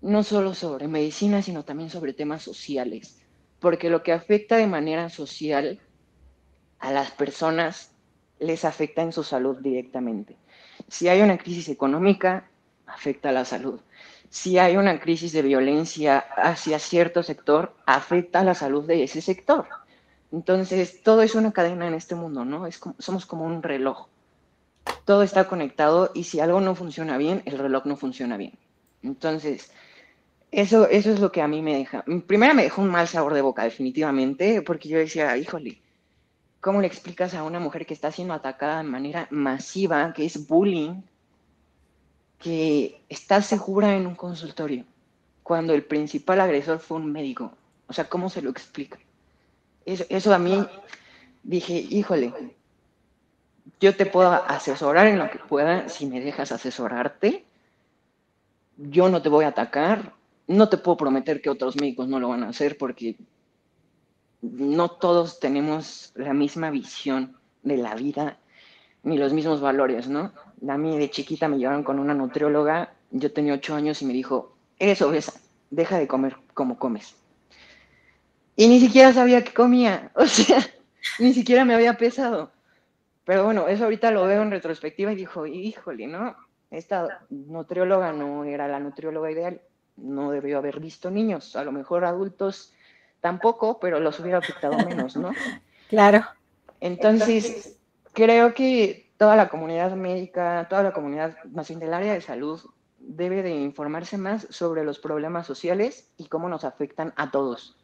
no 0.00 0.22
solo 0.22 0.54
sobre 0.54 0.86
medicina, 0.86 1.42
sino 1.42 1.64
también 1.64 1.90
sobre 1.90 2.12
temas 2.12 2.42
sociales, 2.42 3.18
porque 3.58 3.90
lo 3.90 4.02
que 4.02 4.12
afecta 4.12 4.56
de 4.56 4.66
manera 4.66 5.08
social 5.08 5.80
a 6.78 6.92
las 6.92 7.10
personas 7.10 7.92
les 8.38 8.64
afecta 8.64 9.02
en 9.02 9.12
su 9.12 9.24
salud 9.24 9.56
directamente. 9.58 10.36
Si 10.86 11.08
hay 11.08 11.20
una 11.20 11.38
crisis 11.38 11.68
económica, 11.68 12.48
afecta 12.86 13.30
a 13.30 13.32
la 13.32 13.44
salud. 13.44 13.80
Si 14.30 14.58
hay 14.58 14.76
una 14.76 15.00
crisis 15.00 15.32
de 15.32 15.42
violencia 15.42 16.18
hacia 16.18 16.78
cierto 16.78 17.22
sector, 17.22 17.74
afecta 17.86 18.40
a 18.40 18.44
la 18.44 18.54
salud 18.54 18.86
de 18.86 19.02
ese 19.02 19.20
sector. 19.20 19.66
Entonces, 20.30 21.02
todo 21.02 21.22
es 21.22 21.34
una 21.34 21.52
cadena 21.52 21.88
en 21.88 21.94
este 21.94 22.14
mundo, 22.14 22.44
¿no? 22.44 22.68
Somos 22.98 23.26
como 23.26 23.44
un 23.44 23.62
reloj. 23.62 24.08
Todo 25.08 25.22
está 25.22 25.48
conectado 25.48 26.10
y 26.12 26.24
si 26.24 26.38
algo 26.38 26.60
no 26.60 26.74
funciona 26.74 27.16
bien, 27.16 27.40
el 27.46 27.56
reloj 27.56 27.86
no 27.86 27.96
funciona 27.96 28.36
bien. 28.36 28.52
Entonces, 29.02 29.70
eso, 30.50 30.86
eso 30.86 31.10
es 31.10 31.18
lo 31.18 31.32
que 31.32 31.40
a 31.40 31.48
mí 31.48 31.62
me 31.62 31.78
deja. 31.78 32.04
Primero 32.26 32.52
me 32.52 32.64
dejó 32.64 32.82
un 32.82 32.90
mal 32.90 33.08
sabor 33.08 33.32
de 33.32 33.40
boca, 33.40 33.64
definitivamente, 33.64 34.60
porque 34.60 34.90
yo 34.90 34.98
decía, 34.98 35.34
híjole, 35.38 35.80
¿cómo 36.60 36.82
le 36.82 36.88
explicas 36.88 37.32
a 37.32 37.42
una 37.42 37.58
mujer 37.58 37.86
que 37.86 37.94
está 37.94 38.12
siendo 38.12 38.34
atacada 38.34 38.82
de 38.82 38.90
manera 38.90 39.26
masiva, 39.30 40.12
que 40.12 40.26
es 40.26 40.46
bullying, 40.46 41.00
que 42.38 43.00
está 43.08 43.40
segura 43.40 43.96
en 43.96 44.06
un 44.06 44.14
consultorio, 44.14 44.84
cuando 45.42 45.72
el 45.72 45.84
principal 45.84 46.38
agresor 46.38 46.80
fue 46.80 46.98
un 46.98 47.10
médico? 47.10 47.54
O 47.86 47.94
sea, 47.94 48.10
¿cómo 48.10 48.28
se 48.28 48.42
lo 48.42 48.50
explica? 48.50 48.98
Eso, 49.86 50.04
eso 50.10 50.34
a 50.34 50.38
mí 50.38 50.62
dije, 51.44 51.78
híjole, 51.78 52.57
yo 53.80 53.96
te 53.96 54.06
puedo 54.06 54.30
asesorar 54.30 55.06
en 55.06 55.18
lo 55.18 55.30
que 55.30 55.38
pueda 55.38 55.88
si 55.88 56.06
me 56.06 56.20
dejas 56.20 56.52
asesorarte. 56.52 57.44
Yo 58.76 59.08
no 59.08 59.22
te 59.22 59.28
voy 59.28 59.44
a 59.44 59.48
atacar, 59.48 60.14
no 60.46 60.68
te 60.68 60.78
puedo 60.78 60.96
prometer 60.96 61.40
que 61.40 61.50
otros 61.50 61.76
médicos 61.76 62.08
no 62.08 62.20
lo 62.20 62.28
van 62.28 62.44
a 62.44 62.48
hacer 62.48 62.78
porque 62.78 63.16
no 64.40 64.88
todos 64.90 65.40
tenemos 65.40 66.12
la 66.14 66.32
misma 66.32 66.70
visión 66.70 67.36
de 67.62 67.76
la 67.76 67.94
vida 67.94 68.38
ni 69.02 69.16
los 69.16 69.32
mismos 69.32 69.60
valores, 69.60 70.08
¿no? 70.08 70.32
A 70.68 70.76
mí 70.76 70.96
de 70.98 71.10
chiquita 71.10 71.48
me 71.48 71.58
llevaron 71.58 71.82
con 71.82 71.98
una 71.98 72.14
nutrióloga, 72.14 72.94
yo 73.10 73.32
tenía 73.32 73.54
ocho 73.54 73.74
años 73.74 74.02
y 74.02 74.06
me 74.06 74.12
dijo, 74.12 74.56
eres 74.78 75.02
obesa, 75.02 75.32
deja 75.70 75.98
de 75.98 76.08
comer 76.08 76.36
como 76.54 76.78
comes. 76.78 77.14
Y 78.56 78.66
ni 78.68 78.80
siquiera 78.80 79.12
sabía 79.12 79.44
que 79.44 79.54
comía, 79.54 80.10
o 80.14 80.26
sea, 80.26 80.64
ni 81.18 81.32
siquiera 81.32 81.64
me 81.64 81.74
había 81.74 81.96
pesado. 81.96 82.52
Pero 83.28 83.44
bueno, 83.44 83.68
eso 83.68 83.84
ahorita 83.84 84.10
lo 84.10 84.24
veo 84.24 84.40
en 84.40 84.50
retrospectiva 84.50 85.12
y 85.12 85.16
dijo, 85.16 85.46
híjole, 85.46 86.06
¿no? 86.06 86.34
Esta 86.70 87.26
nutrióloga 87.28 88.10
no 88.10 88.44
era 88.44 88.66
la 88.68 88.80
nutrióloga 88.80 89.30
ideal 89.30 89.60
no 89.98 90.30
debió 90.30 90.56
haber 90.56 90.80
visto 90.80 91.10
niños, 91.10 91.54
a 91.54 91.62
lo 91.62 91.70
mejor 91.70 92.06
adultos 92.06 92.72
tampoco, 93.20 93.78
pero 93.80 94.00
los 94.00 94.18
hubiera 94.18 94.38
afectado 94.38 94.78
menos, 94.78 95.14
¿no? 95.18 95.32
Claro. 95.90 96.24
Entonces, 96.80 97.78
creo 98.14 98.54
que 98.54 99.10
toda 99.18 99.36
la 99.36 99.50
comunidad 99.50 99.94
médica, 99.94 100.66
toda 100.70 100.82
la 100.84 100.94
comunidad, 100.94 101.36
más 101.52 101.68
bien 101.68 101.80
del 101.80 101.92
área 101.92 102.14
de 102.14 102.22
salud, 102.22 102.62
debe 102.98 103.42
de 103.42 103.50
informarse 103.50 104.16
más 104.16 104.46
sobre 104.48 104.84
los 104.84 105.00
problemas 105.00 105.46
sociales 105.46 106.08
y 106.16 106.28
cómo 106.28 106.48
nos 106.48 106.64
afectan 106.64 107.12
a 107.16 107.30
todos. 107.30 107.76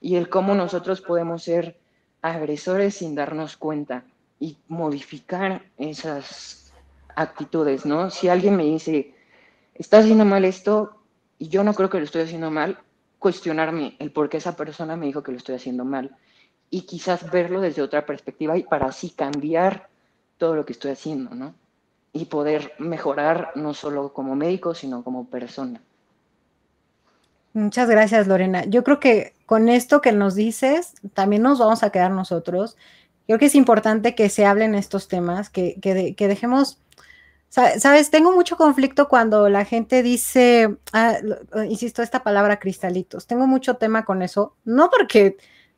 Y 0.00 0.16
el 0.16 0.30
cómo 0.30 0.54
nosotros 0.54 1.02
podemos 1.02 1.42
ser 1.42 1.78
agresores 2.22 2.94
sin 2.94 3.14
darnos 3.14 3.58
cuenta 3.58 4.04
y 4.40 4.56
modificar 4.66 5.62
esas 5.78 6.72
actitudes, 7.14 7.86
¿no? 7.86 8.10
Si 8.10 8.28
alguien 8.28 8.56
me 8.56 8.64
dice, 8.64 9.14
está 9.74 9.98
haciendo 9.98 10.24
mal 10.24 10.44
esto, 10.44 10.96
y 11.38 11.48
yo 11.48 11.62
no 11.62 11.74
creo 11.74 11.90
que 11.90 11.98
lo 11.98 12.04
estoy 12.04 12.22
haciendo 12.22 12.50
mal, 12.50 12.78
cuestionarme 13.18 13.96
el 13.98 14.10
por 14.10 14.28
qué 14.28 14.38
esa 14.38 14.56
persona 14.56 14.96
me 14.96 15.06
dijo 15.06 15.22
que 15.22 15.30
lo 15.30 15.38
estoy 15.38 15.54
haciendo 15.54 15.84
mal 15.84 16.16
y 16.70 16.82
quizás 16.82 17.30
verlo 17.30 17.60
desde 17.60 17.82
otra 17.82 18.06
perspectiva 18.06 18.56
y 18.56 18.62
para 18.62 18.86
así 18.86 19.10
cambiar 19.10 19.88
todo 20.38 20.54
lo 20.54 20.64
que 20.64 20.72
estoy 20.72 20.92
haciendo, 20.92 21.34
¿no? 21.34 21.54
Y 22.12 22.24
poder 22.24 22.72
mejorar 22.78 23.52
no 23.56 23.74
solo 23.74 24.12
como 24.12 24.34
médico, 24.34 24.74
sino 24.74 25.04
como 25.04 25.26
persona. 25.26 25.82
Muchas 27.52 27.90
gracias, 27.90 28.26
Lorena. 28.26 28.64
Yo 28.64 28.84
creo 28.84 29.00
que 29.00 29.34
con 29.44 29.68
esto 29.68 30.00
que 30.00 30.12
nos 30.12 30.34
dices, 30.36 30.94
también 31.14 31.42
nos 31.42 31.58
vamos 31.58 31.82
a 31.82 31.90
quedar 31.90 32.12
nosotros. 32.12 32.76
Creo 33.30 33.38
que 33.38 33.46
es 33.46 33.54
importante 33.54 34.16
que 34.16 34.28
se 34.28 34.44
hablen 34.44 34.74
estos 34.74 35.06
temas, 35.06 35.50
que, 35.50 35.78
que, 35.80 36.16
que 36.16 36.26
dejemos 36.26 36.80
Sabes, 37.48 38.10
tengo 38.10 38.32
mucho 38.32 38.56
conflicto 38.56 39.08
cuando 39.08 39.48
la 39.48 39.64
gente 39.64 40.02
dice, 40.02 40.76
ah, 40.92 41.18
insisto, 41.68 42.02
esta 42.02 42.24
palabra 42.24 42.58
cristalitos. 42.58 43.28
Tengo 43.28 43.46
mucho 43.46 43.76
tema 43.76 44.04
con 44.04 44.22
eso, 44.22 44.56
no 44.64 44.90
porque 44.90 45.36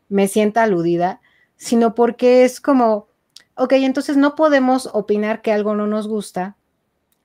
me 0.08 0.28
sienta 0.28 0.62
aludida, 0.62 1.20
sino 1.56 1.94
porque 1.94 2.44
es 2.44 2.58
como, 2.58 3.08
ok, 3.54 3.74
entonces 3.74 4.16
no 4.16 4.34
podemos 4.34 4.88
opinar 4.94 5.42
que 5.42 5.52
algo 5.52 5.74
no 5.74 5.86
nos 5.86 6.08
gusta, 6.08 6.56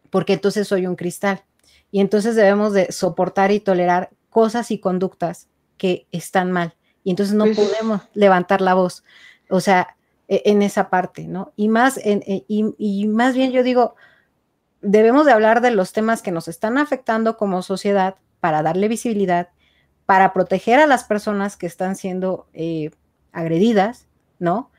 porque 0.09 0.33
entonces 0.33 0.67
soy 0.67 0.87
un 0.87 0.97
cristal. 0.97 1.45
Y 1.89 2.01
entonces 2.01 2.35
debemos 2.35 2.73
de 2.73 2.91
soportar 2.91 3.51
y 3.51 3.61
tolerar 3.61 4.09
cosas 4.29 4.71
y 4.71 4.79
conductas 4.79 5.47
que 5.77 6.05
están 6.11 6.51
mal. 6.51 6.75
Y 7.05 7.11
entonces 7.11 7.33
no 7.33 7.45
pues 7.45 7.57
podemos 7.57 8.01
levantar 8.13 8.59
la 8.59 8.73
voz. 8.73 9.05
O 9.49 9.61
sea, 9.61 9.96
en 10.27 10.61
esa 10.61 10.89
parte, 10.89 11.27
¿no? 11.27 11.53
Y 11.55 11.69
más, 11.69 11.97
en, 12.03 12.21
e, 12.27 12.45
y 12.47 13.07
más 13.07 13.35
bien 13.35 13.51
yo 13.51 13.63
digo, 13.63 13.95
debemos 14.81 15.25
de 15.25 15.31
hablar 15.31 15.61
de 15.61 15.71
los 15.71 15.93
temas 15.93 16.21
que 16.21 16.31
nos 16.31 16.47
están 16.47 16.77
afectando 16.77 17.37
como 17.37 17.61
sociedad 17.61 18.15
para 18.39 18.63
darle 18.63 18.87
visibilidad, 18.87 19.49
para 20.05 20.33
proteger 20.33 20.79
a 20.79 20.87
las 20.87 21.03
personas 21.03 21.57
que 21.57 21.67
están 21.67 21.95
siendo 21.95 22.47
eh, 22.53 22.91
agredidas, 23.31 24.07
¿no? 24.39 24.71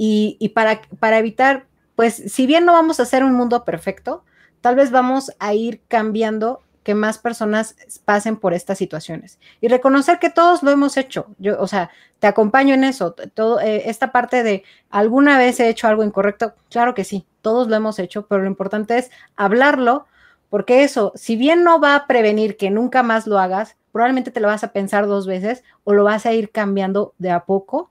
Y, 0.00 0.52
para, 0.54 0.80
para 1.00 1.18
evitar, 1.18 1.66
pues, 1.96 2.14
si 2.14 2.46
bien 2.46 2.64
no 2.64 2.72
vamos 2.72 3.00
a 3.00 3.02
hacer 3.02 3.24
un 3.24 3.34
mundo 3.34 3.64
perfecto, 3.64 4.24
tal 4.60 4.76
vez 4.76 4.92
vamos 4.92 5.32
a 5.40 5.54
ir 5.54 5.82
cambiando 5.88 6.62
que 6.88 6.94
más 6.94 7.18
personas 7.18 7.76
pasen 8.06 8.38
por 8.38 8.54
estas 8.54 8.78
situaciones 8.78 9.38
y 9.60 9.68
reconocer 9.68 10.18
que 10.18 10.30
todos 10.30 10.62
lo 10.62 10.70
hemos 10.70 10.96
hecho. 10.96 11.26
Yo, 11.38 11.60
o 11.60 11.66
sea, 11.66 11.90
te 12.18 12.26
acompaño 12.26 12.72
en 12.72 12.82
eso. 12.82 13.12
Todo, 13.12 13.60
eh, 13.60 13.90
esta 13.90 14.10
parte 14.10 14.42
de 14.42 14.64
alguna 14.88 15.36
vez 15.36 15.60
he 15.60 15.68
hecho 15.68 15.86
algo 15.86 16.02
incorrecto, 16.02 16.54
claro 16.70 16.94
que 16.94 17.04
sí, 17.04 17.26
todos 17.42 17.68
lo 17.68 17.76
hemos 17.76 17.98
hecho, 17.98 18.26
pero 18.26 18.40
lo 18.40 18.48
importante 18.48 18.96
es 18.96 19.10
hablarlo, 19.36 20.06
porque 20.48 20.82
eso, 20.82 21.12
si 21.14 21.36
bien 21.36 21.62
no 21.62 21.78
va 21.78 21.94
a 21.94 22.06
prevenir 22.06 22.56
que 22.56 22.70
nunca 22.70 23.02
más 23.02 23.26
lo 23.26 23.38
hagas, 23.38 23.76
probablemente 23.92 24.30
te 24.30 24.40
lo 24.40 24.48
vas 24.48 24.64
a 24.64 24.72
pensar 24.72 25.06
dos 25.06 25.26
veces 25.26 25.64
o 25.84 25.92
lo 25.92 26.04
vas 26.04 26.24
a 26.24 26.32
ir 26.32 26.50
cambiando 26.52 27.12
de 27.18 27.32
a 27.32 27.44
poco 27.44 27.90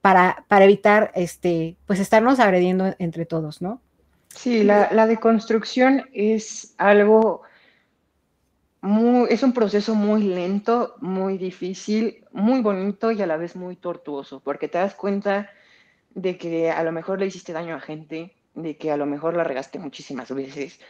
para, 0.00 0.44
para 0.48 0.64
evitar, 0.64 1.12
este, 1.14 1.76
pues, 1.86 2.00
estarnos 2.00 2.40
agrediendo 2.40 2.96
entre 2.98 3.26
todos, 3.26 3.62
¿no? 3.62 3.80
Sí, 4.30 4.64
la, 4.64 4.88
la 4.90 5.06
deconstrucción 5.06 6.08
es 6.12 6.74
algo 6.78 7.42
es 9.30 9.42
un 9.42 9.54
proceso 9.54 9.94
muy 9.94 10.24
lento, 10.24 10.96
muy 11.00 11.38
difícil, 11.38 12.24
muy 12.32 12.60
bonito 12.60 13.10
y 13.12 13.22
a 13.22 13.26
la 13.26 13.38
vez 13.38 13.56
muy 13.56 13.76
tortuoso, 13.76 14.40
porque 14.40 14.68
te 14.68 14.76
das 14.76 14.94
cuenta 14.94 15.50
de 16.14 16.36
que 16.36 16.70
a 16.70 16.82
lo 16.82 16.92
mejor 16.92 17.18
le 17.18 17.26
hiciste 17.26 17.54
daño 17.54 17.74
a 17.74 17.80
gente, 17.80 18.34
de 18.54 18.76
que 18.76 18.90
a 18.92 18.98
lo 18.98 19.06
mejor 19.06 19.36
la 19.36 19.44
regaste 19.44 19.78
muchísimas 19.78 20.30
veces, 20.34 20.80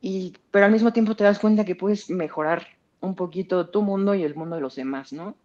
y, 0.00 0.34
pero 0.50 0.64
al 0.64 0.72
mismo 0.72 0.94
tiempo 0.94 1.14
te 1.14 1.24
das 1.24 1.38
cuenta 1.38 1.66
que 1.66 1.76
puedes 1.76 2.08
mejorar 2.08 2.66
un 3.00 3.14
poquito 3.14 3.68
tu 3.68 3.82
mundo 3.82 4.14
y 4.14 4.24
el 4.24 4.34
mundo 4.34 4.56
de 4.56 4.62
los 4.62 4.76
demás, 4.76 5.12
¿no? 5.12 5.36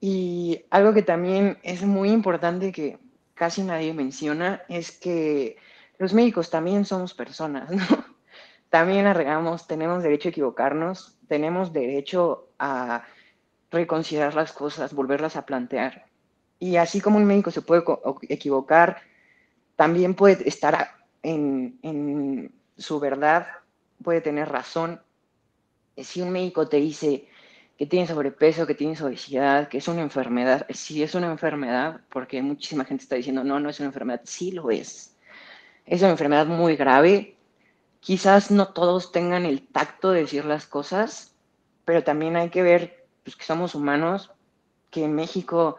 Y 0.00 0.64
algo 0.70 0.92
que 0.92 1.02
también 1.02 1.58
es 1.62 1.84
muy 1.84 2.10
importante 2.10 2.72
que 2.72 2.98
casi 3.34 3.62
nadie 3.62 3.94
menciona 3.94 4.62
es 4.68 4.90
que 4.90 5.56
los 5.98 6.12
médicos 6.12 6.50
también 6.50 6.84
somos 6.84 7.14
personas, 7.14 7.70
¿no? 7.70 7.84
También 8.70 9.06
arregamos, 9.06 9.66
tenemos 9.66 10.04
derecho 10.04 10.28
a 10.28 10.30
equivocarnos, 10.30 11.18
tenemos 11.30 11.72
derecho 11.72 12.48
a 12.58 13.04
reconsiderar 13.70 14.34
las 14.34 14.50
cosas, 14.52 14.92
volverlas 14.92 15.36
a 15.36 15.46
plantear. 15.46 16.06
Y 16.58 16.74
así 16.74 17.00
como 17.00 17.18
un 17.18 17.24
médico 17.24 17.52
se 17.52 17.62
puede 17.62 17.84
equivocar, 18.28 19.00
también 19.76 20.14
puede 20.14 20.48
estar 20.48 20.90
en, 21.22 22.52
su 22.76 22.98
verdad, 22.98 23.46
puede 24.02 24.20
tener 24.20 24.48
razón. 24.48 25.00
Si 25.96 26.20
un 26.20 26.32
médico 26.32 26.68
te 26.68 26.78
dice 26.78 27.28
que 27.78 27.86
tiene 27.86 28.08
sobrepeso, 28.08 28.66
que 28.66 28.74
tienes 28.74 29.00
obesidad, 29.00 29.68
que 29.68 29.78
es 29.78 29.86
una 29.86 30.02
enfermedad, 30.02 30.66
sí 30.70 31.00
es 31.00 31.14
una 31.14 31.30
enfermedad, 31.30 32.00
porque 32.08 32.42
muchísima 32.42 32.84
gente 32.84 33.04
está 33.04 33.14
diciendo, 33.14 33.44
no, 33.44 33.60
no 33.60 33.70
es 33.70 33.78
una 33.78 33.86
enfermedad, 33.86 34.22
sí 34.24 34.50
lo 34.50 34.68
es. 34.72 35.16
Es 35.86 36.00
una 36.00 36.10
enfermedad 36.10 36.46
muy 36.46 36.74
grave, 36.74 37.36
quizás 38.00 38.50
no 38.50 38.72
todos 38.72 39.12
tengan 39.12 39.46
el 39.46 39.66
tacto 39.66 40.10
de 40.10 40.22
decir 40.22 40.44
las 40.44 40.66
cosas, 40.66 41.34
pero 41.84 42.02
también 42.02 42.36
hay 42.36 42.50
que 42.50 42.62
ver 42.62 43.06
pues, 43.22 43.36
que 43.36 43.44
somos 43.44 43.74
humanos, 43.74 44.30
que 44.90 45.04
en 45.04 45.14
México 45.14 45.76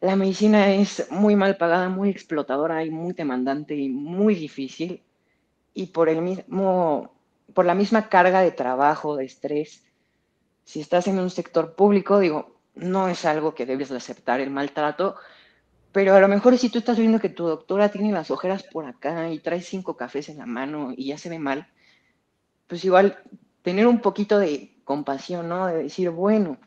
la 0.00 0.16
medicina 0.16 0.72
es 0.74 1.10
muy 1.10 1.36
mal 1.36 1.56
pagada, 1.56 1.88
muy 1.88 2.10
explotadora 2.10 2.84
y 2.84 2.90
muy 2.90 3.14
demandante 3.14 3.74
y 3.74 3.88
muy 3.88 4.34
difícil. 4.34 5.02
Y 5.72 5.86
por 5.86 6.08
el 6.08 6.22
mismo, 6.22 7.14
por 7.52 7.64
la 7.64 7.74
misma 7.74 8.08
carga 8.08 8.40
de 8.42 8.52
trabajo, 8.52 9.16
de 9.16 9.24
estrés, 9.24 9.84
si 10.64 10.80
estás 10.80 11.06
en 11.08 11.18
un 11.18 11.30
sector 11.30 11.74
público, 11.74 12.18
digo, 12.18 12.54
no 12.74 13.08
es 13.08 13.24
algo 13.24 13.54
que 13.54 13.66
debes 13.66 13.88
de 13.88 13.96
aceptar 13.96 14.40
el 14.40 14.50
maltrato, 14.50 15.16
pero 15.94 16.16
a 16.16 16.20
lo 16.20 16.26
mejor 16.26 16.58
si 16.58 16.70
tú 16.70 16.78
estás 16.78 16.98
viendo 16.98 17.20
que 17.20 17.28
tu 17.28 17.46
doctora 17.46 17.88
tiene 17.88 18.10
las 18.10 18.32
ojeras 18.32 18.64
por 18.64 18.84
acá 18.84 19.30
y 19.30 19.38
trae 19.38 19.60
cinco 19.60 19.96
cafés 19.96 20.28
en 20.28 20.38
la 20.38 20.44
mano 20.44 20.92
y 20.96 21.06
ya 21.06 21.18
se 21.18 21.28
ve 21.28 21.38
mal, 21.38 21.68
pues 22.66 22.84
igual 22.84 23.16
tener 23.62 23.86
un 23.86 24.00
poquito 24.00 24.40
de 24.40 24.76
compasión, 24.82 25.48
¿no? 25.48 25.68
De 25.68 25.84
decir, 25.84 26.10
bueno, 26.10 26.58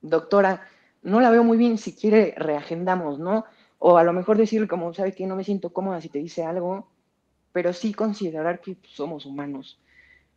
doctora, 0.00 0.66
no 1.02 1.20
la 1.20 1.28
veo 1.28 1.44
muy 1.44 1.58
bien, 1.58 1.76
si 1.76 1.94
quiere 1.94 2.32
reagendamos, 2.38 3.18
¿no? 3.18 3.44
O 3.78 3.98
a 3.98 4.04
lo 4.04 4.14
mejor 4.14 4.38
decirle 4.38 4.68
como, 4.68 4.94
¿sabe 4.94 5.14
que 5.14 5.26
No 5.26 5.36
me 5.36 5.44
siento 5.44 5.74
cómoda 5.74 6.00
si 6.00 6.08
te 6.08 6.18
dice 6.18 6.44
algo, 6.44 6.88
pero 7.52 7.74
sí 7.74 7.92
considerar 7.92 8.62
que 8.62 8.78
somos 8.84 9.26
humanos 9.26 9.78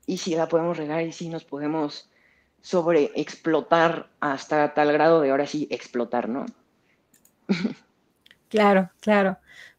y 0.05 0.17
si 0.17 0.35
la 0.35 0.49
podemos 0.49 0.75
regar 0.75 1.03
y 1.03 1.13
si 1.13 1.29
nos 1.29 1.45
podemos 1.45 2.09
sobre 2.59 3.11
explotar 3.15 4.09
hasta 4.19 4.73
tal 4.73 4.91
grado 4.91 5.21
de 5.21 5.31
ahora 5.31 5.47
sí 5.47 5.69
explotar, 5.71 6.27
¿no? 6.27 6.47
Claro, 8.49 8.89
claro. 9.01 9.37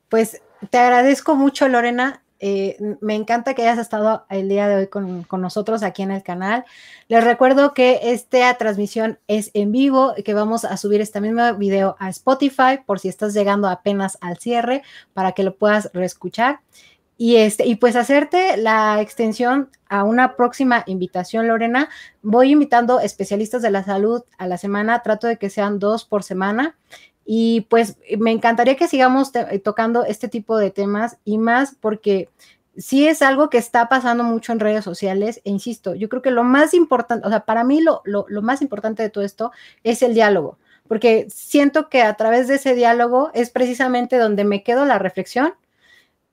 Pues 0.09 0.43
te 0.71 0.79
agradezco 0.79 1.35
mucho, 1.35 1.69
Lorena. 1.69 2.23
Eh, 2.41 2.77
me 3.01 3.17
encanta 3.17 3.55
que 3.55 3.63
hayas 3.63 3.79
estado 3.79 4.25
el 4.31 4.49
día 4.49 4.69
de 4.69 4.77
hoy 4.77 4.87
con, 4.87 5.27
nosotros 5.41 5.83
aquí 5.83 6.03
en 6.03 6.13
el 6.13 6.23
canal. 6.23 6.65
Les 7.09 7.25
recuerdo 7.25 7.75
que 7.75 8.01
esta 8.13 8.55
transmisión 8.55 9.19
es 9.27 9.51
en 9.55 9.73
vivo 9.73 10.15
y 10.17 10.23
que 10.23 10.35
vamos 10.35 10.65
a 10.65 10.77
subir 10.77 11.01
este 11.01 11.21
mismo 11.21 11.55
video 11.55 11.97
a 11.99 12.09
Spotify 12.11 12.79
por 12.87 13.01
si 13.01 13.09
estás 13.09 13.35
llegando 13.35 13.69
apenas 13.69 14.19
al 14.21 14.39
cierre 14.39 14.83
para 15.15 15.33
que 15.33 15.43
lo 15.43 15.57
puedas 15.57 15.91
reescuchar. 15.93 16.61
Y, 17.21 17.35
este, 17.37 17.67
y 17.67 17.75
pues 17.75 17.97
hacerte 17.97 18.57
la 18.57 19.01
extensión 19.01 19.71
a 19.89 20.05
una 20.05 20.37
próxima 20.37 20.85
invitación, 20.87 21.49
Lorena. 21.49 21.89
Voy 22.23 22.53
invitando 22.53 23.01
especialistas 23.01 23.61
de 23.63 23.73
la 23.73 23.83
salud 23.83 24.23
a 24.39 24.47
la 24.47 24.57
semana, 24.57 25.03
trato 25.03 25.27
de 25.27 25.37
que 25.37 25.51
sean 25.51 25.81
dos 25.81 26.05
por 26.05 26.23
semana. 26.23 26.77
Y 27.31 27.67
pues 27.69 27.99
me 28.19 28.31
encantaría 28.31 28.77
que 28.77 28.89
sigamos 28.89 29.33
tocando 29.63 30.07
este 30.07 30.29
tipo 30.29 30.57
de 30.57 30.71
temas 30.71 31.19
y 31.27 31.37
más 31.37 31.77
porque 31.79 32.31
sí 32.79 33.07
es 33.07 33.21
algo 33.21 33.51
que 33.51 33.59
está 33.59 33.91
pasando 33.91 34.25
mucho 34.25 34.51
en 34.51 34.61
redes 34.61 34.83
sociales. 34.83 35.43
E 35.45 35.51
insisto, 35.51 35.95
yo 35.95 36.09
creo 36.09 36.23
que 36.23 36.31
lo 36.31 36.43
más 36.43 36.73
importante, 36.73 37.27
o 37.27 37.31
sea, 37.31 37.41
para 37.45 37.65
mí 37.65 37.83
lo, 37.83 38.01
lo, 38.05 38.25
lo 38.29 38.41
más 38.41 38.63
importante 38.63 39.03
de 39.03 39.11
todo 39.11 39.25
esto 39.25 39.53
es 39.85 40.01
el 40.01 40.15
diálogo 40.15 40.57
porque 40.89 41.27
siento 41.29 41.91
que 41.91 42.01
a 42.01 42.15
través 42.15 42.49
de 42.49 42.55
ese 42.55 42.75
diálogo 42.75 43.31
es 43.35 43.51
precisamente 43.51 44.17
donde 44.17 44.45
me 44.45 44.63
quedo 44.63 44.87
la 44.87 44.99
reflexión, 44.99 45.53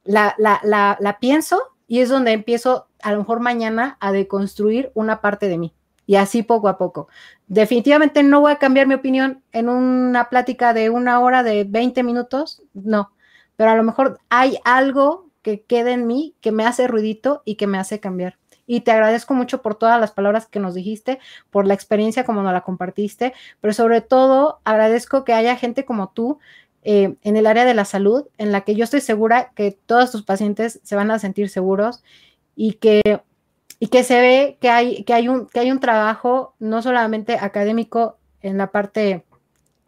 la, 0.05 0.33
la, 0.37 0.61
la, 0.63 0.95
la, 1.01 1.19
pienso 1.19 1.61
y 1.87 1.99
es 1.99 2.07
donde 2.07 2.31
empiezo 2.31 2.87
a 3.01 3.11
lo 3.11 3.17
mejor 3.17 3.41
mañana 3.41 3.97
a 3.99 4.13
deconstruir 4.13 4.91
una 4.93 5.19
parte 5.19 5.49
de 5.49 5.57
mí 5.57 5.73
y 6.05 6.15
así 6.15 6.43
poco 6.43 6.67
a 6.67 6.77
poco. 6.77 7.07
Definitivamente 7.47 8.23
no 8.23 8.41
voy 8.41 8.51
a 8.51 8.57
cambiar 8.57 8.87
mi 8.87 8.95
opinión 8.95 9.43
en 9.51 9.69
una 9.69 10.29
plática 10.29 10.73
de 10.73 10.89
una 10.89 11.19
hora, 11.19 11.43
de 11.43 11.63
20 11.63 12.03
minutos, 12.03 12.61
no, 12.73 13.11
pero 13.55 13.71
a 13.71 13.75
lo 13.75 13.83
mejor 13.83 14.19
hay 14.29 14.57
algo 14.63 15.29
que 15.41 15.61
quede 15.61 15.93
en 15.93 16.07
mí 16.07 16.35
que 16.41 16.51
me 16.51 16.65
hace 16.65 16.87
ruidito 16.87 17.41
y 17.45 17.55
que 17.55 17.67
me 17.67 17.77
hace 17.77 17.99
cambiar. 17.99 18.37
Y 18.67 18.81
te 18.81 18.91
agradezco 18.91 19.35
mucho 19.35 19.61
por 19.61 19.75
todas 19.75 19.99
las 20.01 20.11
palabras 20.11 20.47
que 20.47 20.59
nos 20.59 20.73
dijiste, 20.73 21.19
por 21.51 21.67
la 21.67 21.75
experiencia 21.75 22.23
como 22.23 22.41
nos 22.41 22.51
la 22.51 22.61
compartiste, 22.61 23.33
pero 23.61 23.73
sobre 23.73 24.01
todo 24.01 24.59
agradezco 24.63 25.23
que 25.23 25.33
haya 25.33 25.55
gente 25.55 25.85
como 25.85 26.09
tú 26.09 26.39
eh, 26.83 27.15
en 27.21 27.37
el 27.37 27.45
área 27.45 27.65
de 27.65 27.75
la 27.75 27.85
salud, 27.85 28.25
en 28.37 28.51
la 28.51 28.61
que 28.61 28.75
yo 28.75 28.83
estoy 28.83 29.01
segura 29.01 29.51
que 29.55 29.77
todos 29.85 30.11
tus 30.11 30.23
pacientes 30.23 30.79
se 30.83 30.95
van 30.95 31.11
a 31.11 31.19
sentir 31.19 31.49
seguros 31.49 32.03
y 32.55 32.73
que 32.73 33.01
y 33.79 33.87
que 33.87 34.03
se 34.03 34.19
ve 34.19 34.57
que 34.61 34.69
hay, 34.69 35.03
que 35.03 35.13
hay, 35.13 35.27
un, 35.27 35.47
que 35.47 35.59
hay 35.59 35.71
un 35.71 35.79
trabajo 35.79 36.55
no 36.59 36.81
solamente 36.81 37.37
académico 37.39 38.17
en 38.41 38.57
la 38.57 38.71
parte 38.71 39.25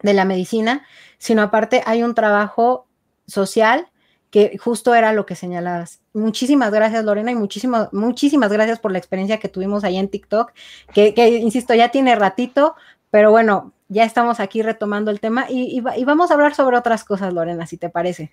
de 0.02 0.14
la 0.14 0.24
medicina, 0.24 0.86
sino 1.18 1.42
aparte 1.42 1.82
hay 1.86 2.02
un 2.02 2.14
trabajo 2.14 2.86
social 3.26 3.88
que 4.30 4.58
justo 4.58 4.94
era 4.94 5.12
lo 5.12 5.24
que 5.26 5.34
señalabas. 5.34 6.00
Muchísimas 6.12 6.70
gracias, 6.70 7.04
Lorena, 7.04 7.30
y 7.30 7.34
muchísimas, 7.34 7.92
muchísimas 7.92 8.52
gracias 8.52 8.78
por 8.78 8.92
la 8.92 8.98
experiencia 8.98 9.38
que 9.38 9.48
tuvimos 9.48 9.84
ahí 9.84 9.96
en 9.96 10.08
TikTok, 10.08 10.52
que, 10.92 11.14
que 11.14 11.28
insisto, 11.28 11.74
ya 11.74 11.90
tiene 11.90 12.14
ratito, 12.14 12.74
pero 13.10 13.30
bueno, 13.30 13.72
ya 13.88 14.04
estamos 14.04 14.38
aquí 14.38 14.60
retomando 14.60 15.10
el 15.10 15.20
tema 15.20 15.46
y, 15.48 15.82
y 15.96 16.04
vamos 16.04 16.30
a 16.30 16.34
hablar 16.34 16.54
sobre 16.54 16.76
otras 16.76 17.04
cosas, 17.04 17.32
Lorena, 17.32 17.66
si 17.66 17.78
te 17.78 17.88
parece. 17.88 18.30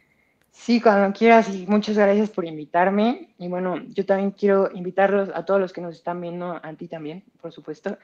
Sí, 0.57 0.81
cuando 0.81 1.15
quieras 1.15 1.49
y 1.53 1.67
muchas 1.67 1.97
gracias 1.97 2.31
por 2.31 2.45
invitarme. 2.45 3.35
Y 3.37 3.49
bueno, 3.49 3.77
yo 3.89 4.05
también 4.05 4.31
quiero 4.31 4.71
invitarlos 4.73 5.29
a 5.35 5.45
todos 5.45 5.59
los 5.59 5.73
que 5.73 5.81
nos 5.81 5.95
están 5.95 6.21
viendo, 6.21 6.59
a 6.63 6.73
ti 6.73 6.87
también, 6.87 7.23
por 7.39 7.51
supuesto, 7.51 7.99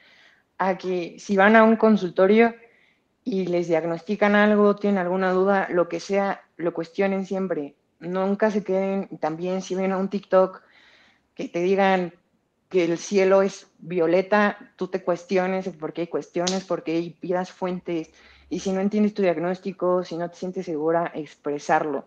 a 0.59 0.77
que 0.77 1.15
si 1.17 1.37
van 1.37 1.55
a 1.55 1.63
un 1.63 1.77
consultorio 1.77 2.53
y 3.23 3.47
les 3.47 3.67
diagnostican 3.67 4.35
algo, 4.35 4.75
tienen 4.75 4.99
alguna 4.99 5.31
duda, 5.31 5.69
lo 5.71 5.87
que 5.89 5.99
sea, 5.99 6.41
lo 6.57 6.73
cuestionen 6.73 7.25
siempre. 7.25 7.75
Nunca 7.99 8.51
se 8.51 8.63
queden, 8.63 9.07
también 9.19 9.61
si 9.61 9.73
ven 9.73 9.93
a 9.93 9.97
un 9.97 10.09
TikTok 10.09 10.61
que 11.33 11.47
te 11.47 11.61
digan 11.61 12.13
que 12.69 12.83
el 12.83 12.97
cielo 12.97 13.41
es 13.41 13.71
violeta, 13.79 14.73
tú 14.75 14.89
te 14.89 15.03
cuestiones 15.03 15.69
por 15.69 15.93
qué 15.93 16.09
cuestiones, 16.09 16.65
por 16.65 16.83
qué 16.83 17.15
pidas 17.19 17.51
fuentes. 17.51 18.11
Y 18.49 18.59
si 18.59 18.71
no 18.71 18.81
entiendes 18.81 19.13
tu 19.13 19.21
diagnóstico, 19.21 20.03
si 20.03 20.17
no 20.17 20.29
te 20.29 20.35
sientes 20.35 20.65
segura, 20.65 21.11
expresarlo 21.15 22.05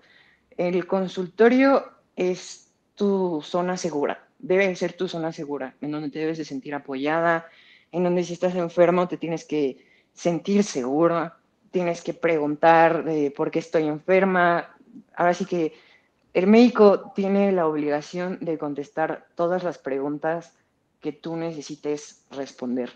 el 0.57 0.87
consultorio 0.87 1.85
es 2.17 2.71
tu 2.95 3.41
zona 3.43 3.77
segura, 3.77 4.27
debe 4.39 4.75
ser 4.77 4.93
tu 4.93 5.09
zona 5.09 5.33
segura, 5.33 5.75
en 5.81 5.91
donde 5.91 6.11
te 6.11 6.19
debes 6.21 6.39
de 6.39 6.45
sentir 6.45 6.75
apoyada, 6.75 7.47
en 7.93 8.05
donde 8.05 8.25
si 8.25 8.35
estás 8.35 8.55
enfermo 8.55 9.09
te 9.09 9.17
tienes 9.17 9.45
que 9.45 9.85
sentir 10.13 10.65
segura, 10.65 11.37
tienes 11.71 12.03
que 12.03 12.15
preguntar 12.15 13.05
por 13.37 13.51
qué 13.51 13.59
estoy 13.59 13.85
enferma. 13.85 14.77
Ahora 15.17 15.35
sí 15.35 15.45
que 15.45 15.75
el 16.33 16.47
médico 16.47 17.13
tiene 17.15 17.53
la 17.53 17.67
obligación 17.67 18.39
de 18.41 18.59
contestar 18.59 19.27
todas 19.35 19.65
las 19.65 19.79
preguntas 19.79 20.53
que 21.01 21.13
tú 21.13 21.37
necesites 21.37 22.25
responder 22.31 22.91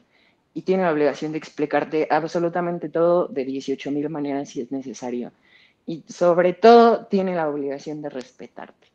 y 0.55 0.63
tiene 0.63 0.85
la 0.85 0.93
obligación 0.93 1.33
de 1.33 1.39
explicarte 1.39 2.09
absolutamente 2.11 2.89
todo 2.89 3.29
de 3.29 3.45
18 3.45 3.91
mil 3.91 4.09
maneras 4.09 4.49
si 4.49 4.61
es 4.61 4.73
necesario 4.73 5.31
y 5.89 6.05
sobre 6.07 6.53
todo 6.53 7.07
tiene 7.07 7.35
la 7.35 7.49
obligación 7.49 8.03
de 8.03 8.11
respetarte. 8.11 8.89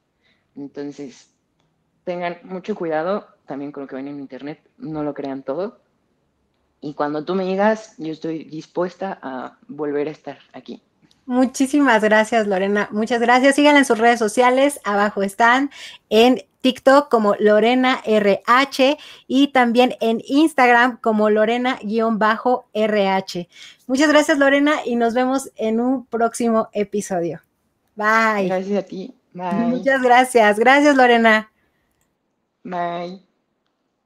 Entonces, 0.55 1.33
tengan 2.03 2.37
mucho 2.43 2.75
cuidado 2.75 3.27
también 3.47 3.71
con 3.71 3.81
lo 3.81 3.87
que 3.87 3.95
ven 3.95 4.07
en 4.07 4.19
internet, 4.19 4.61
no 4.77 5.03
lo 5.03 5.15
crean 5.15 5.41
todo. 5.41 5.79
Y 6.81 6.93
cuando 6.93 7.25
tú 7.25 7.33
me 7.33 7.45
digas, 7.45 7.95
yo 7.97 8.11
estoy 8.11 8.43
dispuesta 8.43 9.17
a 9.23 9.57
volver 9.67 10.07
a 10.07 10.11
estar 10.11 10.37
aquí. 10.53 10.83
Muchísimas 11.25 12.03
gracias, 12.03 12.47
Lorena. 12.47 12.89
Muchas 12.91 13.21
gracias. 13.21 13.55
Síganla 13.55 13.79
en 13.79 13.85
sus 13.85 13.97
redes 13.97 14.19
sociales. 14.19 14.81
Abajo 14.83 15.23
están 15.23 15.71
en 16.09 16.43
TikTok 16.63 17.09
como 17.09 17.35
Lorena 17.39 17.99
RH 18.05 18.97
y 19.27 19.49
también 19.49 19.95
en 19.99 20.21
Instagram 20.25 20.97
como 20.97 21.29
Lorena-RH. 21.29 23.49
Muchas 23.87 24.09
gracias, 24.09 24.37
Lorena, 24.37 24.77
y 24.85 24.95
nos 24.95 25.13
vemos 25.13 25.51
en 25.57 25.81
un 25.81 26.05
próximo 26.05 26.69
episodio. 26.71 27.41
Bye. 27.95 28.47
Gracias 28.47 28.79
a 28.79 28.83
ti. 28.83 29.13
Bye. 29.33 29.53
Muchas 29.53 30.01
gracias. 30.01 30.57
Gracias, 30.57 30.95
Lorena. 30.95 31.51
Bye. 32.63 33.32